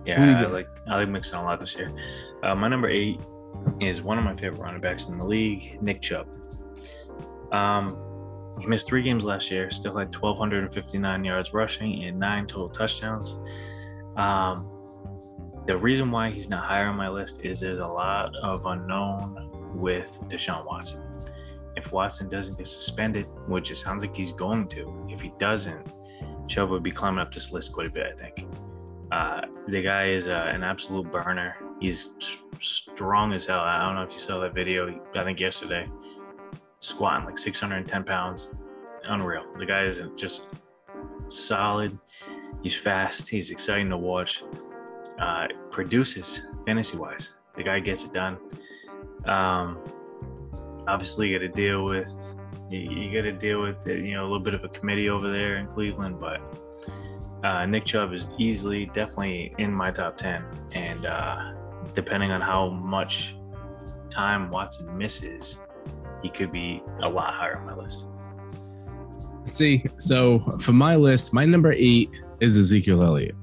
Yeah, 0.05 0.19
Who 0.21 0.25
do 0.25 0.31
you 0.31 0.37
I 0.37 0.47
like 0.47 0.69
I 0.89 0.97
like 0.97 1.09
Mixon 1.11 1.39
a 1.39 1.43
lot 1.43 1.61
this 1.61 1.77
year. 1.77 1.93
Uh, 2.43 2.55
my 2.55 2.69
number 2.69 2.89
eight 2.89 3.21
is 3.81 4.03
one 4.03 4.19
of 4.19 4.25
my 4.25 4.35
favorite 4.35 4.61
running 4.61 4.81
backs 4.81 5.07
in 5.07 5.19
the 5.19 5.27
league, 5.27 5.79
Nick 5.83 6.01
Chubb. 6.01 6.29
Um, 7.53 7.99
he 8.61 8.67
missed 8.67 8.87
three 8.87 9.03
games 9.03 9.25
last 9.25 9.51
year, 9.51 9.71
still 9.71 9.97
had 9.97 10.15
1,259 10.15 11.25
yards 11.25 11.53
rushing 11.53 12.05
and 12.05 12.19
nine 12.19 12.47
total 12.47 12.69
touchdowns. 12.69 13.37
Um, 14.17 14.71
the 15.67 15.77
reason 15.77 16.11
why 16.11 16.31
he's 16.31 16.49
not 16.49 16.65
higher 16.65 16.87
on 16.87 16.97
my 16.97 17.09
list 17.09 17.41
is 17.45 17.61
there's 17.61 17.81
a 17.81 17.87
lot 17.87 18.35
of 18.43 18.65
unknown 18.67 19.51
with 19.75 20.19
Deshaun 20.29 20.65
Watson. 20.65 21.03
If 21.77 21.93
Watson 21.93 22.29
doesn't 22.29 22.59
get 22.59 22.69
suspended, 22.69 23.27
which 23.47 23.71
it 23.71 23.77
sounds 23.77 24.03
like 24.03 24.17
he's 24.17 24.33
going 24.33 24.69
to, 24.69 25.07
if 25.11 25.21
he 25.21 25.33
doesn't, 25.39 25.93
Chubb 26.49 26.71
would 26.71 26.83
be 26.83 26.91
climbing 26.91 27.21
up 27.21 27.33
this 27.33 27.53
list 27.53 27.73
quite 27.73 27.89
a 27.89 27.91
bit, 27.91 28.07
I 28.13 28.17
think. 28.17 28.47
Uh, 29.13 29.43
the 29.69 29.83
guy 29.83 30.09
is 30.09 30.29
uh, 30.29 30.51
an 30.53 30.63
absolute 30.63 31.11
burner. 31.11 31.57
He's 31.81 32.11
strong 32.59 33.33
as 33.33 33.47
hell. 33.47 33.61
I 33.61 33.85
don't 33.85 33.95
know 33.95 34.03
if 34.03 34.13
you 34.13 34.19
saw 34.19 34.41
that 34.41 34.55
video. 34.55 35.01
I 35.15 35.25
think 35.25 35.41
yesterday, 35.41 35.89
squatting 36.81 37.27
like 37.27 37.39
610 37.39 38.05
pounds. 38.05 38.57
Unreal. 39.05 39.45
The 39.59 39.67
guy 39.67 39.85
is 39.85 40.03
just 40.17 40.43
solid. 41.29 41.97
He's 42.63 42.75
fast. 42.75 43.29
He's 43.29 43.51
exciting 43.51 43.91
to 43.91 43.97
watch. 43.97 44.43
Uh, 45.21 45.47
produces 45.71 46.41
fantasy 46.67 46.97
wise. 46.97 47.33
The 47.57 47.63
guy 47.63 47.81
gets 47.81 48.05
it 48.05 48.13
done. 48.13 48.39
Um, 49.25 49.79
obviously, 50.87 51.29
you 51.29 51.39
got 51.39 51.47
to 51.47 51.53
deal 51.53 51.85
with 51.85 52.35
you, 52.71 53.13
got 53.13 53.23
to 53.23 53.33
deal 53.33 53.63
with 53.63 53.87
you 53.87 54.15
know 54.15 54.23
a 54.23 54.29
little 54.29 54.41
bit 54.41 54.55
of 54.55 54.65
a 54.65 54.69
committee 54.69 55.09
over 55.09 55.31
there 55.31 55.57
in 55.57 55.67
Cleveland, 55.67 56.19
but 56.21 56.41
uh, 57.45 57.67
Nick 57.67 57.85
Chubb 57.85 58.13
is 58.13 58.27
easily, 58.39 58.87
definitely 58.87 59.55
in 59.59 59.73
my 59.73 59.91
top 59.91 60.17
10. 60.17 60.45
And 60.73 61.07
uh, 61.07 61.53
depending 61.95 62.33
on 62.33 62.41
how 62.41 62.71
much 62.71 63.37
time 64.11 64.51
Watson 64.51 64.97
misses, 64.97 65.61
he 66.23 66.29
could 66.29 66.51
be 66.51 66.83
a 67.03 67.09
lot 67.09 67.35
higher 67.35 67.57
on 67.59 67.67
my 67.67 67.75
list. 67.75 68.07
See, 69.45 69.85
so 69.99 70.41
for 70.61 70.73
my 70.73 70.97
list, 70.97 71.33
my 71.33 71.45
number 71.45 71.73
eight 71.77 72.11
is 72.41 72.57
Ezekiel 72.57 73.03
Elliott. 73.03 73.37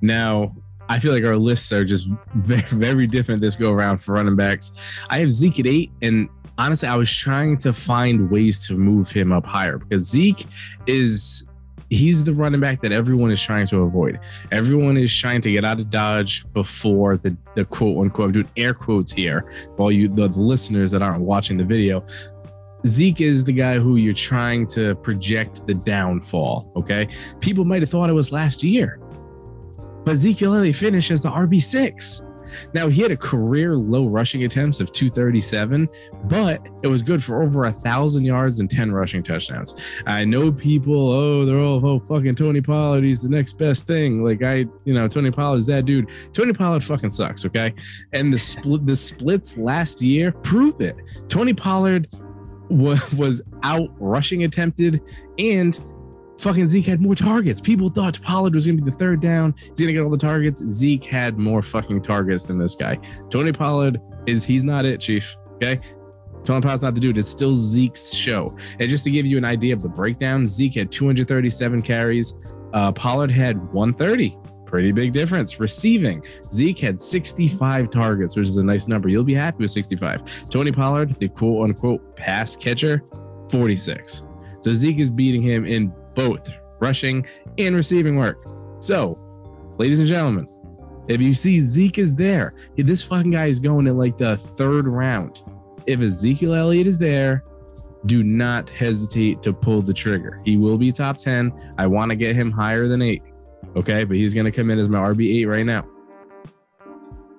Now, 0.00 0.50
I 0.88 0.98
feel 0.98 1.12
like 1.12 1.24
our 1.24 1.36
lists 1.36 1.70
are 1.72 1.84
just 1.84 2.08
very, 2.34 2.62
very 2.62 3.06
different 3.06 3.40
this 3.40 3.54
go 3.54 3.72
around 3.72 3.98
for 3.98 4.14
running 4.14 4.36
backs. 4.36 4.72
I 5.10 5.20
have 5.20 5.30
Zeke 5.30 5.60
at 5.60 5.66
eight, 5.66 5.92
and 6.02 6.28
honestly, 6.58 6.88
I 6.88 6.96
was 6.96 7.10
trying 7.10 7.56
to 7.58 7.72
find 7.72 8.30
ways 8.30 8.58
to 8.66 8.74
move 8.74 9.10
him 9.10 9.32
up 9.32 9.46
higher 9.46 9.78
because 9.78 10.04
Zeke 10.04 10.44
is 10.86 11.46
he's 11.90 12.22
the 12.24 12.34
running 12.34 12.60
back 12.60 12.82
that 12.82 12.92
everyone 12.92 13.30
is 13.30 13.40
trying 13.40 13.66
to 13.68 13.78
avoid. 13.82 14.20
Everyone 14.52 14.96
is 14.96 15.14
trying 15.14 15.40
to 15.42 15.50
get 15.50 15.64
out 15.64 15.80
of 15.80 15.88
Dodge 15.88 16.44
before 16.52 17.16
the, 17.16 17.34
the 17.54 17.64
quote 17.64 18.04
unquote, 18.04 18.26
I'm 18.26 18.32
doing 18.32 18.48
air 18.56 18.74
quotes 18.74 19.12
here 19.12 19.50
for 19.76 19.84
all 19.84 19.92
you 19.92 20.08
the, 20.08 20.28
the 20.28 20.40
listeners 20.40 20.90
that 20.92 21.00
aren't 21.00 21.22
watching 21.22 21.56
the 21.56 21.64
video. 21.64 22.04
Zeke 22.86 23.22
is 23.22 23.44
the 23.44 23.52
guy 23.52 23.78
who 23.78 23.96
you're 23.96 24.14
trying 24.14 24.66
to 24.68 24.94
project 24.96 25.66
the 25.66 25.74
downfall. 25.74 26.72
Okay. 26.76 27.08
People 27.40 27.64
might 27.64 27.82
have 27.82 27.90
thought 27.90 28.10
it 28.10 28.14
was 28.14 28.30
last 28.30 28.62
year, 28.62 29.00
but 30.04 30.12
Ezekiel 30.12 30.54
Elliott 30.54 30.76
finished 30.76 31.10
as 31.10 31.22
the 31.22 31.30
RB6. 31.30 32.24
Now 32.74 32.88
he 32.88 33.02
had 33.02 33.10
a 33.10 33.16
career 33.16 33.76
low 33.76 34.06
rushing 34.06 34.44
attempts 34.44 34.80
of 34.80 34.92
237, 34.92 35.88
but 36.24 36.60
it 36.82 36.88
was 36.88 37.02
good 37.02 37.22
for 37.22 37.42
over 37.42 37.64
a 37.64 37.72
thousand 37.72 38.24
yards 38.24 38.60
and 38.60 38.70
10 38.70 38.92
rushing 38.92 39.22
touchdowns. 39.22 39.74
I 40.06 40.24
know 40.24 40.52
people, 40.52 41.12
oh, 41.12 41.44
they're 41.44 41.58
all 41.58 41.84
oh 41.84 41.98
fucking 42.00 42.34
Tony 42.34 42.60
Pollard, 42.60 43.04
he's 43.04 43.22
the 43.22 43.28
next 43.28 43.58
best 43.58 43.86
thing. 43.86 44.24
Like 44.24 44.42
I, 44.42 44.66
you 44.84 44.94
know, 44.94 45.08
Tony 45.08 45.30
Pollard 45.30 45.58
is 45.58 45.66
that 45.66 45.84
dude. 45.84 46.10
Tony 46.32 46.52
Pollard 46.52 46.84
fucking 46.84 47.10
sucks, 47.10 47.44
okay? 47.46 47.74
And 48.12 48.32
the 48.32 48.38
split 48.38 48.86
the 48.86 48.96
splits 48.96 49.56
last 49.56 50.02
year 50.02 50.32
prove 50.32 50.80
it. 50.80 50.96
Tony 51.28 51.54
Pollard 51.54 52.08
was, 52.70 53.12
was 53.14 53.42
out 53.62 53.88
rushing 53.98 54.44
attempted 54.44 55.00
and 55.38 55.80
fucking 56.38 56.66
Zeke 56.66 56.86
had 56.86 57.00
more 57.00 57.14
targets. 57.14 57.60
People 57.60 57.90
thought 57.90 58.20
Pollard 58.22 58.54
was 58.54 58.66
going 58.66 58.76
to 58.76 58.82
be 58.82 58.90
the 58.90 58.96
third 58.96 59.20
down. 59.20 59.54
He's 59.58 59.78
going 59.78 59.88
to 59.88 59.92
get 59.92 60.02
all 60.02 60.10
the 60.10 60.16
targets. 60.16 60.64
Zeke 60.66 61.04
had 61.04 61.38
more 61.38 61.62
fucking 61.62 62.02
targets 62.02 62.46
than 62.46 62.58
this 62.58 62.74
guy. 62.74 62.98
Tony 63.30 63.52
Pollard 63.52 64.00
is 64.26 64.44
he's 64.44 64.64
not 64.64 64.84
it, 64.84 65.00
Chief. 65.00 65.36
Okay. 65.54 65.78
Tony 66.44 66.62
Pollard's 66.62 66.82
not 66.82 66.94
the 66.94 67.00
dude. 67.00 67.18
It's 67.18 67.28
still 67.28 67.56
Zeke's 67.56 68.14
show. 68.14 68.56
And 68.78 68.88
just 68.88 69.04
to 69.04 69.10
give 69.10 69.26
you 69.26 69.36
an 69.36 69.44
idea 69.44 69.74
of 69.74 69.82
the 69.82 69.88
breakdown, 69.88 70.46
Zeke 70.46 70.74
had 70.74 70.92
237 70.92 71.82
carries. 71.82 72.34
Uh, 72.72 72.92
Pollard 72.92 73.30
had 73.30 73.58
130. 73.72 74.36
Pretty 74.64 74.92
big 74.92 75.14
difference. 75.14 75.58
Receiving, 75.60 76.22
Zeke 76.52 76.78
had 76.78 77.00
65 77.00 77.90
targets, 77.90 78.36
which 78.36 78.48
is 78.48 78.58
a 78.58 78.62
nice 78.62 78.86
number. 78.86 79.08
You'll 79.08 79.24
be 79.24 79.34
happy 79.34 79.62
with 79.64 79.70
65. 79.70 80.50
Tony 80.50 80.72
Pollard, 80.72 81.18
the 81.18 81.28
quote 81.28 81.70
unquote 81.70 82.16
pass 82.16 82.54
catcher, 82.54 83.02
46. 83.50 84.24
So 84.60 84.74
Zeke 84.74 84.98
is 84.98 85.08
beating 85.08 85.40
him 85.40 85.64
in 85.64 85.92
both 86.18 86.52
rushing 86.80 87.24
and 87.58 87.76
receiving 87.76 88.16
work. 88.16 88.42
So, 88.80 89.16
ladies 89.78 90.00
and 90.00 90.08
gentlemen, 90.08 90.48
if 91.08 91.22
you 91.22 91.32
see 91.32 91.60
Zeke 91.60 91.98
is 91.98 92.14
there, 92.14 92.54
this 92.76 93.04
fucking 93.04 93.30
guy 93.30 93.46
is 93.46 93.60
going 93.60 93.86
in 93.86 93.96
like 93.96 94.18
the 94.18 94.36
third 94.36 94.88
round. 94.88 95.42
If 95.86 96.00
Ezekiel 96.00 96.54
Elliott 96.54 96.88
is 96.88 96.98
there, 96.98 97.44
do 98.06 98.24
not 98.24 98.68
hesitate 98.68 99.42
to 99.44 99.52
pull 99.52 99.80
the 99.80 99.94
trigger. 99.94 100.40
He 100.44 100.56
will 100.56 100.76
be 100.76 100.90
top 100.90 101.18
10. 101.18 101.52
I 101.78 101.86
want 101.86 102.10
to 102.10 102.16
get 102.16 102.34
him 102.34 102.50
higher 102.50 102.88
than 102.88 103.00
eight. 103.00 103.22
Okay, 103.76 104.02
but 104.02 104.16
he's 104.16 104.34
going 104.34 104.46
to 104.46 104.52
come 104.52 104.70
in 104.70 104.78
as 104.80 104.88
my 104.88 104.98
RB8 104.98 105.46
right 105.46 105.64
now. 105.64 105.86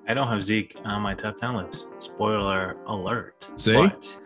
I 0.08 0.14
don't 0.14 0.26
have 0.26 0.42
Zeke 0.42 0.74
on 0.84 1.02
my 1.02 1.14
top 1.14 1.36
10 1.36 1.54
list. 1.54 2.00
Spoiler 2.00 2.78
alert. 2.86 3.46
See? 3.56 3.74
But 3.74 4.16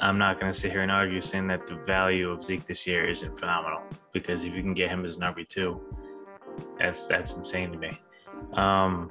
I'm 0.00 0.18
not 0.18 0.38
going 0.38 0.52
to 0.52 0.58
sit 0.58 0.70
here 0.70 0.82
and 0.82 0.90
argue 0.90 1.20
saying 1.20 1.48
that 1.48 1.66
the 1.66 1.74
value 1.74 2.30
of 2.30 2.44
Zeke 2.44 2.64
this 2.64 2.86
year 2.86 3.08
isn't 3.08 3.38
phenomenal 3.38 3.82
because 4.12 4.44
if 4.44 4.54
you 4.54 4.62
can 4.62 4.74
get 4.74 4.90
him 4.90 5.04
as 5.04 5.16
an 5.16 5.22
RB2, 5.22 5.80
that's 6.78 7.06
that's 7.06 7.34
insane 7.34 7.72
to 7.72 7.78
me. 7.78 8.00
Um, 8.52 9.10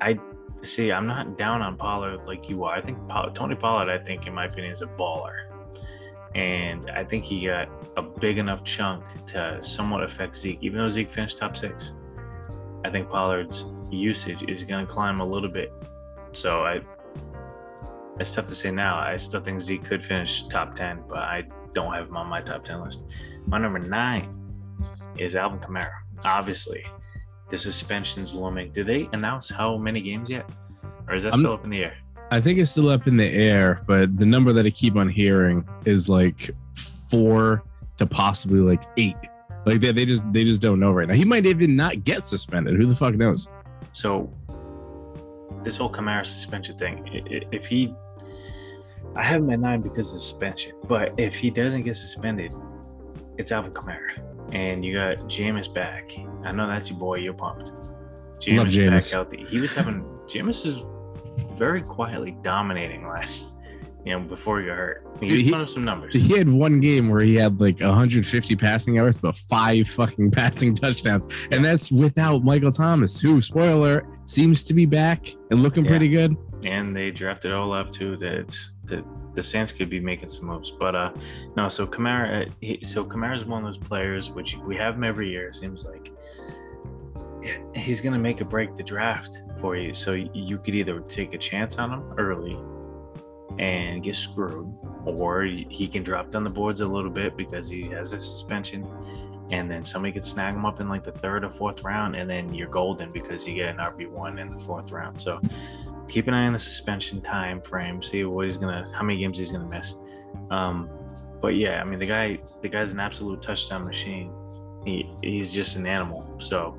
I 0.00 0.18
see. 0.62 0.90
I'm 0.90 1.06
not 1.06 1.38
down 1.38 1.62
on 1.62 1.76
Pollard 1.76 2.26
like 2.26 2.48
you 2.48 2.64
are. 2.64 2.74
I 2.74 2.80
think 2.80 2.98
Tony 3.34 3.54
Pollard, 3.54 3.90
I 3.90 4.02
think, 4.02 4.26
in 4.26 4.34
my 4.34 4.46
opinion, 4.46 4.72
is 4.72 4.82
a 4.82 4.86
baller, 4.86 5.50
and 6.34 6.90
I 6.90 7.04
think 7.04 7.24
he 7.24 7.46
got 7.46 7.68
a 7.96 8.02
big 8.02 8.38
enough 8.38 8.64
chunk 8.64 9.04
to 9.26 9.62
somewhat 9.62 10.02
affect 10.02 10.36
Zeke, 10.36 10.58
even 10.62 10.78
though 10.78 10.88
Zeke 10.88 11.08
finished 11.08 11.38
top 11.38 11.56
six. 11.56 11.94
I 12.84 12.90
think 12.90 13.08
Pollard's 13.08 13.66
usage 13.90 14.42
is 14.48 14.64
going 14.64 14.84
to 14.84 14.92
climb 14.92 15.20
a 15.20 15.24
little 15.24 15.48
bit. 15.48 15.72
So 16.32 16.64
I 16.64 16.80
it's 18.18 18.34
tough 18.34 18.46
to 18.46 18.54
say 18.54 18.70
now. 18.70 18.98
I 18.98 19.16
still 19.16 19.40
think 19.40 19.60
Zeke 19.60 19.84
could 19.84 20.02
finish 20.02 20.46
top 20.46 20.74
10, 20.74 21.04
but 21.08 21.18
I 21.18 21.44
don't 21.72 21.92
have 21.92 22.08
him 22.08 22.16
on 22.16 22.26
my 22.26 22.40
top 22.40 22.64
10 22.64 22.82
list. 22.82 23.06
My 23.46 23.58
number 23.58 23.78
nine 23.78 24.32
is 25.18 25.36
Alvin 25.36 25.58
Kamara. 25.58 25.92
Obviously, 26.24 26.84
the 27.48 27.58
suspension's 27.58 28.34
looming. 28.34 28.70
Did 28.72 28.86
they 28.86 29.08
announce 29.12 29.48
how 29.48 29.76
many 29.76 30.00
games 30.00 30.30
yet? 30.30 30.48
Or 31.08 31.14
is 31.14 31.24
that 31.24 31.34
I'm, 31.34 31.40
still 31.40 31.52
up 31.52 31.64
in 31.64 31.70
the 31.70 31.84
air? 31.84 31.94
I 32.30 32.40
think 32.40 32.58
it's 32.58 32.70
still 32.70 32.88
up 32.88 33.06
in 33.06 33.16
the 33.16 33.28
air, 33.28 33.82
but 33.86 34.16
the 34.16 34.26
number 34.26 34.52
that 34.52 34.64
I 34.64 34.70
keep 34.70 34.96
on 34.96 35.08
hearing 35.08 35.66
is 35.84 36.08
like 36.08 36.50
four 36.74 37.62
to 37.98 38.06
possibly 38.06 38.60
like 38.60 38.82
eight. 38.96 39.16
Like 39.66 39.80
they, 39.80 39.92
they 39.92 40.04
just 40.04 40.22
they 40.32 40.44
just 40.44 40.60
don't 40.60 40.80
know 40.80 40.92
right 40.92 41.06
now. 41.06 41.14
He 41.14 41.24
might 41.24 41.46
even 41.46 41.76
not 41.76 42.04
get 42.04 42.22
suspended. 42.22 42.76
Who 42.76 42.86
the 42.86 42.96
fuck 42.96 43.14
knows? 43.14 43.48
So 43.92 44.32
this 45.62 45.76
whole 45.76 45.90
Kamara 45.90 46.26
suspension 46.26 46.76
thing, 46.76 47.08
if 47.52 47.66
he, 47.66 47.94
I 49.16 49.24
have 49.24 49.42
him 49.42 49.50
at 49.50 49.60
nine 49.60 49.80
because 49.80 50.12
of 50.12 50.20
suspension, 50.20 50.72
but 50.84 51.14
if 51.18 51.34
he 51.36 51.50
doesn't 51.50 51.82
get 51.82 51.96
suspended, 51.96 52.54
it's 53.38 53.52
Alvin 53.52 53.72
Kamara. 53.72 54.22
And 54.52 54.84
you 54.84 54.94
got 54.94 55.16
Jameis 55.28 55.72
back. 55.72 56.12
I 56.44 56.52
know 56.52 56.66
that's 56.66 56.90
your 56.90 56.98
boy. 56.98 57.16
You're 57.16 57.32
pumped. 57.32 57.72
Jameis, 58.38 58.66
Jameis. 58.66 58.90
back 58.90 59.10
healthy. 59.10 59.46
He 59.48 59.60
was 59.60 59.72
having 59.72 60.02
Jameis 60.26 60.64
was 60.64 60.84
very 61.56 61.80
quietly 61.80 62.36
dominating 62.42 63.06
last 63.06 63.54
you 64.04 64.12
know, 64.12 64.20
before 64.20 64.60
got 64.62 64.76
hurt. 64.76 65.06
He 65.20 65.52
was 65.52 65.72
some 65.72 65.84
numbers. 65.84 66.14
He 66.14 66.36
had 66.36 66.48
one 66.48 66.80
game 66.80 67.08
where 67.08 67.20
he 67.20 67.36
had 67.36 67.60
like 67.60 67.80
150 67.80 68.56
passing 68.56 68.94
yards, 68.94 69.16
but 69.16 69.36
five 69.36 69.88
fucking 69.88 70.30
passing 70.32 70.74
touchdowns. 70.74 71.46
And 71.52 71.64
that's 71.64 71.92
without 71.92 72.42
Michael 72.42 72.72
Thomas, 72.72 73.20
who, 73.20 73.40
spoiler, 73.40 74.06
seems 74.24 74.62
to 74.64 74.74
be 74.74 74.86
back 74.86 75.32
and 75.50 75.62
looking 75.62 75.84
yeah. 75.84 75.90
pretty 75.90 76.08
good. 76.08 76.36
And 76.64 76.96
they 76.96 77.10
drafted 77.10 77.52
Olave 77.52 77.90
too. 77.90 78.16
That 78.16 78.56
that 78.84 79.04
the 79.34 79.42
Saints 79.42 79.72
could 79.72 79.88
be 79.88 80.00
making 80.00 80.28
some 80.28 80.46
moves. 80.46 80.72
But 80.72 80.94
uh 80.94 81.12
no, 81.56 81.68
so 81.68 81.86
Kamara, 81.86 82.50
he, 82.60 82.80
so 82.82 83.04
Kamara's 83.04 83.44
one 83.44 83.64
of 83.64 83.68
those 83.68 83.78
players 83.78 84.30
which 84.30 84.56
we 84.56 84.76
have 84.76 84.94
him 84.94 85.04
every 85.04 85.30
year. 85.30 85.52
Seems 85.52 85.84
like 85.84 86.12
he's 87.74 88.00
gonna 88.00 88.18
make 88.18 88.40
a 88.40 88.44
break 88.44 88.74
the 88.74 88.82
draft 88.82 89.42
for 89.60 89.76
you. 89.76 89.94
So 89.94 90.12
you 90.12 90.58
could 90.58 90.74
either 90.74 91.00
take 91.00 91.34
a 91.34 91.38
chance 91.38 91.76
on 91.76 91.90
him 91.90 92.14
early 92.18 92.58
and 93.58 94.02
get 94.02 94.16
screwed, 94.16 94.72
or 95.04 95.42
he 95.44 95.88
can 95.88 96.02
drop 96.02 96.30
down 96.30 96.44
the 96.44 96.50
boards 96.50 96.80
a 96.80 96.86
little 96.86 97.10
bit 97.10 97.36
because 97.36 97.68
he 97.68 97.82
has 97.88 98.12
a 98.12 98.18
suspension, 98.18 98.86
and 99.50 99.70
then 99.70 99.84
somebody 99.84 100.12
could 100.12 100.24
snag 100.24 100.54
him 100.54 100.64
up 100.64 100.80
in 100.80 100.88
like 100.88 101.04
the 101.04 101.12
third 101.12 101.44
or 101.44 101.50
fourth 101.50 101.84
round, 101.84 102.16
and 102.16 102.28
then 102.28 102.52
you're 102.54 102.68
golden 102.68 103.10
because 103.10 103.46
you 103.46 103.54
get 103.54 103.68
an 103.68 103.76
RB 103.76 104.10
one 104.10 104.38
in 104.38 104.50
the 104.50 104.58
fourth 104.58 104.90
round. 104.90 105.20
So 105.20 105.40
keep 106.08 106.28
an 106.28 106.34
eye 106.34 106.46
on 106.46 106.52
the 106.52 106.58
suspension 106.58 107.20
time 107.20 107.60
frame, 107.60 108.02
see 108.02 108.24
what 108.24 108.46
he's 108.46 108.58
gonna, 108.58 108.84
how 108.94 109.02
many 109.02 109.20
games 109.20 109.38
he's 109.38 109.52
gonna 109.52 109.68
miss. 109.68 109.94
Um, 110.50 110.88
but 111.40 111.56
yeah, 111.56 111.80
I 111.80 111.84
mean 111.84 111.98
the 111.98 112.06
guy, 112.06 112.38
the 112.62 112.68
guy's 112.68 112.92
an 112.92 113.00
absolute 113.00 113.42
touchdown 113.42 113.84
machine. 113.84 114.32
He 114.84 115.10
he's 115.22 115.52
just 115.52 115.76
an 115.76 115.86
animal. 115.86 116.36
So 116.40 116.78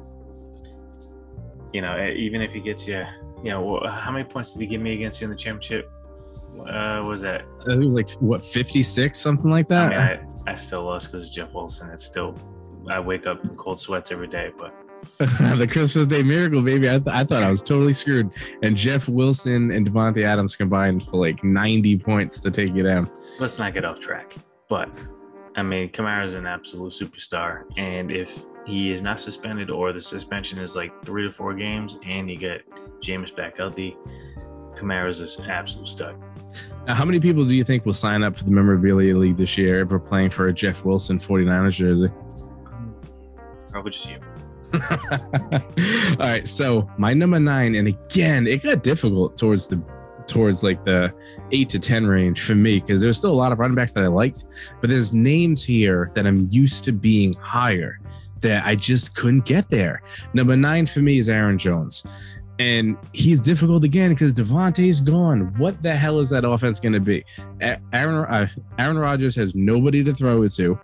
you 1.73 1.81
know, 1.81 2.07
even 2.15 2.41
if 2.41 2.53
he 2.53 2.59
gets 2.59 2.87
you, 2.87 3.03
you 3.43 3.49
know, 3.49 3.81
how 3.89 4.11
many 4.11 4.23
points 4.23 4.53
did 4.53 4.61
he 4.61 4.67
give 4.67 4.81
me 4.81 4.93
against 4.93 5.19
you 5.19 5.25
in 5.25 5.31
the 5.31 5.35
championship? 5.35 5.91
Uh, 6.61 7.03
was 7.03 7.21
that? 7.21 7.45
I 7.61 7.65
think 7.65 7.83
it 7.83 7.85
was 7.85 7.95
like 7.95 8.09
what 8.13 8.43
56, 8.43 9.17
something 9.19 9.49
like 9.49 9.67
that. 9.69 9.93
I, 9.93 10.15
mean, 10.15 10.27
I, 10.47 10.51
I 10.51 10.55
still 10.55 10.83
lost 10.83 11.11
because 11.11 11.29
Jeff 11.29 11.53
Wilson. 11.53 11.89
It's 11.89 12.05
still 12.05 12.37
I 12.89 12.99
wake 12.99 13.27
up 13.27 13.43
in 13.43 13.55
cold 13.55 13.79
sweats 13.79 14.11
every 14.11 14.27
day, 14.27 14.51
but 14.57 14.73
the 15.17 15.67
Christmas 15.69 16.07
Day 16.07 16.23
miracle, 16.23 16.61
baby. 16.61 16.89
I, 16.89 16.99
th- 16.99 17.07
I 17.07 17.23
thought 17.23 17.43
I 17.43 17.49
was 17.49 17.61
totally 17.61 17.93
screwed. 17.93 18.31
And 18.61 18.75
Jeff 18.75 19.07
Wilson 19.07 19.71
and 19.71 19.89
Davante 19.89 20.23
Adams 20.23 20.55
combined 20.55 21.05
for 21.05 21.17
like 21.17 21.43
90 21.43 21.97
points 21.99 22.39
to 22.39 22.51
take 22.51 22.73
you 22.73 22.83
down. 22.83 23.09
Let's 23.39 23.59
not 23.59 23.73
get 23.73 23.85
off 23.85 23.99
track. 23.99 24.35
But 24.69 24.89
I 25.55 25.63
mean, 25.63 25.89
Kamara's 25.89 26.33
an 26.33 26.45
absolute 26.45 26.93
superstar. 26.93 27.63
And 27.77 28.11
if 28.11 28.45
he 28.65 28.91
is 28.91 29.01
not 29.01 29.19
suspended 29.19 29.69
or 29.69 29.91
the 29.91 30.01
suspension 30.01 30.57
is 30.57 30.75
like 30.75 30.91
three 31.05 31.23
to 31.23 31.31
four 31.31 31.53
games 31.53 31.97
and 32.05 32.29
you 32.29 32.37
get 32.37 32.69
Jameis 33.01 33.35
back 33.35 33.57
healthy, 33.57 33.97
Kamara's 34.73 35.37
an 35.37 35.49
absolute 35.49 35.87
stud. 35.87 36.15
Now, 36.87 36.95
how 36.95 37.05
many 37.05 37.19
people 37.19 37.45
do 37.45 37.55
you 37.55 37.63
think 37.63 37.85
will 37.85 37.93
sign 37.93 38.23
up 38.23 38.37
for 38.37 38.43
the 38.43 38.51
Memorabilia 38.51 39.17
League 39.17 39.37
this 39.37 39.57
year 39.57 39.81
if 39.81 39.89
we're 39.89 39.99
playing 39.99 40.31
for 40.31 40.47
a 40.47 40.53
Jeff 40.53 40.83
Wilson 40.83 41.17
49ers 41.17 41.73
jersey? 41.73 42.09
Probably 43.69 43.91
just 43.91 44.09
you. 44.09 44.19
All 44.73 46.17
right, 46.17 46.47
so 46.47 46.89
my 46.97 47.13
number 47.13 47.39
nine, 47.39 47.75
and 47.75 47.87
again, 47.87 48.47
it 48.47 48.63
got 48.63 48.83
difficult 48.83 49.37
towards 49.37 49.67
the 49.67 49.81
towards 50.25 50.63
like 50.63 50.83
the 50.83 51.13
eight 51.51 51.69
to 51.69 51.79
ten 51.79 52.07
range 52.07 52.41
for 52.41 52.55
me 52.55 52.79
because 52.79 53.01
there's 53.01 53.17
still 53.17 53.31
a 53.31 53.35
lot 53.35 53.51
of 53.51 53.59
running 53.59 53.75
backs 53.75 53.93
that 53.93 54.03
I 54.03 54.07
liked, 54.07 54.45
but 54.81 54.89
there's 54.89 55.13
names 55.13 55.63
here 55.63 56.11
that 56.15 56.25
I'm 56.25 56.47
used 56.49 56.83
to 56.85 56.91
being 56.91 57.33
higher 57.33 57.99
that 58.41 58.65
I 58.65 58.75
just 58.75 59.15
couldn't 59.15 59.45
get 59.45 59.69
there. 59.69 60.01
Number 60.33 60.57
nine 60.57 60.85
for 60.85 60.99
me 60.99 61.17
is 61.17 61.29
Aaron 61.29 61.57
Jones 61.57 62.05
and 62.63 62.97
he's 63.11 63.41
difficult 63.41 63.83
again 63.83 64.11
because 64.11 64.33
Davante's 64.33 65.01
gone. 65.01 65.53
What 65.57 65.81
the 65.81 65.93
hell 65.93 66.19
is 66.21 66.29
that 66.29 66.45
offense 66.45 66.79
going 66.79 66.93
to 66.93 67.01
be? 67.01 67.25
Aaron 67.59 68.15
uh, 68.25 68.47
Aaron 68.79 68.97
Rodgers 68.97 69.35
has 69.35 69.53
nobody 69.53 70.01
to 70.01 70.15
throw 70.15 70.43
it 70.43 70.53
to, 70.53 70.79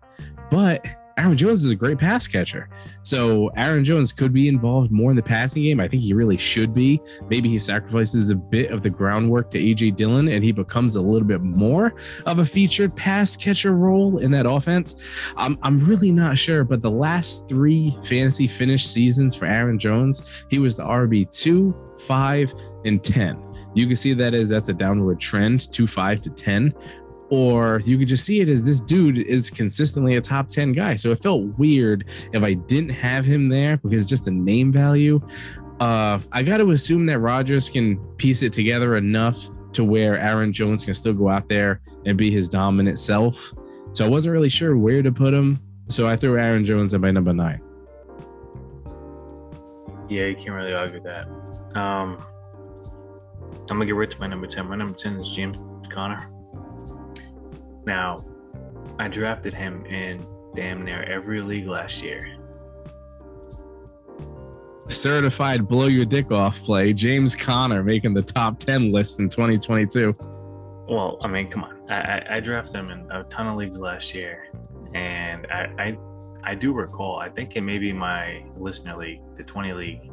but 0.51 0.85
Aaron 1.19 1.35
Jones 1.35 1.65
is 1.65 1.71
a 1.71 1.75
great 1.75 1.97
pass 1.97 2.27
catcher. 2.29 2.69
So 3.03 3.49
Aaron 3.57 3.83
Jones 3.83 4.13
could 4.13 4.31
be 4.31 4.47
involved 4.47 4.89
more 4.89 5.09
in 5.09 5.17
the 5.17 5.23
passing 5.23 5.63
game. 5.63 5.81
I 5.81 5.87
think 5.87 6.01
he 6.01 6.13
really 6.13 6.37
should 6.37 6.73
be. 6.73 7.01
Maybe 7.29 7.49
he 7.49 7.59
sacrifices 7.59 8.29
a 8.29 8.35
bit 8.35 8.71
of 8.71 8.83
the 8.83 8.89
groundwork 8.89 9.51
to 9.51 9.59
AJ 9.59 9.97
Dillon 9.97 10.29
and 10.29 10.43
he 10.45 10.53
becomes 10.53 10.95
a 10.95 11.01
little 11.01 11.27
bit 11.27 11.41
more 11.41 11.93
of 12.25 12.39
a 12.39 12.45
featured 12.45 12.95
pass 12.95 13.35
catcher 13.35 13.73
role 13.73 14.19
in 14.19 14.31
that 14.31 14.45
offense. 14.45 14.95
I'm, 15.35 15.59
I'm 15.61 15.77
really 15.85 16.13
not 16.13 16.37
sure, 16.37 16.63
but 16.63 16.81
the 16.81 16.91
last 16.91 17.49
three 17.49 17.97
fantasy 18.03 18.47
finish 18.47 18.87
seasons 18.87 19.35
for 19.35 19.45
Aaron 19.45 19.77
Jones, 19.77 20.45
he 20.49 20.59
was 20.59 20.77
the 20.77 20.85
RB2, 20.85 22.01
5, 22.01 22.53
and 22.85 23.03
10. 23.03 23.45
You 23.75 23.87
can 23.87 23.97
see 23.97 24.13
that 24.13 24.33
is 24.33 24.47
that's 24.47 24.69
a 24.69 24.73
downward 24.73 25.19
trend, 25.19 25.69
2, 25.73 25.85
5 25.85 26.21
to 26.21 26.29
10 26.29 26.73
or 27.29 27.81
you 27.85 27.97
could 27.97 28.07
just 28.07 28.25
see 28.25 28.41
it 28.41 28.49
as 28.49 28.65
this 28.65 28.81
dude 28.81 29.19
is 29.19 29.49
consistently 29.49 30.15
a 30.15 30.21
top 30.21 30.49
10 30.49 30.73
guy. 30.73 30.95
So 30.95 31.11
it 31.11 31.21
felt 31.21 31.43
weird 31.57 32.05
if 32.33 32.43
I 32.43 32.53
didn't 32.53 32.89
have 32.89 33.25
him 33.25 33.49
there 33.49 33.77
because 33.77 34.05
just 34.05 34.25
the 34.25 34.31
name 34.31 34.71
value. 34.71 35.21
Uh, 35.79 36.19
I 36.31 36.43
got 36.43 36.57
to 36.57 36.71
assume 36.71 37.05
that 37.05 37.19
Rodgers 37.19 37.69
can 37.69 37.97
piece 38.17 38.41
it 38.43 38.51
together 38.51 38.97
enough 38.97 39.47
to 39.73 39.83
where 39.83 40.17
Aaron 40.17 40.51
Jones 40.51 40.83
can 40.83 40.93
still 40.93 41.13
go 41.13 41.29
out 41.29 41.47
there 41.47 41.81
and 42.05 42.17
be 42.17 42.31
his 42.31 42.49
dominant 42.49 42.99
self. 42.99 43.53
So 43.93 44.05
I 44.05 44.09
wasn't 44.09 44.33
really 44.33 44.49
sure 44.49 44.77
where 44.77 45.01
to 45.01 45.11
put 45.11 45.33
him. 45.33 45.59
So 45.87 46.07
I 46.07 46.15
threw 46.15 46.37
Aaron 46.37 46.65
Jones 46.65 46.93
at 46.93 47.01
my 47.01 47.11
number 47.11 47.33
nine. 47.33 47.61
Yeah, 50.09 50.25
you 50.25 50.35
can't 50.35 50.55
really 50.55 50.73
argue 50.73 51.01
that. 51.01 51.27
Um, 51.77 52.23
I'm 53.69 53.77
gonna 53.77 53.85
get 53.85 53.95
right 53.95 54.09
to 54.09 54.19
my 54.19 54.27
number 54.27 54.47
10. 54.47 54.67
My 54.67 54.75
number 54.75 54.95
10 54.95 55.17
is 55.17 55.31
James 55.31 55.57
Conner. 55.89 56.29
Now, 57.89 58.23
I 58.99 59.07
drafted 59.07 59.51
him 59.51 59.83
in 59.87 60.23
damn 60.53 60.79
near 60.83 61.01
every 61.01 61.41
league 61.41 61.65
last 61.65 62.03
year. 62.03 62.37
Certified 64.87 65.67
blow 65.67 65.87
your 65.87 66.05
dick 66.05 66.31
off 66.31 66.61
play. 66.61 66.93
James 66.93 67.35
Conner 67.35 67.83
making 67.83 68.13
the 68.13 68.21
top 68.21 68.59
10 68.59 68.91
list 68.91 69.19
in 69.19 69.27
2022. 69.27 70.13
Well, 70.87 71.17
I 71.23 71.27
mean, 71.27 71.47
come 71.47 71.63
on. 71.63 71.79
I, 71.89 71.95
I, 71.95 72.35
I 72.35 72.39
drafted 72.41 72.81
him 72.81 72.91
in 72.91 73.11
a 73.11 73.23
ton 73.23 73.47
of 73.47 73.57
leagues 73.57 73.79
last 73.79 74.13
year. 74.13 74.49
And 74.93 75.47
I, 75.49 75.73
I 75.79 75.97
I 76.43 76.53
do 76.53 76.73
recall, 76.73 77.17
I 77.17 77.29
think 77.29 77.55
it 77.55 77.61
may 77.61 77.79
be 77.79 77.91
my 77.91 78.45
listener 78.55 78.97
league, 78.97 79.21
the 79.35 79.43
20 79.43 79.73
league. 79.73 80.11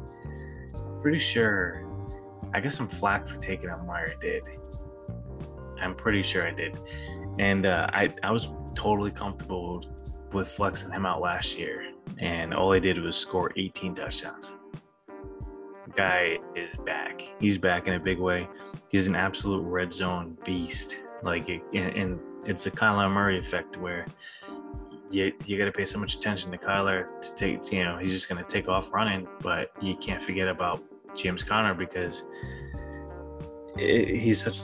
Pretty 1.03 1.19
sure 1.19 1.87
I 2.55 2.59
got 2.59 2.73
some 2.73 2.87
flack 2.87 3.27
for 3.27 3.39
taking 3.39 3.69
him 3.69 3.85
where 3.85 4.15
I 4.15 4.19
did. 4.19 4.43
I'm 5.81 5.95
pretty 5.95 6.23
sure 6.23 6.47
I 6.47 6.51
did 6.51 6.77
and 7.39 7.65
uh, 7.65 7.87
I 7.91 8.09
I 8.23 8.31
was 8.31 8.49
totally 8.75 9.11
comfortable 9.11 9.83
with 10.33 10.47
flexing 10.47 10.91
him 10.91 11.05
out 11.05 11.21
last 11.21 11.57
year, 11.57 11.91
and 12.19 12.53
all 12.53 12.73
I 12.73 12.79
did 12.79 12.99
was 12.99 13.15
score 13.15 13.51
18 13.55 13.95
touchdowns. 13.95 14.53
Guy 15.95 16.37
is 16.55 16.75
back. 16.85 17.21
He's 17.39 17.57
back 17.57 17.87
in 17.87 17.93
a 17.93 17.99
big 17.99 18.19
way. 18.19 18.47
He's 18.89 19.07
an 19.07 19.15
absolute 19.15 19.61
red 19.61 19.91
zone 19.93 20.37
beast. 20.43 21.03
Like, 21.23 21.49
it, 21.49 21.63
and 21.73 22.19
it's 22.45 22.67
a 22.67 22.71
Kyler 22.71 23.11
Murray 23.11 23.39
effect 23.39 23.77
where 23.77 24.05
you 25.09 25.31
you 25.45 25.57
got 25.57 25.65
to 25.65 25.71
pay 25.71 25.85
so 25.85 25.97
much 25.97 26.15
attention 26.15 26.51
to 26.51 26.57
Kyler 26.57 27.07
to 27.21 27.33
take. 27.33 27.71
You 27.71 27.83
know, 27.83 27.97
he's 27.97 28.11
just 28.11 28.29
going 28.29 28.43
to 28.43 28.49
take 28.49 28.67
off 28.67 28.93
running, 28.93 29.27
but 29.41 29.71
you 29.81 29.95
can't 29.95 30.21
forget 30.21 30.47
about 30.47 30.83
James 31.15 31.43
Conner 31.43 31.73
because 31.73 32.23
it, 33.75 34.19
he's 34.19 34.43
such 34.43 34.59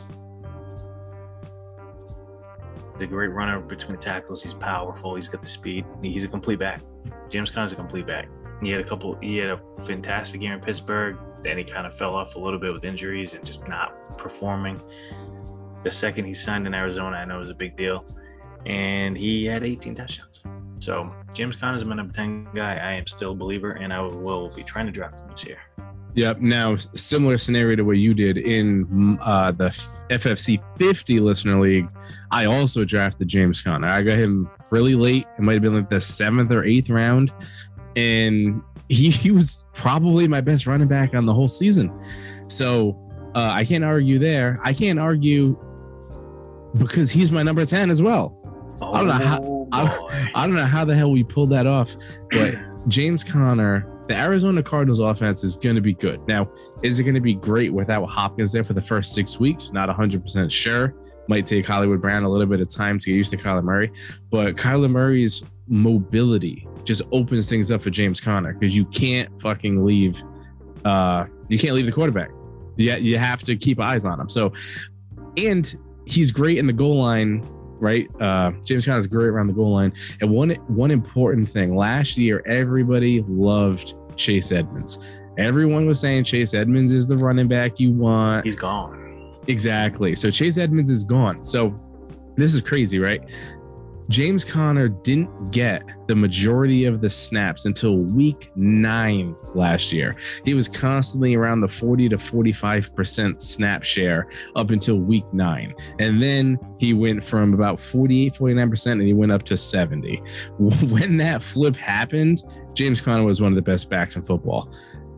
a 3.02 3.08
great 3.08 3.32
runner 3.32 3.60
between 3.60 3.94
the 3.94 4.02
tackles. 4.02 4.44
He's 4.44 4.54
powerful. 4.54 5.16
He's 5.16 5.30
got 5.30 5.42
the 5.42 5.48
speed. 5.48 5.86
He's 6.02 6.24
a 6.24 6.28
complete 6.28 6.60
back. 6.60 6.82
James 7.30 7.50
Conner's 7.50 7.74
a 7.74 7.76
complete 7.76 8.06
back. 8.06 8.30
He 8.62 8.70
had 8.70 8.80
a 8.80 8.84
couple. 8.84 9.18
He 9.22 9.38
had 9.38 9.50
a 9.50 9.60
fantastic 9.86 10.42
year 10.42 10.54
in 10.54 10.60
Pittsburgh. 10.60 11.18
Then 11.42 11.58
he 11.58 11.64
kind 11.64 11.86
of 11.86 11.96
fell 11.96 12.16
off 12.16 12.36
a 12.36 12.40
little 12.40 12.60
bit 12.60 12.72
with 12.72 12.86
injuries 12.86 13.34
and 13.34 13.46
just 13.46 13.68
not 13.68 14.18
performing. 14.18 14.82
The 15.82 15.92
second 15.92 16.26
he 16.26 16.34
signed 16.34 16.66
in 16.66 16.74
Arizona, 16.74 17.18
I 17.18 17.26
know 17.26 17.38
it 17.38 17.42
was 17.42 17.50
a 17.50 17.56
big 17.56 17.76
deal, 17.76 18.06
and 18.66 19.18
he 19.18 19.44
had 19.46 19.64
18 19.64 19.96
touchdowns. 19.96 20.44
So 20.80 21.14
James 21.34 21.56
Conner's 21.56 21.84
my 21.84 21.96
number 21.96 22.14
10 22.14 22.50
guy. 22.56 22.76
I 22.76 22.94
am 22.94 23.08
still 23.08 23.32
a 23.32 23.36
believer, 23.36 23.72
and 23.72 23.92
I 23.92 24.02
will 24.02 24.50
be 24.50 24.64
trying 24.64 24.86
to 24.86 24.92
draft 24.92 25.20
him 25.20 25.30
this 25.30 25.46
year. 25.46 25.60
Yep. 26.15 26.41
Now, 26.41 26.76
similar 26.76 27.38
scenario 27.38 27.76
to 27.78 27.84
what 27.84 27.97
you 27.97 28.13
did 28.13 28.38
in 28.38 29.17
uh, 29.21 29.52
the 29.52 29.69
FFC 30.10 30.62
50 30.78 31.19
listener 31.19 31.60
league. 31.60 31.89
I 32.32 32.45
also 32.45 32.86
drafted 32.86 33.28
James 33.28 33.62
Conner. 33.62 33.88
I 33.88 34.04
got 34.04 34.17
him 34.17 34.49
really 34.69 34.95
late. 34.95 35.26
It 35.38 35.41
might 35.41 35.54
have 35.54 35.62
been 35.63 35.76
like 35.76 35.89
the 35.89 36.02
seventh 36.02 36.52
or 36.52 36.63
eighth 36.63 36.89
round, 36.89 37.32
and 37.95 38.62
he, 38.89 39.10
he 39.10 39.32
was 39.32 39.65
probably 39.73 40.28
my 40.28 40.41
best 40.41 40.67
running 40.67 40.88
back 40.88 41.15
on 41.15 41.26
the 41.26 41.34
whole 41.34 41.47
season. 41.47 41.91
So 42.47 42.99
uh, 43.34 43.49
I 43.52 43.65
can't 43.65 43.84
argue 43.84 44.19
there. 44.19 44.60
I 44.63 44.73
can't 44.73 44.99
argue 44.99 45.58
because 46.78 47.12
he's 47.12 47.32
my 47.32 47.43
number 47.43 47.65
10 47.65 47.89
as 47.89 48.02
well. 48.02 48.39
Oh, 48.82 48.93
I 48.93 48.97
don't 48.97 49.08
know 49.08 49.13
how 49.13 49.67
I 49.71 49.86
don't, 49.86 50.12
I 50.36 50.45
don't 50.45 50.56
know 50.56 50.65
how 50.65 50.86
the 50.86 50.95
hell 50.95 51.12
we 51.12 51.23
pulled 51.23 51.49
that 51.52 51.65
off, 51.65 51.95
but 52.32 52.56
James 52.88 53.23
Conner 53.23 53.88
the 54.08 54.16
Arizona 54.16 54.62
Cardinals 54.62 55.00
offense 55.00 55.44
is 55.44 55.56
going 55.56 55.76
to 55.76 55.82
be 55.82 55.94
good. 55.94 56.26
Now, 56.28 56.50
is 56.82 57.00
it 57.00 57.04
going 57.04 57.16
to 57.16 57.22
be 57.22 57.36
great 57.36 57.74
without 57.74 58.06
Hopkins 58.06 58.52
there 58.52 58.63
for 58.63 58.74
the 58.74 58.82
first 58.82 59.13
six 59.13 59.39
weeks? 59.39 59.72
Not 59.72 59.89
100% 59.89 60.52
sure. 60.52 60.96
Might 61.30 61.46
take 61.46 61.66
Hollywood 61.66 62.02
Brown 62.02 62.24
a 62.24 62.30
little 62.30 62.48
bit 62.48 62.60
of 62.60 62.70
time 62.70 63.00
to 63.00 63.06
get 63.06 63.16
used 63.16 63.32
to 63.32 63.38
Kyler 63.38 63.63
Murray, 63.63 63.92
but 64.30 64.56
Kyler 64.56 64.92
Murray's 64.92 65.44
mobility 65.68 66.68
just 66.84 67.02
opens 67.13 67.50
things 67.50 67.72
up 67.72 67.82
for 67.82 67.89
James 67.89 68.20
Conner 68.20 68.54
because 68.54 68.76
you 68.76 68.86
can't 68.86 69.39
fucking 69.39 69.86
leave. 69.86 70.22
Uh, 70.84 71.26
you 71.48 71.58
can't 71.58 71.74
leave 71.74 71.86
the 71.86 71.92
quarterback. 71.94 72.30
Yeah, 72.76 72.98
you, 72.98 73.12
you 73.12 73.18
have 73.18 73.42
to 73.44 73.56
keep 73.56 73.80
eyes 73.80 74.04
on 74.04 74.20
him. 74.20 74.28
So, 74.28 74.52
and 75.38 75.74
he's 76.06 76.32
great 76.32 76.58
in 76.58 76.68
the 76.68 76.74
goal 76.74 76.98
line 76.98 77.48
right? 77.80 78.10
Uh, 78.22 78.52
James 78.64 78.86
Conner 78.86 79.00
is 79.00 79.08
great 79.08 79.28
around 79.28 79.48
the 79.48 79.54
goal 79.54 79.74
line. 79.74 79.94
And 80.22 80.30
one 80.30 80.52
one 80.68 80.92
important 80.92 81.50
thing 81.50 81.76
last 81.76 82.18
year, 82.18 82.44
everybody 82.46 83.24
loved 83.28 83.96
Chase 84.16 84.52
Edmonds. 84.52 85.00
Everyone 85.38 85.88
was 85.88 86.00
saying 86.00 86.26
Chase 86.26 86.54
Edmonds 86.54 86.94
is 86.94 87.08
the 87.08 87.18
running 87.18 87.48
back 87.48 87.80
you 87.80 87.92
want. 87.92 88.46
He's 88.46 88.56
gone. 88.56 89.36
Exactly. 89.48 90.16
So 90.16 90.30
Chase 90.30 90.58
Edmonds 90.58 90.90
is 90.90 91.04
gone. 91.04 91.46
So 91.46 91.78
this 92.36 92.54
is 92.54 92.62
crazy, 92.62 93.00
right? 93.00 93.22
James 94.10 94.44
Conner 94.44 94.89
didn't 94.89 95.52
get 95.52 95.84
the 96.08 96.16
majority 96.16 96.86
of 96.86 97.02
the 97.02 97.10
snaps 97.10 97.66
until 97.66 97.98
week 97.98 98.52
nine 98.56 99.36
last 99.56 99.92
year. 99.92 100.16
He 100.44 100.54
was 100.54 100.68
constantly 100.68 101.36
around 101.36 101.62
the 101.62 101.68
40 101.68 102.10
to 102.10 102.18
45% 102.18 103.42
snap 103.42 103.84
share 103.84 104.30
up 104.56 104.72
until 104.72 104.98
week 104.98 105.26
nine. 105.34 105.74
And 106.00 106.22
then 106.22 106.60
he 106.80 106.94
went 106.94 107.24
from 107.24 107.54
about 107.54 107.80
48, 107.80 108.34
49%, 108.34 108.92
and 108.92 109.02
he 109.02 109.13
went 109.13 109.32
up 109.32 109.44
to 109.44 109.58
70. 109.58 110.22
When 110.94 111.18
that 111.18 111.42
flip 111.42 111.76
happened, 111.76 112.44
James 112.74 113.02
Conner 113.02 113.24
was 113.24 113.42
one 113.42 113.52
of 113.52 113.56
the 113.56 113.62
best 113.62 113.89
backs 113.89 114.16
in 114.16 114.22
football. 114.22 114.74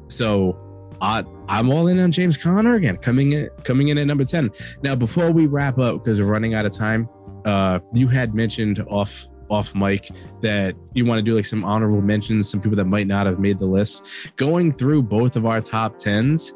So 0.07 0.57
I, 1.01 1.23
I'm 1.47 1.69
all 1.69 1.87
in 1.87 1.99
on 1.99 2.11
James 2.11 2.37
Conner 2.37 2.75
again, 2.75 2.97
coming 2.97 3.33
in 3.33 3.49
coming 3.63 3.89
in 3.89 3.97
at 3.97 4.07
number 4.07 4.25
10. 4.25 4.51
Now, 4.83 4.95
before 4.95 5.31
we 5.31 5.47
wrap 5.47 5.77
up, 5.79 6.03
because 6.03 6.19
we're 6.19 6.27
running 6.27 6.53
out 6.53 6.65
of 6.65 6.71
time, 6.71 7.09
uh, 7.45 7.79
you 7.93 8.07
had 8.07 8.33
mentioned 8.33 8.83
off 8.89 9.27
off 9.49 9.75
mic 9.75 10.09
that 10.41 10.75
you 10.93 11.05
want 11.05 11.19
to 11.19 11.21
do 11.21 11.35
like 11.35 11.45
some 11.45 11.63
honorable 11.63 12.01
mentions, 12.01 12.49
some 12.49 12.59
people 12.59 12.75
that 12.75 12.85
might 12.85 13.05
not 13.05 13.27
have 13.27 13.39
made 13.39 13.59
the 13.59 13.65
list. 13.65 14.31
Going 14.37 14.71
through 14.71 15.03
both 15.03 15.35
of 15.35 15.45
our 15.45 15.61
top 15.61 15.97
tens, 15.97 16.53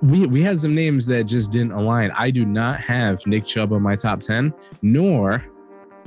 we 0.00 0.26
we 0.26 0.42
had 0.42 0.58
some 0.58 0.74
names 0.74 1.06
that 1.06 1.24
just 1.24 1.52
didn't 1.52 1.72
align. 1.72 2.10
I 2.16 2.30
do 2.30 2.44
not 2.44 2.80
have 2.80 3.24
Nick 3.26 3.44
Chubb 3.44 3.72
on 3.72 3.82
my 3.82 3.96
top 3.96 4.20
ten, 4.20 4.52
nor 4.80 5.44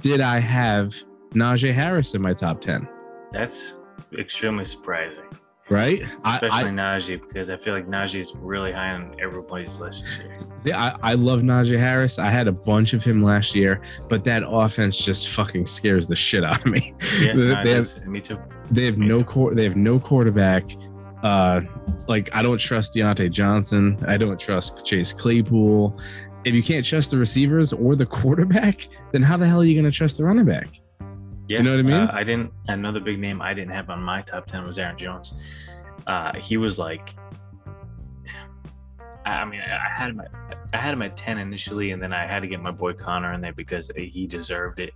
did 0.02 0.22
I 0.22 0.40
have 0.40 0.96
Najee 1.34 1.74
Harris 1.74 2.16
in 2.16 2.22
my 2.22 2.34
top 2.34 2.62
ten. 2.62 2.88
That's 3.32 3.76
extremely 4.18 4.66
surprising 4.66 5.26
right? 5.70 6.02
Especially 6.24 6.70
I, 6.70 6.72
Najee, 6.72 7.22
because 7.28 7.50
I 7.50 7.58
feel 7.58 7.74
like 7.74 7.88
Najee 7.88 8.20
is 8.20 8.36
really 8.36 8.72
high 8.72 8.92
on 8.92 9.16
everybody's 9.20 9.80
list 9.80 10.04
this 10.04 10.20
year. 10.20 10.34
Yeah, 10.64 10.98
I, 11.02 11.12
I 11.12 11.14
love 11.14 11.42
Najee 11.42 11.80
Harris. 11.80 12.20
I 12.20 12.30
had 12.30 12.48
a 12.48 12.52
bunch 12.52 12.94
of 12.94 13.04
him 13.04 13.24
last 13.24 13.56
year, 13.56 13.82
but 14.08 14.24
that 14.26 14.44
offense 14.46 14.98
just 14.98 15.30
fucking 15.30 15.66
scares 15.66 16.08
the 16.08 16.16
shit 16.16 16.44
out 16.44 16.66
of 16.66 16.72
me. 16.72 16.94
Yeah, 17.22 17.34
they, 17.36 17.64
they 17.64 17.72
have, 17.72 18.06
me 18.06 18.22
too. 18.22 18.40
They 18.72 18.86
have 18.86 18.98
me 18.98 19.08
no 19.08 19.24
core. 19.24 19.54
They 19.54 19.64
have 19.64 19.76
no 19.76 20.00
quarterback. 20.00 20.64
Uh, 21.24 21.62
like 22.08 22.30
I 22.36 22.44
don't 22.44 22.60
trust 22.60 22.94
Diontae 22.94 23.32
Johnson. 23.32 24.04
I 24.08 24.18
don't 24.18 24.40
trust 24.40 24.86
Chase 24.86 25.12
Claypool. 25.12 26.00
If 26.44 26.54
you 26.54 26.62
can't 26.62 26.86
trust 26.86 27.10
the 27.10 27.18
receivers 27.18 27.74
or 27.74 27.96
the 27.96 28.06
quarterback, 28.06 28.88
then 29.12 29.24
how 29.24 29.38
the 29.38 29.48
hell 29.48 29.62
are 29.62 29.64
you 29.64 29.74
going 29.74 29.92
to 29.92 29.96
trust 29.96 30.18
the 30.18 30.24
running 30.24 30.46
back? 30.46 30.80
Yeah, 31.48 31.60
you 31.60 31.64
know 31.64 31.72
what 31.72 31.80
I 31.80 31.84
mean. 31.84 31.94
Uh, 31.94 32.12
I 32.14 32.24
didn't. 32.24 32.52
Another 32.68 33.00
big 33.00 33.20
name 33.20 33.42
I 33.42 33.54
didn't 33.54 33.72
have 33.72 33.90
on 33.90 34.02
my 34.02 34.22
top 34.22 34.48
ten 34.48 34.66
was 34.66 34.78
Aaron 34.78 34.98
Jones. 34.98 35.42
Uh, 36.08 36.34
he 36.40 36.58
was 36.58 36.80
like, 36.80 37.16
I 39.26 39.46
mean, 39.46 39.62
I 39.62 39.90
had 39.92 40.10
him. 40.10 40.22
At, 40.22 40.32
I 40.74 40.78
had 40.78 40.94
him 40.94 41.02
at 41.02 41.16
ten 41.16 41.38
initially, 41.38 41.92
and 41.92 42.02
then 42.02 42.14
I 42.14 42.26
had 42.26 42.42
to 42.42 42.48
get 42.48 42.60
my 42.60 42.72
boy 42.72 42.94
Conner 42.94 43.34
in 43.34 43.42
there 43.42 43.54
because 43.54 43.92
he 43.96 44.28
deserved 44.28 44.80
it. 44.80 44.94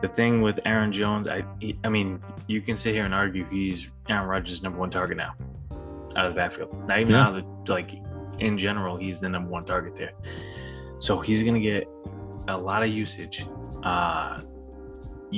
the 0.00 0.08
thing 0.08 0.40
with 0.40 0.58
Aaron 0.64 0.90
Jones, 0.90 1.28
I 1.28 1.44
I 1.84 1.88
mean, 1.88 2.20
you 2.46 2.60
can 2.60 2.76
sit 2.76 2.94
here 2.94 3.04
and 3.04 3.14
argue 3.14 3.46
he's 3.50 3.90
Aaron 4.08 4.26
Rodgers' 4.26 4.62
number 4.62 4.78
one 4.78 4.90
target 4.90 5.16
now 5.18 5.34
out 6.16 6.26
of 6.26 6.34
the 6.34 6.36
backfield. 6.36 6.72
Not 6.88 7.00
even 7.00 7.12
yeah. 7.12 7.26
out 7.26 7.36
of 7.36 7.44
the, 7.64 7.72
like 7.72 7.92
in 8.38 8.56
general, 8.56 8.96
he's 8.96 9.20
the 9.20 9.28
number 9.28 9.50
one 9.50 9.64
target 9.64 9.94
there. 9.94 10.12
So 10.98 11.20
he's 11.20 11.42
gonna 11.42 11.60
get 11.60 11.86
a 12.48 12.56
lot 12.56 12.82
of 12.82 12.88
usage. 12.88 13.46
Uh, 13.82 14.40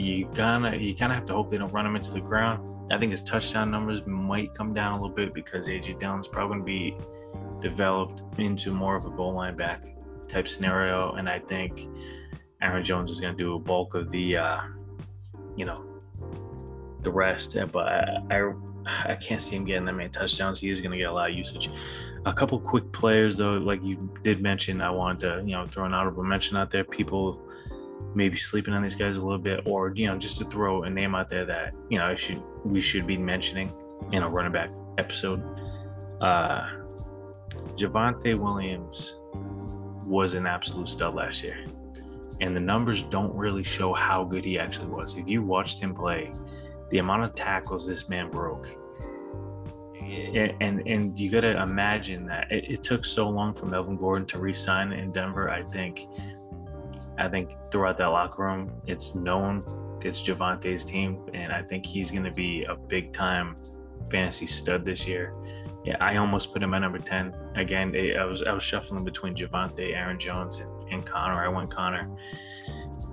you 0.04 0.28
gonna 0.34 0.76
you 0.76 0.94
kind 0.94 1.12
of 1.12 1.16
have 1.16 1.26
to 1.26 1.32
hope 1.32 1.50
they 1.50 1.58
don't 1.58 1.72
run 1.72 1.86
him 1.86 1.96
into 1.96 2.12
the 2.12 2.20
ground. 2.20 2.92
I 2.92 2.98
think 2.98 3.10
his 3.10 3.22
touchdown 3.22 3.70
numbers 3.70 4.06
might 4.06 4.54
come 4.54 4.72
down 4.72 4.92
a 4.92 4.94
little 4.94 5.08
bit 5.08 5.34
because 5.34 5.66
AJ 5.66 5.98
Dillon's 5.98 6.28
probably 6.28 6.56
gonna 6.56 6.64
be 6.64 6.96
developed 7.60 8.22
into 8.38 8.72
more 8.72 8.96
of 8.96 9.06
a 9.06 9.10
goal 9.10 9.34
line 9.34 9.56
back 9.56 9.84
type 10.28 10.48
scenario, 10.48 11.12
and 11.12 11.28
I 11.28 11.38
think 11.38 11.88
Aaron 12.62 12.82
Jones 12.82 13.10
is 13.10 13.20
going 13.20 13.36
to 13.36 13.42
do 13.42 13.54
a 13.54 13.58
bulk 13.58 13.94
of 13.94 14.10
the, 14.10 14.36
uh, 14.36 14.60
you 15.56 15.64
know, 15.64 15.84
the 17.02 17.10
rest. 17.10 17.56
But 17.70 17.86
I, 17.86 18.52
I 19.04 19.14
can't 19.16 19.42
see 19.42 19.56
him 19.56 19.64
getting 19.64 19.84
that 19.84 19.92
many 19.94 20.08
touchdowns. 20.08 20.60
He 20.60 20.70
is 20.70 20.80
going 20.80 20.92
to 20.92 20.98
get 20.98 21.08
a 21.08 21.12
lot 21.12 21.30
of 21.30 21.36
usage. 21.36 21.70
A 22.24 22.32
couple 22.32 22.58
quick 22.58 22.90
players 22.92 23.36
though, 23.36 23.54
like 23.54 23.82
you 23.84 24.10
did 24.22 24.42
mention, 24.42 24.80
I 24.80 24.90
wanted 24.90 25.20
to, 25.20 25.42
you 25.44 25.52
know, 25.52 25.66
throw 25.66 25.84
an 25.84 25.94
honorable 25.94 26.24
mention 26.24 26.56
out 26.56 26.70
there. 26.70 26.82
People 26.82 27.45
maybe 28.14 28.36
sleeping 28.36 28.74
on 28.74 28.82
these 28.82 28.94
guys 28.94 29.16
a 29.16 29.20
little 29.20 29.38
bit, 29.38 29.60
or 29.66 29.92
you 29.94 30.06
know, 30.06 30.16
just 30.16 30.38
to 30.38 30.44
throw 30.44 30.84
a 30.84 30.90
name 30.90 31.14
out 31.14 31.28
there 31.28 31.44
that 31.44 31.74
you 31.88 31.98
know 31.98 32.06
I 32.06 32.14
should 32.14 32.42
we 32.64 32.80
should 32.80 33.06
be 33.06 33.16
mentioning 33.16 33.72
in 34.12 34.22
a 34.22 34.28
running 34.28 34.52
back 34.52 34.70
episode. 34.98 35.42
Uh, 36.20 36.68
Javonte 37.76 38.38
Williams 38.38 39.16
was 40.04 40.34
an 40.34 40.46
absolute 40.46 40.88
stud 40.88 41.14
last 41.14 41.42
year 41.42 41.66
and 42.40 42.54
the 42.54 42.60
numbers 42.60 43.02
don't 43.02 43.34
really 43.34 43.62
show 43.62 43.92
how 43.94 44.24
good 44.24 44.44
he 44.44 44.58
actually 44.58 44.88
was. 44.88 45.16
If 45.16 45.28
you 45.28 45.42
watched 45.42 45.80
him 45.80 45.94
play, 45.94 46.32
the 46.90 46.98
amount 46.98 47.24
of 47.24 47.34
tackles 47.34 47.86
this 47.86 48.08
man 48.08 48.30
broke, 48.30 48.68
and 50.00 50.86
and 50.86 51.18
you 51.18 51.30
got 51.30 51.40
to 51.40 51.60
imagine 51.62 52.26
that 52.26 52.50
it, 52.52 52.70
it, 52.70 52.82
took 52.82 53.04
so 53.04 53.28
long 53.28 53.52
for 53.52 53.66
Melvin 53.66 53.96
Gordon 53.96 54.26
to 54.28 54.38
resign 54.38 54.92
in 54.92 55.10
Denver. 55.10 55.50
I 55.50 55.62
think, 55.62 56.06
I 57.18 57.28
think 57.28 57.52
throughout 57.70 57.96
that 57.98 58.06
locker 58.06 58.42
room, 58.42 58.72
it's 58.86 59.14
known 59.14 59.62
it's 60.02 60.22
Javonte's 60.22 60.84
team, 60.84 61.18
and 61.34 61.52
I 61.52 61.62
think 61.62 61.84
he's 61.84 62.10
going 62.10 62.24
to 62.24 62.30
be 62.30 62.64
a 62.64 62.76
big 62.76 63.12
time 63.12 63.56
fantasy 64.10 64.46
stud 64.46 64.84
this 64.84 65.06
year. 65.06 65.34
Yeah, 65.84 65.96
I 66.00 66.16
almost 66.16 66.52
put 66.52 66.62
him 66.62 66.74
at 66.74 66.80
number 66.80 66.98
ten. 66.98 67.34
Again, 67.54 67.94
I 68.18 68.24
was 68.24 68.42
I 68.42 68.52
was 68.52 68.62
shuffling 68.62 69.04
between 69.04 69.34
Javonte, 69.34 69.94
Aaron 69.94 70.18
Jones, 70.18 70.58
and 70.58 70.70
and 70.90 71.04
Conner. 71.04 71.44
I 71.44 71.48
went 71.48 71.70
Conner. 71.70 72.08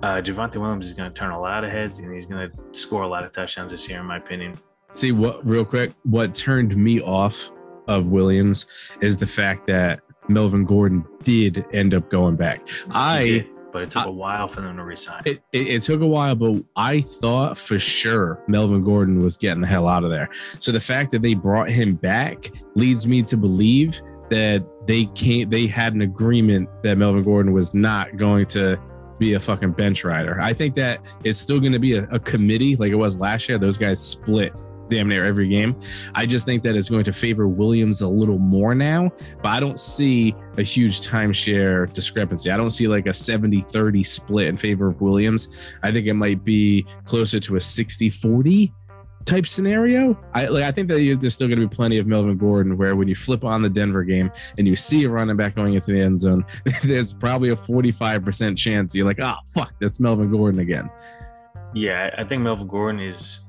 Uh, 0.02 0.20
Javonte 0.20 0.56
Williams 0.56 0.86
is 0.86 0.94
going 0.94 1.10
to 1.10 1.14
turn 1.14 1.30
a 1.30 1.40
lot 1.40 1.64
of 1.64 1.70
heads 1.70 1.98
and 1.98 2.12
he's 2.12 2.26
going 2.26 2.48
to 2.48 2.56
score 2.72 3.02
a 3.02 3.08
lot 3.08 3.24
of 3.24 3.32
touchdowns 3.32 3.70
this 3.70 3.88
year, 3.88 4.00
in 4.00 4.06
my 4.06 4.18
opinion. 4.18 4.58
See 4.92 5.12
what, 5.12 5.44
real 5.46 5.64
quick, 5.64 5.92
what 6.02 6.34
turned 6.34 6.76
me 6.76 7.00
off 7.00 7.50
of 7.88 8.08
Williams 8.08 8.66
is 9.00 9.16
the 9.16 9.26
fact 9.26 9.66
that 9.66 10.00
Melvin 10.28 10.64
Gordon 10.64 11.04
did 11.22 11.64
end 11.72 11.94
up 11.94 12.10
going 12.10 12.36
back. 12.36 12.66
I 12.90 13.48
but 13.74 13.82
it 13.82 13.90
took 13.90 14.04
I, 14.04 14.08
a 14.08 14.12
while 14.12 14.46
for 14.46 14.60
them 14.60 14.76
to 14.76 14.84
resign. 14.84 15.22
It, 15.26 15.42
it, 15.52 15.66
it, 15.66 15.82
took 15.82 16.00
a 16.00 16.06
while, 16.06 16.36
but 16.36 16.62
I 16.76 17.00
thought 17.00 17.58
for 17.58 17.76
sure 17.76 18.40
Melvin 18.46 18.84
Gordon 18.84 19.20
was 19.20 19.36
getting 19.36 19.60
the 19.60 19.66
hell 19.66 19.88
out 19.88 20.04
of 20.04 20.10
there. 20.10 20.30
So 20.60 20.70
the 20.70 20.78
fact 20.80 21.10
that 21.10 21.22
they 21.22 21.34
brought 21.34 21.68
him 21.68 21.96
back 21.96 22.52
leads 22.76 23.04
me 23.04 23.24
to 23.24 23.36
believe 23.36 24.00
that 24.30 24.64
they 24.86 25.06
can't 25.06 25.50
they 25.50 25.66
had 25.66 25.92
an 25.92 26.02
agreement 26.02 26.70
that 26.84 26.96
Melvin 26.98 27.24
Gordon 27.24 27.52
was 27.52 27.74
not 27.74 28.16
going 28.16 28.46
to 28.46 28.80
be 29.18 29.34
a 29.34 29.40
fucking 29.40 29.72
bench 29.72 30.04
rider. 30.04 30.40
I 30.40 30.52
think 30.52 30.76
that 30.76 31.00
it's 31.24 31.38
still 31.38 31.58
going 31.58 31.72
to 31.72 31.80
be 31.80 31.94
a, 31.94 32.04
a, 32.12 32.20
committee 32.20 32.76
like 32.76 32.92
it 32.92 32.96
was 32.96 33.18
last 33.18 33.48
year. 33.48 33.58
Those 33.58 33.78
guys 33.78 34.00
split 34.00 34.52
damn 34.88 35.08
near 35.08 35.24
every 35.24 35.48
game. 35.48 35.78
I 36.14 36.26
just 36.26 36.46
think 36.46 36.62
that 36.62 36.76
it's 36.76 36.88
going 36.88 37.04
to 37.04 37.12
favor 37.12 37.48
Williams 37.48 38.02
a 38.02 38.08
little 38.08 38.38
more 38.38 38.74
now, 38.74 39.10
but 39.42 39.48
I 39.48 39.60
don't 39.60 39.80
see 39.80 40.34
a 40.56 40.62
huge 40.62 41.00
timeshare 41.00 41.92
discrepancy. 41.92 42.50
I 42.50 42.56
don't 42.56 42.70
see 42.70 42.88
like 42.88 43.06
a 43.06 43.14
70 43.14 43.62
30 43.62 44.02
split 44.04 44.48
in 44.48 44.56
favor 44.56 44.88
of 44.88 45.00
Williams. 45.00 45.48
I 45.82 45.92
think 45.92 46.06
it 46.06 46.14
might 46.14 46.44
be 46.44 46.86
closer 47.04 47.40
to 47.40 47.56
a 47.56 47.60
60 47.60 48.10
40 48.10 48.72
type 49.24 49.46
scenario. 49.46 50.18
I 50.34 50.46
like 50.46 50.64
I 50.64 50.72
think 50.72 50.88
that 50.88 51.18
there's 51.20 51.34
still 51.34 51.48
going 51.48 51.60
to 51.60 51.66
be 51.66 51.74
plenty 51.74 51.98
of 51.98 52.06
Melvin 52.06 52.36
Gordon 52.36 52.76
where 52.76 52.96
when 52.96 53.08
you 53.08 53.14
flip 53.14 53.44
on 53.44 53.62
the 53.62 53.68
Denver 53.68 54.04
game 54.04 54.30
and 54.58 54.66
you 54.66 54.76
see 54.76 55.04
a 55.04 55.08
running 55.08 55.36
back 55.36 55.54
going 55.54 55.74
into 55.74 55.92
the 55.92 56.00
end 56.00 56.20
zone, 56.20 56.44
there's 56.82 57.14
probably 57.14 57.50
a 57.50 57.56
45% 57.56 58.56
chance 58.56 58.94
you're 58.94 59.06
like, 59.06 59.20
oh 59.20 59.36
fuck, 59.54 59.72
that's 59.80 60.00
Melvin 60.00 60.30
Gordon 60.30 60.60
again. 60.60 60.90
Yeah, 61.74 62.14
I 62.16 62.24
think 62.24 62.42
Melvin 62.42 62.68
Gordon 62.68 63.00
is 63.00 63.40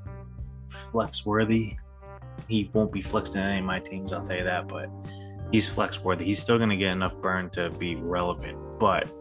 flex 0.68 1.26
worthy. 1.26 1.78
He 2.48 2.70
won't 2.74 2.92
be 2.92 3.02
flexed 3.02 3.36
in 3.36 3.42
any 3.42 3.60
of 3.60 3.66
my 3.66 3.80
teams, 3.80 4.14
I'll 4.14 4.24
tell 4.24 4.38
you 4.38 4.44
that, 4.44 4.68
but 4.68 4.90
he's 5.52 5.68
flex 5.68 6.04
worthy. 6.04 6.26
He's 6.26 6.42
still 6.42 6.60
to 6.60 6.76
get 6.76 6.92
enough 6.92 7.16
burn 7.18 7.50
to 7.52 7.70
be 7.72 7.96
relevant, 7.96 8.58
but 8.80 9.12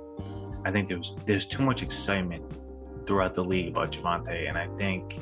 I 0.65 0.71
think 0.71 0.89
there's 0.89 1.15
there's 1.27 1.47
too 1.47 1.63
much 1.63 1.83
excitement 1.83 2.45
throughout 3.07 3.35
the 3.35 3.45
league 3.45 3.69
about 3.69 3.93
Javonte, 3.93 4.49
and 4.49 4.57
I 4.57 4.67
think 4.77 5.19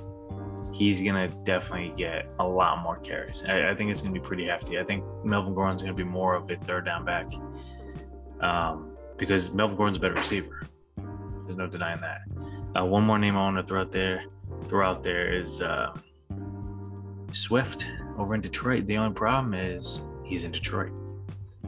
he's 0.72 1.02
gonna 1.02 1.28
definitely 1.44 1.94
get 1.96 2.28
a 2.38 2.46
lot 2.46 2.82
more 2.82 2.96
carries. 2.98 3.42
I, 3.46 3.70
I 3.70 3.74
think 3.74 3.90
it's 3.90 4.00
gonna 4.00 4.14
be 4.14 4.20
pretty 4.20 4.46
hefty. 4.46 4.78
I 4.78 4.84
think 4.84 5.04
Melvin 5.24 5.54
Gordon's 5.54 5.82
gonna 5.82 5.94
be 5.94 6.04
more 6.04 6.34
of 6.34 6.50
a 6.50 6.56
third 6.56 6.84
down 6.86 7.04
back, 7.04 7.26
um, 8.40 8.96
because 9.16 9.50
Melvin 9.50 9.76
Gordon's 9.76 9.98
a 9.98 10.00
better 10.00 10.14
receiver. 10.14 10.66
There's 11.44 11.56
no 11.56 11.66
denying 11.66 12.00
that. 12.00 12.20
Uh, 12.78 12.84
one 12.84 13.04
more 13.04 13.18
name 13.18 13.36
I 13.36 13.40
want 13.40 13.56
to 13.58 13.62
throw 13.64 13.80
out 13.80 13.92
there, 13.92 14.24
throw 14.68 14.88
out 14.88 15.02
there 15.02 15.32
is 15.32 15.60
uh, 15.60 15.92
Swift 17.34 17.88
over 18.18 18.34
in 18.34 18.40
Detroit. 18.40 18.86
The 18.86 18.96
only 18.96 19.14
problem 19.14 19.54
is 19.54 20.02
he's 20.24 20.44
in 20.44 20.52
Detroit. 20.52 20.92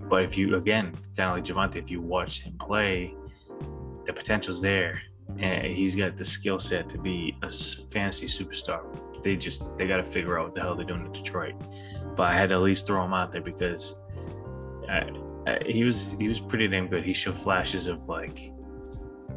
But 0.08 0.22
if 0.24 0.36
you 0.36 0.56
again, 0.56 0.94
kind 1.16 1.30
of 1.30 1.36
like 1.36 1.44
Javonte, 1.44 1.76
if 1.76 1.90
you 1.90 2.00
watch 2.00 2.42
him 2.42 2.56
play, 2.58 3.14
the 4.04 4.12
potential's 4.12 4.60
there 4.60 5.00
and 5.38 5.66
he's 5.66 5.94
got 5.94 6.16
the 6.16 6.24
skill 6.24 6.60
set 6.60 6.88
to 6.90 6.98
be 6.98 7.36
a 7.42 7.50
fantasy 7.90 8.26
superstar. 8.26 8.82
They 9.22 9.36
just 9.36 9.76
they 9.76 9.86
got 9.86 9.96
to 9.96 10.04
figure 10.04 10.38
out 10.38 10.46
what 10.46 10.54
the 10.54 10.60
hell 10.60 10.74
they're 10.74 10.84
doing 10.84 11.04
in 11.04 11.12
Detroit. 11.12 11.54
But 12.14 12.28
I 12.28 12.34
had 12.34 12.50
to 12.50 12.56
at 12.56 12.60
least 12.60 12.86
throw 12.86 13.04
him 13.04 13.14
out 13.14 13.32
there 13.32 13.40
because 13.40 13.94
I, 14.88 15.10
I, 15.46 15.58
he 15.64 15.84
was 15.84 16.14
he 16.18 16.28
was 16.28 16.40
pretty 16.40 16.68
damn 16.68 16.88
good. 16.88 17.04
He 17.04 17.14
showed 17.14 17.34
flashes 17.34 17.86
of 17.86 18.06
like, 18.08 18.40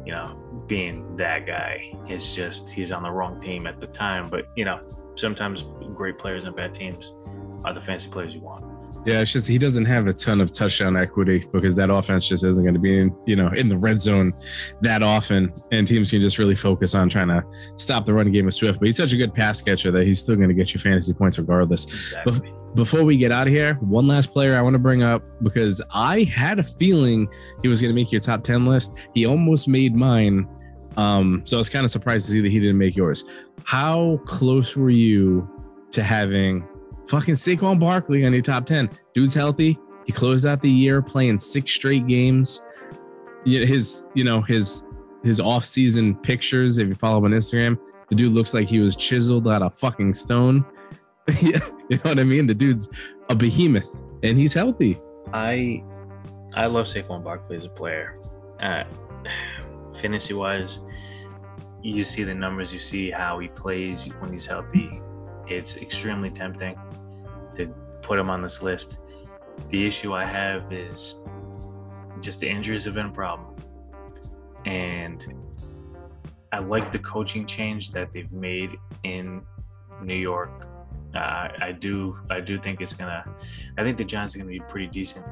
you 0.04 0.12
know, 0.12 0.64
being 0.66 1.16
that 1.16 1.46
guy. 1.46 1.94
It's 2.06 2.34
just 2.34 2.70
he's 2.70 2.92
on 2.92 3.02
the 3.02 3.10
wrong 3.10 3.40
team 3.40 3.66
at 3.66 3.80
the 3.80 3.86
time. 3.86 4.28
But 4.28 4.50
you 4.56 4.66
know, 4.66 4.80
sometimes 5.18 5.64
great 5.94 6.18
players 6.18 6.44
and 6.44 6.54
bad 6.54 6.74
teams 6.74 7.12
are 7.64 7.74
the 7.74 7.80
fancy 7.80 8.08
players 8.08 8.34
you 8.34 8.40
want. 8.40 8.64
Yeah, 9.06 9.20
it's 9.20 9.32
just 9.32 9.48
he 9.48 9.58
doesn't 9.58 9.84
have 9.86 10.06
a 10.06 10.12
ton 10.12 10.40
of 10.40 10.52
touchdown 10.52 10.96
equity 10.96 11.44
because 11.52 11.74
that 11.76 11.88
offense 11.88 12.28
just 12.28 12.44
isn't 12.44 12.62
going 12.62 12.74
to 12.74 12.80
be 12.80 12.98
in, 12.98 13.16
you 13.26 13.36
know, 13.36 13.48
in 13.48 13.68
the 13.68 13.76
red 13.76 14.00
zone 14.00 14.32
that 14.82 15.02
often, 15.02 15.48
and 15.70 15.86
teams 15.86 16.10
can 16.10 16.20
just 16.20 16.38
really 16.38 16.54
focus 16.54 16.94
on 16.94 17.08
trying 17.08 17.28
to 17.28 17.42
stop 17.76 18.06
the 18.06 18.12
running 18.12 18.32
game 18.32 18.46
of 18.48 18.54
Swift. 18.54 18.80
But 18.80 18.88
he's 18.88 18.96
such 18.96 19.12
a 19.12 19.16
good 19.16 19.32
pass 19.34 19.60
catcher 19.60 19.90
that 19.92 20.04
he's 20.04 20.20
still 20.20 20.36
going 20.36 20.48
to 20.48 20.54
get 20.54 20.74
you 20.74 20.80
fantasy 20.80 21.14
points 21.14 21.38
regardless. 21.38 21.84
Exactly. 21.84 22.52
before 22.74 23.02
we 23.04 23.16
get 23.16 23.32
out 23.32 23.46
of 23.46 23.52
here, 23.52 23.74
one 23.74 24.06
last 24.06 24.32
player 24.32 24.56
I 24.56 24.62
want 24.62 24.74
to 24.74 24.80
bring 24.80 25.02
up 25.02 25.22
because 25.42 25.80
I 25.90 26.24
had 26.24 26.58
a 26.58 26.64
feeling 26.64 27.28
he 27.62 27.68
was 27.68 27.80
going 27.80 27.94
to 27.94 27.98
make 27.98 28.12
your 28.12 28.20
top 28.20 28.44
ten 28.44 28.66
list. 28.66 29.08
He 29.14 29.26
almost 29.26 29.68
made 29.68 29.94
mine, 29.94 30.46
um, 30.96 31.42
so 31.46 31.56
I 31.56 31.60
was 31.60 31.68
kind 31.68 31.84
of 31.84 31.90
surprised 31.90 32.26
to 32.26 32.32
see 32.32 32.40
that 32.40 32.50
he 32.50 32.58
didn't 32.58 32.78
make 32.78 32.96
yours. 32.96 33.24
How 33.68 34.18
close 34.24 34.76
were 34.76 34.88
you 34.88 35.46
to 35.90 36.02
having 36.02 36.66
Fucking 37.06 37.34
Saquon 37.34 37.78
Barkley 37.78 38.24
on 38.24 38.32
your 38.32 38.40
top 38.40 38.64
10. 38.64 38.88
Dude's 39.14 39.34
healthy. 39.34 39.78
He 40.06 40.12
closed 40.12 40.46
out 40.46 40.62
the 40.62 40.70
year 40.70 41.02
playing 41.02 41.36
six 41.36 41.72
straight 41.72 42.06
games. 42.06 42.62
His, 43.44 44.08
you 44.14 44.24
know, 44.24 44.40
his 44.40 44.86
his 45.22 45.38
off-season 45.38 46.14
pictures, 46.16 46.78
if 46.78 46.88
you 46.88 46.94
follow 46.94 47.18
him 47.18 47.26
on 47.26 47.32
Instagram, 47.32 47.78
the 48.08 48.14
dude 48.14 48.32
looks 48.32 48.54
like 48.54 48.68
he 48.68 48.78
was 48.78 48.96
chiseled 48.96 49.46
out 49.46 49.60
of 49.60 49.74
fucking 49.74 50.14
stone. 50.14 50.64
you 51.42 51.52
know 51.90 51.98
what 52.04 52.18
I 52.18 52.24
mean? 52.24 52.46
The 52.46 52.54
dude's 52.54 52.88
a 53.28 53.34
behemoth 53.34 54.02
and 54.22 54.38
he's 54.38 54.54
healthy. 54.54 54.98
I 55.34 55.84
I 56.54 56.64
love 56.68 56.86
Saquon 56.86 57.22
Barkley 57.22 57.58
as 57.58 57.66
a 57.66 57.68
player. 57.68 58.14
Uh, 58.60 58.84
fantasy 59.94 60.32
wise, 60.32 60.80
you 61.96 62.04
see 62.04 62.24
the 62.24 62.34
numbers, 62.34 62.72
you 62.72 62.78
see 62.78 63.10
how 63.10 63.38
he 63.38 63.48
plays 63.48 64.06
when 64.18 64.30
he's 64.32 64.46
healthy. 64.46 65.00
It's 65.46 65.76
extremely 65.76 66.30
tempting 66.30 66.78
to 67.56 67.66
put 68.02 68.18
him 68.18 68.30
on 68.30 68.42
this 68.42 68.62
list. 68.62 69.00
The 69.70 69.86
issue 69.86 70.12
I 70.12 70.24
have 70.24 70.72
is 70.72 71.22
just 72.20 72.40
the 72.40 72.48
injuries 72.48 72.84
have 72.84 72.94
been 72.94 73.06
a 73.06 73.12
problem. 73.12 73.56
And 74.64 75.24
I 76.52 76.58
like 76.58 76.92
the 76.92 76.98
coaching 76.98 77.46
change 77.46 77.90
that 77.92 78.10
they've 78.12 78.32
made 78.32 78.76
in 79.04 79.42
New 80.02 80.16
York. 80.16 80.66
Uh, 81.14 81.48
I 81.60 81.72
do 81.78 82.18
I 82.30 82.40
do 82.40 82.58
think 82.58 82.80
it's 82.80 82.92
gonna 82.92 83.24
I 83.78 83.82
think 83.82 83.96
the 83.96 84.04
Giants 84.04 84.34
are 84.36 84.38
gonna 84.38 84.50
be 84.50 84.60
pretty 84.60 84.88
decent. 84.88 85.24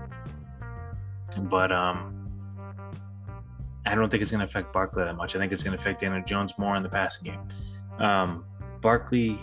But 1.50 1.70
um 1.70 2.15
I 3.86 3.94
don't 3.94 4.10
think 4.10 4.20
it's 4.20 4.30
going 4.30 4.40
to 4.40 4.44
affect 4.44 4.72
Barkley 4.72 5.04
that 5.04 5.16
much. 5.16 5.36
I 5.36 5.38
think 5.38 5.52
it's 5.52 5.62
going 5.62 5.76
to 5.76 5.80
affect 5.80 6.00
Daniel 6.00 6.22
Jones 6.22 6.52
more 6.58 6.76
in 6.76 6.82
the 6.82 6.88
passing 6.88 7.24
game. 7.24 7.48
Um, 7.98 8.44
Barkley 8.80 9.38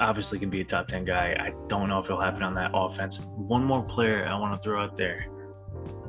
obviously 0.00 0.38
can 0.38 0.50
be 0.50 0.60
a 0.60 0.64
top 0.64 0.88
10 0.88 1.04
guy. 1.04 1.36
I 1.38 1.52
don't 1.68 1.88
know 1.88 1.98
if 1.98 2.06
it'll 2.06 2.20
happen 2.20 2.42
on 2.42 2.54
that 2.54 2.72
offense. 2.74 3.20
One 3.36 3.64
more 3.64 3.82
player 3.82 4.26
I 4.26 4.38
want 4.38 4.60
to 4.60 4.62
throw 4.62 4.82
out 4.82 4.96
there. 4.96 5.28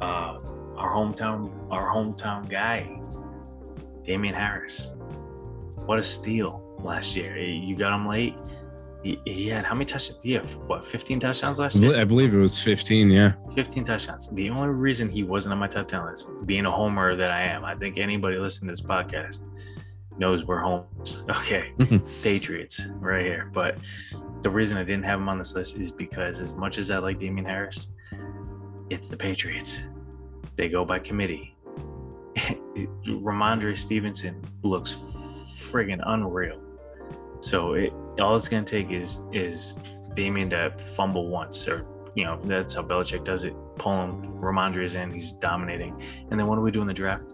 Uh, 0.01 0.39
our 0.75 0.93
hometown, 0.93 1.51
our 1.71 1.93
hometown 1.93 2.49
guy, 2.49 2.99
Damien 4.03 4.35
Harris. 4.35 4.91
What 5.85 5.99
a 5.99 6.03
steal 6.03 6.75
last 6.79 7.15
year. 7.15 7.37
You 7.37 7.75
got 7.75 7.93
him 7.93 8.07
late. 8.07 8.35
He, 9.03 9.19
he 9.25 9.47
had 9.47 9.65
how 9.65 9.75
many 9.75 9.85
touchdowns? 9.85 10.23
He 10.23 10.33
had 10.33 10.45
what, 10.67 10.83
15 10.83 11.19
touchdowns 11.19 11.59
last 11.59 11.77
year? 11.77 11.95
I 11.95 12.03
believe 12.03 12.33
it 12.33 12.39
was 12.39 12.61
15, 12.61 13.09
yeah. 13.09 13.33
15 13.53 13.83
touchdowns. 13.83 14.29
The 14.29 14.49
only 14.49 14.69
reason 14.69 15.09
he 15.09 15.23
wasn't 15.23 15.53
on 15.53 15.59
my 15.59 15.67
top 15.67 15.87
10 15.87 16.05
list, 16.05 16.27
being 16.45 16.65
a 16.65 16.71
homer 16.71 17.15
that 17.15 17.31
I 17.31 17.41
am, 17.41 17.63
I 17.63 17.75
think 17.75 17.97
anybody 17.97 18.37
listening 18.37 18.67
to 18.67 18.71
this 18.73 18.81
podcast 18.81 19.45
knows 20.17 20.45
we're 20.45 20.59
homes. 20.59 21.23
Okay. 21.29 21.73
Mm-hmm. 21.77 22.21
Patriots 22.21 22.85
right 22.99 23.25
here. 23.25 23.49
But 23.53 23.77
the 24.41 24.49
reason 24.49 24.77
I 24.77 24.83
didn't 24.83 25.05
have 25.05 25.19
him 25.19 25.29
on 25.29 25.37
this 25.37 25.53
list 25.53 25.77
is 25.77 25.91
because 25.91 26.39
as 26.39 26.53
much 26.53 26.77
as 26.77 26.91
I 26.91 26.97
like 26.97 27.19
Damien 27.19 27.45
Harris, 27.45 27.89
it's 28.89 29.07
the 29.07 29.17
Patriots. 29.17 29.87
They 30.55 30.69
go 30.69 30.83
by 30.83 30.99
committee. 30.99 31.55
Rhamondre 33.05 33.77
Stevenson 33.77 34.43
looks 34.63 34.95
friggin' 35.55 36.01
unreal. 36.05 36.61
So 37.41 37.73
it 37.73 37.93
all 38.19 38.35
it's 38.35 38.47
gonna 38.47 38.63
take 38.63 38.91
is 38.91 39.21
is 39.31 39.75
Damien 40.15 40.49
to 40.49 40.71
fumble 40.77 41.27
once, 41.27 41.67
or 41.67 41.85
you 42.15 42.25
know 42.25 42.39
that's 42.43 42.73
how 42.73 42.83
Belichick 42.83 43.23
does 43.23 43.43
it. 43.43 43.53
Pull 43.77 44.03
him, 44.03 44.39
Rhamondre 44.39 44.83
is 44.83 44.95
in, 44.95 45.11
he's 45.11 45.31
dominating, 45.33 46.01
and 46.31 46.39
then 46.39 46.47
what 46.47 46.55
do 46.55 46.61
we 46.61 46.71
do 46.71 46.81
in 46.81 46.87
the 46.87 46.93
draft? 46.93 47.25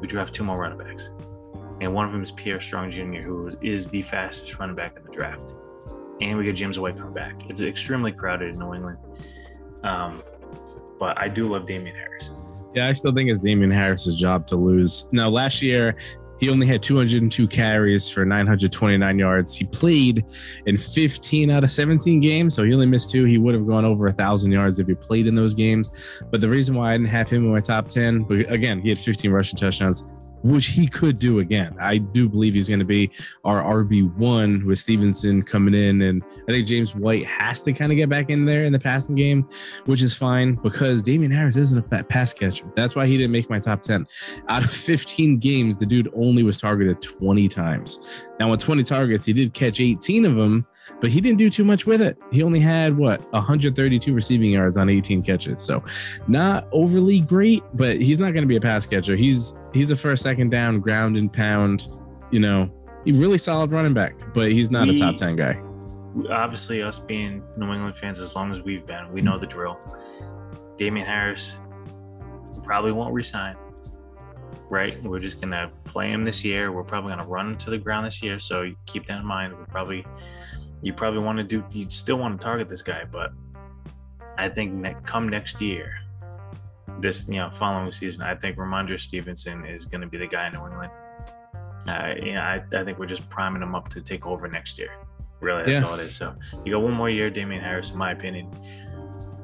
We 0.00 0.08
draft 0.08 0.34
two 0.34 0.44
more 0.44 0.58
running 0.58 0.78
backs, 0.78 1.10
and 1.80 1.92
one 1.92 2.04
of 2.04 2.12
them 2.12 2.22
is 2.22 2.32
Pierre 2.32 2.60
Strong 2.60 2.90
Jr., 2.90 3.20
who 3.20 3.50
is 3.62 3.88
the 3.88 4.02
fastest 4.02 4.58
running 4.58 4.74
back 4.74 4.96
in 4.96 5.04
the 5.04 5.12
draft, 5.12 5.54
and 6.20 6.36
we 6.36 6.44
get 6.44 6.56
James 6.56 6.78
White 6.78 6.96
coming 6.96 7.14
back. 7.14 7.48
It's 7.48 7.60
extremely 7.60 8.10
crowded 8.10 8.48
in 8.50 8.58
New 8.58 8.74
England, 8.74 8.98
um, 9.84 10.22
but 10.98 11.18
I 11.20 11.28
do 11.28 11.48
love 11.48 11.66
Damien 11.66 11.94
Harris. 11.94 12.30
Yeah, 12.74 12.88
I 12.88 12.92
still 12.92 13.14
think 13.14 13.30
it's 13.30 13.40
Damien 13.40 13.70
Harris's 13.70 14.18
job 14.18 14.46
to 14.48 14.56
lose. 14.56 15.06
Now, 15.12 15.30
last 15.30 15.62
year 15.62 15.96
he 16.38 16.50
only 16.50 16.66
had 16.66 16.82
202 16.82 17.48
carries 17.48 18.10
for 18.10 18.24
929 18.24 19.18
yards. 19.18 19.56
He 19.56 19.64
played 19.64 20.24
in 20.66 20.76
15 20.76 21.50
out 21.50 21.64
of 21.64 21.70
17 21.70 22.20
games, 22.20 22.54
so 22.54 22.64
he 22.64 22.72
only 22.72 22.86
missed 22.86 23.10
two. 23.10 23.24
He 23.24 23.38
would 23.38 23.54
have 23.54 23.66
gone 23.66 23.84
over 23.84 24.06
a 24.06 24.12
thousand 24.12 24.52
yards 24.52 24.78
if 24.78 24.86
he 24.86 24.94
played 24.94 25.26
in 25.26 25.34
those 25.34 25.54
games. 25.54 26.22
But 26.30 26.40
the 26.40 26.48
reason 26.48 26.74
why 26.74 26.90
I 26.90 26.96
didn't 26.96 27.08
have 27.08 27.28
him 27.28 27.44
in 27.44 27.52
my 27.52 27.60
top 27.60 27.88
10, 27.88 28.24
but 28.24 28.50
again, 28.50 28.80
he 28.80 28.88
had 28.88 28.98
15 28.98 29.30
rushing 29.30 29.58
touchdowns 29.58 30.04
which 30.46 30.66
he 30.66 30.86
could 30.86 31.18
do 31.18 31.40
again. 31.40 31.76
I 31.80 31.98
do 31.98 32.28
believe 32.28 32.54
he's 32.54 32.68
going 32.68 32.80
to 32.80 32.84
be 32.84 33.10
our 33.44 33.62
RB1 33.62 34.64
with 34.64 34.78
Stevenson 34.78 35.42
coming 35.42 35.74
in. 35.74 36.02
And 36.02 36.22
I 36.48 36.52
think 36.52 36.66
James 36.66 36.94
White 36.94 37.26
has 37.26 37.62
to 37.62 37.72
kind 37.72 37.92
of 37.92 37.96
get 37.96 38.08
back 38.08 38.30
in 38.30 38.44
there 38.44 38.64
in 38.64 38.72
the 38.72 38.78
passing 38.78 39.14
game, 39.14 39.48
which 39.86 40.02
is 40.02 40.14
fine 40.14 40.54
because 40.56 41.02
Damien 41.02 41.32
Harris 41.32 41.56
isn't 41.56 41.92
a 41.92 42.04
pass 42.04 42.32
catcher. 42.32 42.64
That's 42.76 42.94
why 42.94 43.06
he 43.06 43.16
didn't 43.16 43.32
make 43.32 43.50
my 43.50 43.58
top 43.58 43.82
10. 43.82 44.06
Out 44.48 44.64
of 44.64 44.70
15 44.70 45.38
games, 45.38 45.76
the 45.76 45.86
dude 45.86 46.12
only 46.14 46.42
was 46.42 46.60
targeted 46.60 47.02
20 47.02 47.48
times. 47.48 48.00
Now, 48.38 48.50
with 48.50 48.60
20 48.60 48.84
targets, 48.84 49.24
he 49.24 49.32
did 49.32 49.54
catch 49.54 49.80
18 49.80 50.26
of 50.26 50.36
them, 50.36 50.66
but 51.00 51.10
he 51.10 51.20
didn't 51.20 51.38
do 51.38 51.48
too 51.48 51.64
much 51.64 51.86
with 51.86 52.02
it. 52.02 52.18
He 52.30 52.42
only 52.42 52.60
had 52.60 52.96
what 52.96 53.32
132 53.32 54.12
receiving 54.12 54.50
yards 54.50 54.76
on 54.76 54.90
18 54.90 55.22
catches. 55.22 55.62
So, 55.62 55.82
not 56.28 56.68
overly 56.70 57.20
great, 57.20 57.62
but 57.74 58.00
he's 58.00 58.18
not 58.18 58.32
going 58.32 58.42
to 58.42 58.48
be 58.48 58.56
a 58.56 58.60
pass 58.60 58.86
catcher. 58.86 59.16
He's 59.16 59.56
he's 59.76 59.90
a 59.90 59.96
first, 59.96 60.22
second 60.22 60.50
down, 60.50 60.80
ground 60.80 61.16
and 61.16 61.32
pound. 61.32 61.88
You 62.30 62.40
know, 62.40 62.70
he 63.04 63.12
really 63.12 63.38
solid 63.38 63.70
running 63.70 63.94
back, 63.94 64.14
but 64.34 64.50
he's 64.50 64.70
not 64.70 64.88
we, 64.88 64.96
a 64.96 64.98
top 64.98 65.16
10 65.16 65.36
guy. 65.36 65.62
Obviously, 66.30 66.82
us 66.82 66.98
being 66.98 67.42
New 67.56 67.72
England 67.72 67.96
fans, 67.96 68.18
as 68.18 68.34
long 68.34 68.52
as 68.52 68.62
we've 68.62 68.86
been, 68.86 69.12
we 69.12 69.20
know 69.20 69.38
the 69.38 69.46
drill. 69.46 69.78
Damien 70.76 71.06
Harris 71.06 71.58
probably 72.62 72.92
won't 72.92 73.14
resign 73.14 73.56
right? 74.68 75.02
We're 75.02 75.20
just 75.20 75.40
gonna 75.40 75.70
play 75.84 76.10
him 76.10 76.24
this 76.24 76.44
year. 76.44 76.72
We're 76.72 76.84
probably 76.84 77.12
gonna 77.12 77.26
run 77.26 77.50
him 77.50 77.56
to 77.58 77.70
the 77.70 77.78
ground 77.78 78.06
this 78.06 78.22
year. 78.22 78.38
So 78.38 78.72
keep 78.86 79.06
that 79.06 79.20
in 79.20 79.26
mind. 79.26 79.56
We're 79.56 79.66
probably 79.66 80.04
you 80.82 80.92
probably 80.92 81.20
want 81.20 81.38
to 81.38 81.44
do 81.44 81.64
you 81.70 81.88
still 81.88 82.16
want 82.16 82.38
to 82.38 82.44
target 82.44 82.68
this 82.68 82.82
guy, 82.82 83.04
but 83.10 83.32
I 84.38 84.48
think 84.48 84.74
ne- 84.74 84.96
come 85.04 85.28
next 85.28 85.60
year, 85.60 85.94
this 87.00 87.26
you 87.28 87.36
know 87.36 87.50
following 87.50 87.90
season, 87.92 88.22
I 88.22 88.34
think 88.34 88.56
Rhamondre 88.56 88.98
Stevenson 89.00 89.64
is 89.64 89.86
going 89.86 90.00
to 90.00 90.06
be 90.06 90.18
the 90.18 90.26
guy 90.26 90.48
in 90.48 90.54
New 90.54 90.66
England. 90.66 90.92
Uh, 91.88 92.14
you 92.20 92.34
know, 92.34 92.40
I, 92.40 92.62
I 92.72 92.84
think 92.84 92.98
we're 92.98 93.06
just 93.06 93.28
priming 93.28 93.62
him 93.62 93.74
up 93.74 93.88
to 93.90 94.00
take 94.00 94.26
over 94.26 94.48
next 94.48 94.78
year. 94.78 94.90
Really, 95.40 95.64
that's 95.64 95.82
yeah. 95.82 95.86
all 95.86 95.94
it 95.94 96.02
is. 96.02 96.16
So 96.16 96.34
you 96.64 96.72
got 96.72 96.82
one 96.82 96.94
more 96.94 97.10
year, 97.10 97.30
Damien 97.30 97.62
Harris, 97.62 97.92
in 97.92 97.98
my 97.98 98.12
opinion, 98.12 98.50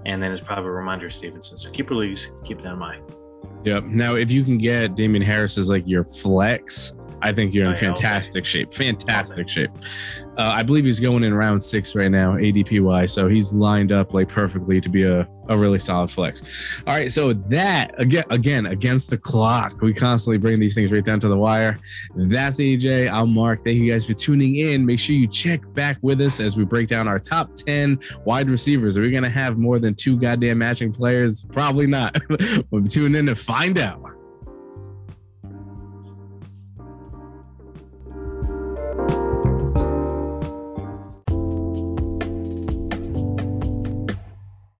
and 0.07 0.23
then 0.23 0.33
it's 0.33 0.41
probably 0.41 0.71
Rhamondre 0.71 1.13
Stevenson. 1.13 1.57
So 1.57 1.71
keep 1.71 1.91
leagues, 1.91 2.31
keep 2.45 2.59
that 2.61 2.73
in 2.73 2.79
mind. 2.79 3.05
Yep. 3.65 3.85
Now, 3.85 4.17
if 4.17 4.31
you 4.31 4.43
can 4.43 4.59
get 4.59 4.97
Damien 4.97 5.23
Harris 5.23 5.57
as 5.57 5.69
like 5.69 5.87
your 5.87 6.05
flex, 6.05 6.95
I 7.23 7.33
think 7.33 7.55
you're 7.55 7.71
in 7.71 7.77
fantastic 7.77 8.45
shape. 8.45 8.75
Fantastic 8.75 9.49
shape. 9.49 9.71
Uh, 10.37 10.51
I 10.55 10.63
believe 10.63 10.85
he's 10.85 10.99
going 10.99 11.23
in 11.23 11.33
round 11.33 11.63
six 11.63 11.95
right 11.95 12.11
now, 12.11 12.33
ADPY. 12.33 13.09
So 13.09 13.29
he's 13.29 13.53
lined 13.53 13.93
up 13.93 14.13
like 14.13 14.29
perfectly 14.29 14.81
to 14.81 14.89
be 14.89 15.05
a, 15.05 15.29
a 15.49 15.57
really 15.57 15.79
solid 15.79 16.11
flex. 16.11 16.83
All 16.87 16.95
right. 16.95 17.13
So 17.13 17.33
that 17.33 17.95
again, 18.01 18.25
again, 18.31 18.67
against 18.67 19.11
the 19.11 19.19
clock, 19.19 19.81
we 19.81 19.95
constantly 19.95 20.39
bring 20.39 20.59
these 20.59 20.75
things 20.75 20.91
right 20.91 21.05
down 21.05 21.21
to 21.21 21.29
the 21.29 21.37
wire. 21.37 21.79
That's 22.17 22.59
AJ. 22.59 23.13
I'm 23.13 23.33
Mark. 23.33 23.63
Thank 23.63 23.79
you 23.79 23.93
guys 23.93 24.07
for 24.07 24.15
tuning 24.15 24.57
in. 24.57 24.85
Make 24.85 24.99
sure 24.99 25.15
you 25.15 25.29
check 25.29 25.61
back 25.75 25.99
with 26.03 26.21
us 26.21 26.41
as 26.41 26.57
we 26.57 26.65
break 26.65 26.89
down 26.89 27.07
our 27.07 27.21
top 27.21 27.55
10 27.55 28.01
wide 28.25 28.51
receivers. 28.51 28.97
Are 28.97 29.03
we 29.03 29.11
going 29.11 29.23
to 29.23 29.31
have 29.31 29.59
more 29.59 29.79
than 29.79 29.95
two 29.95 30.19
goddamn 30.19 30.59
matching 30.59 30.93
players? 30.93 31.45
Probably 31.45 31.87
not. 31.87 32.19
we'll 32.71 32.85
tune 32.85 33.15
in 33.15 33.27
to 33.27 33.37
find 33.37 33.79
out. 33.79 34.03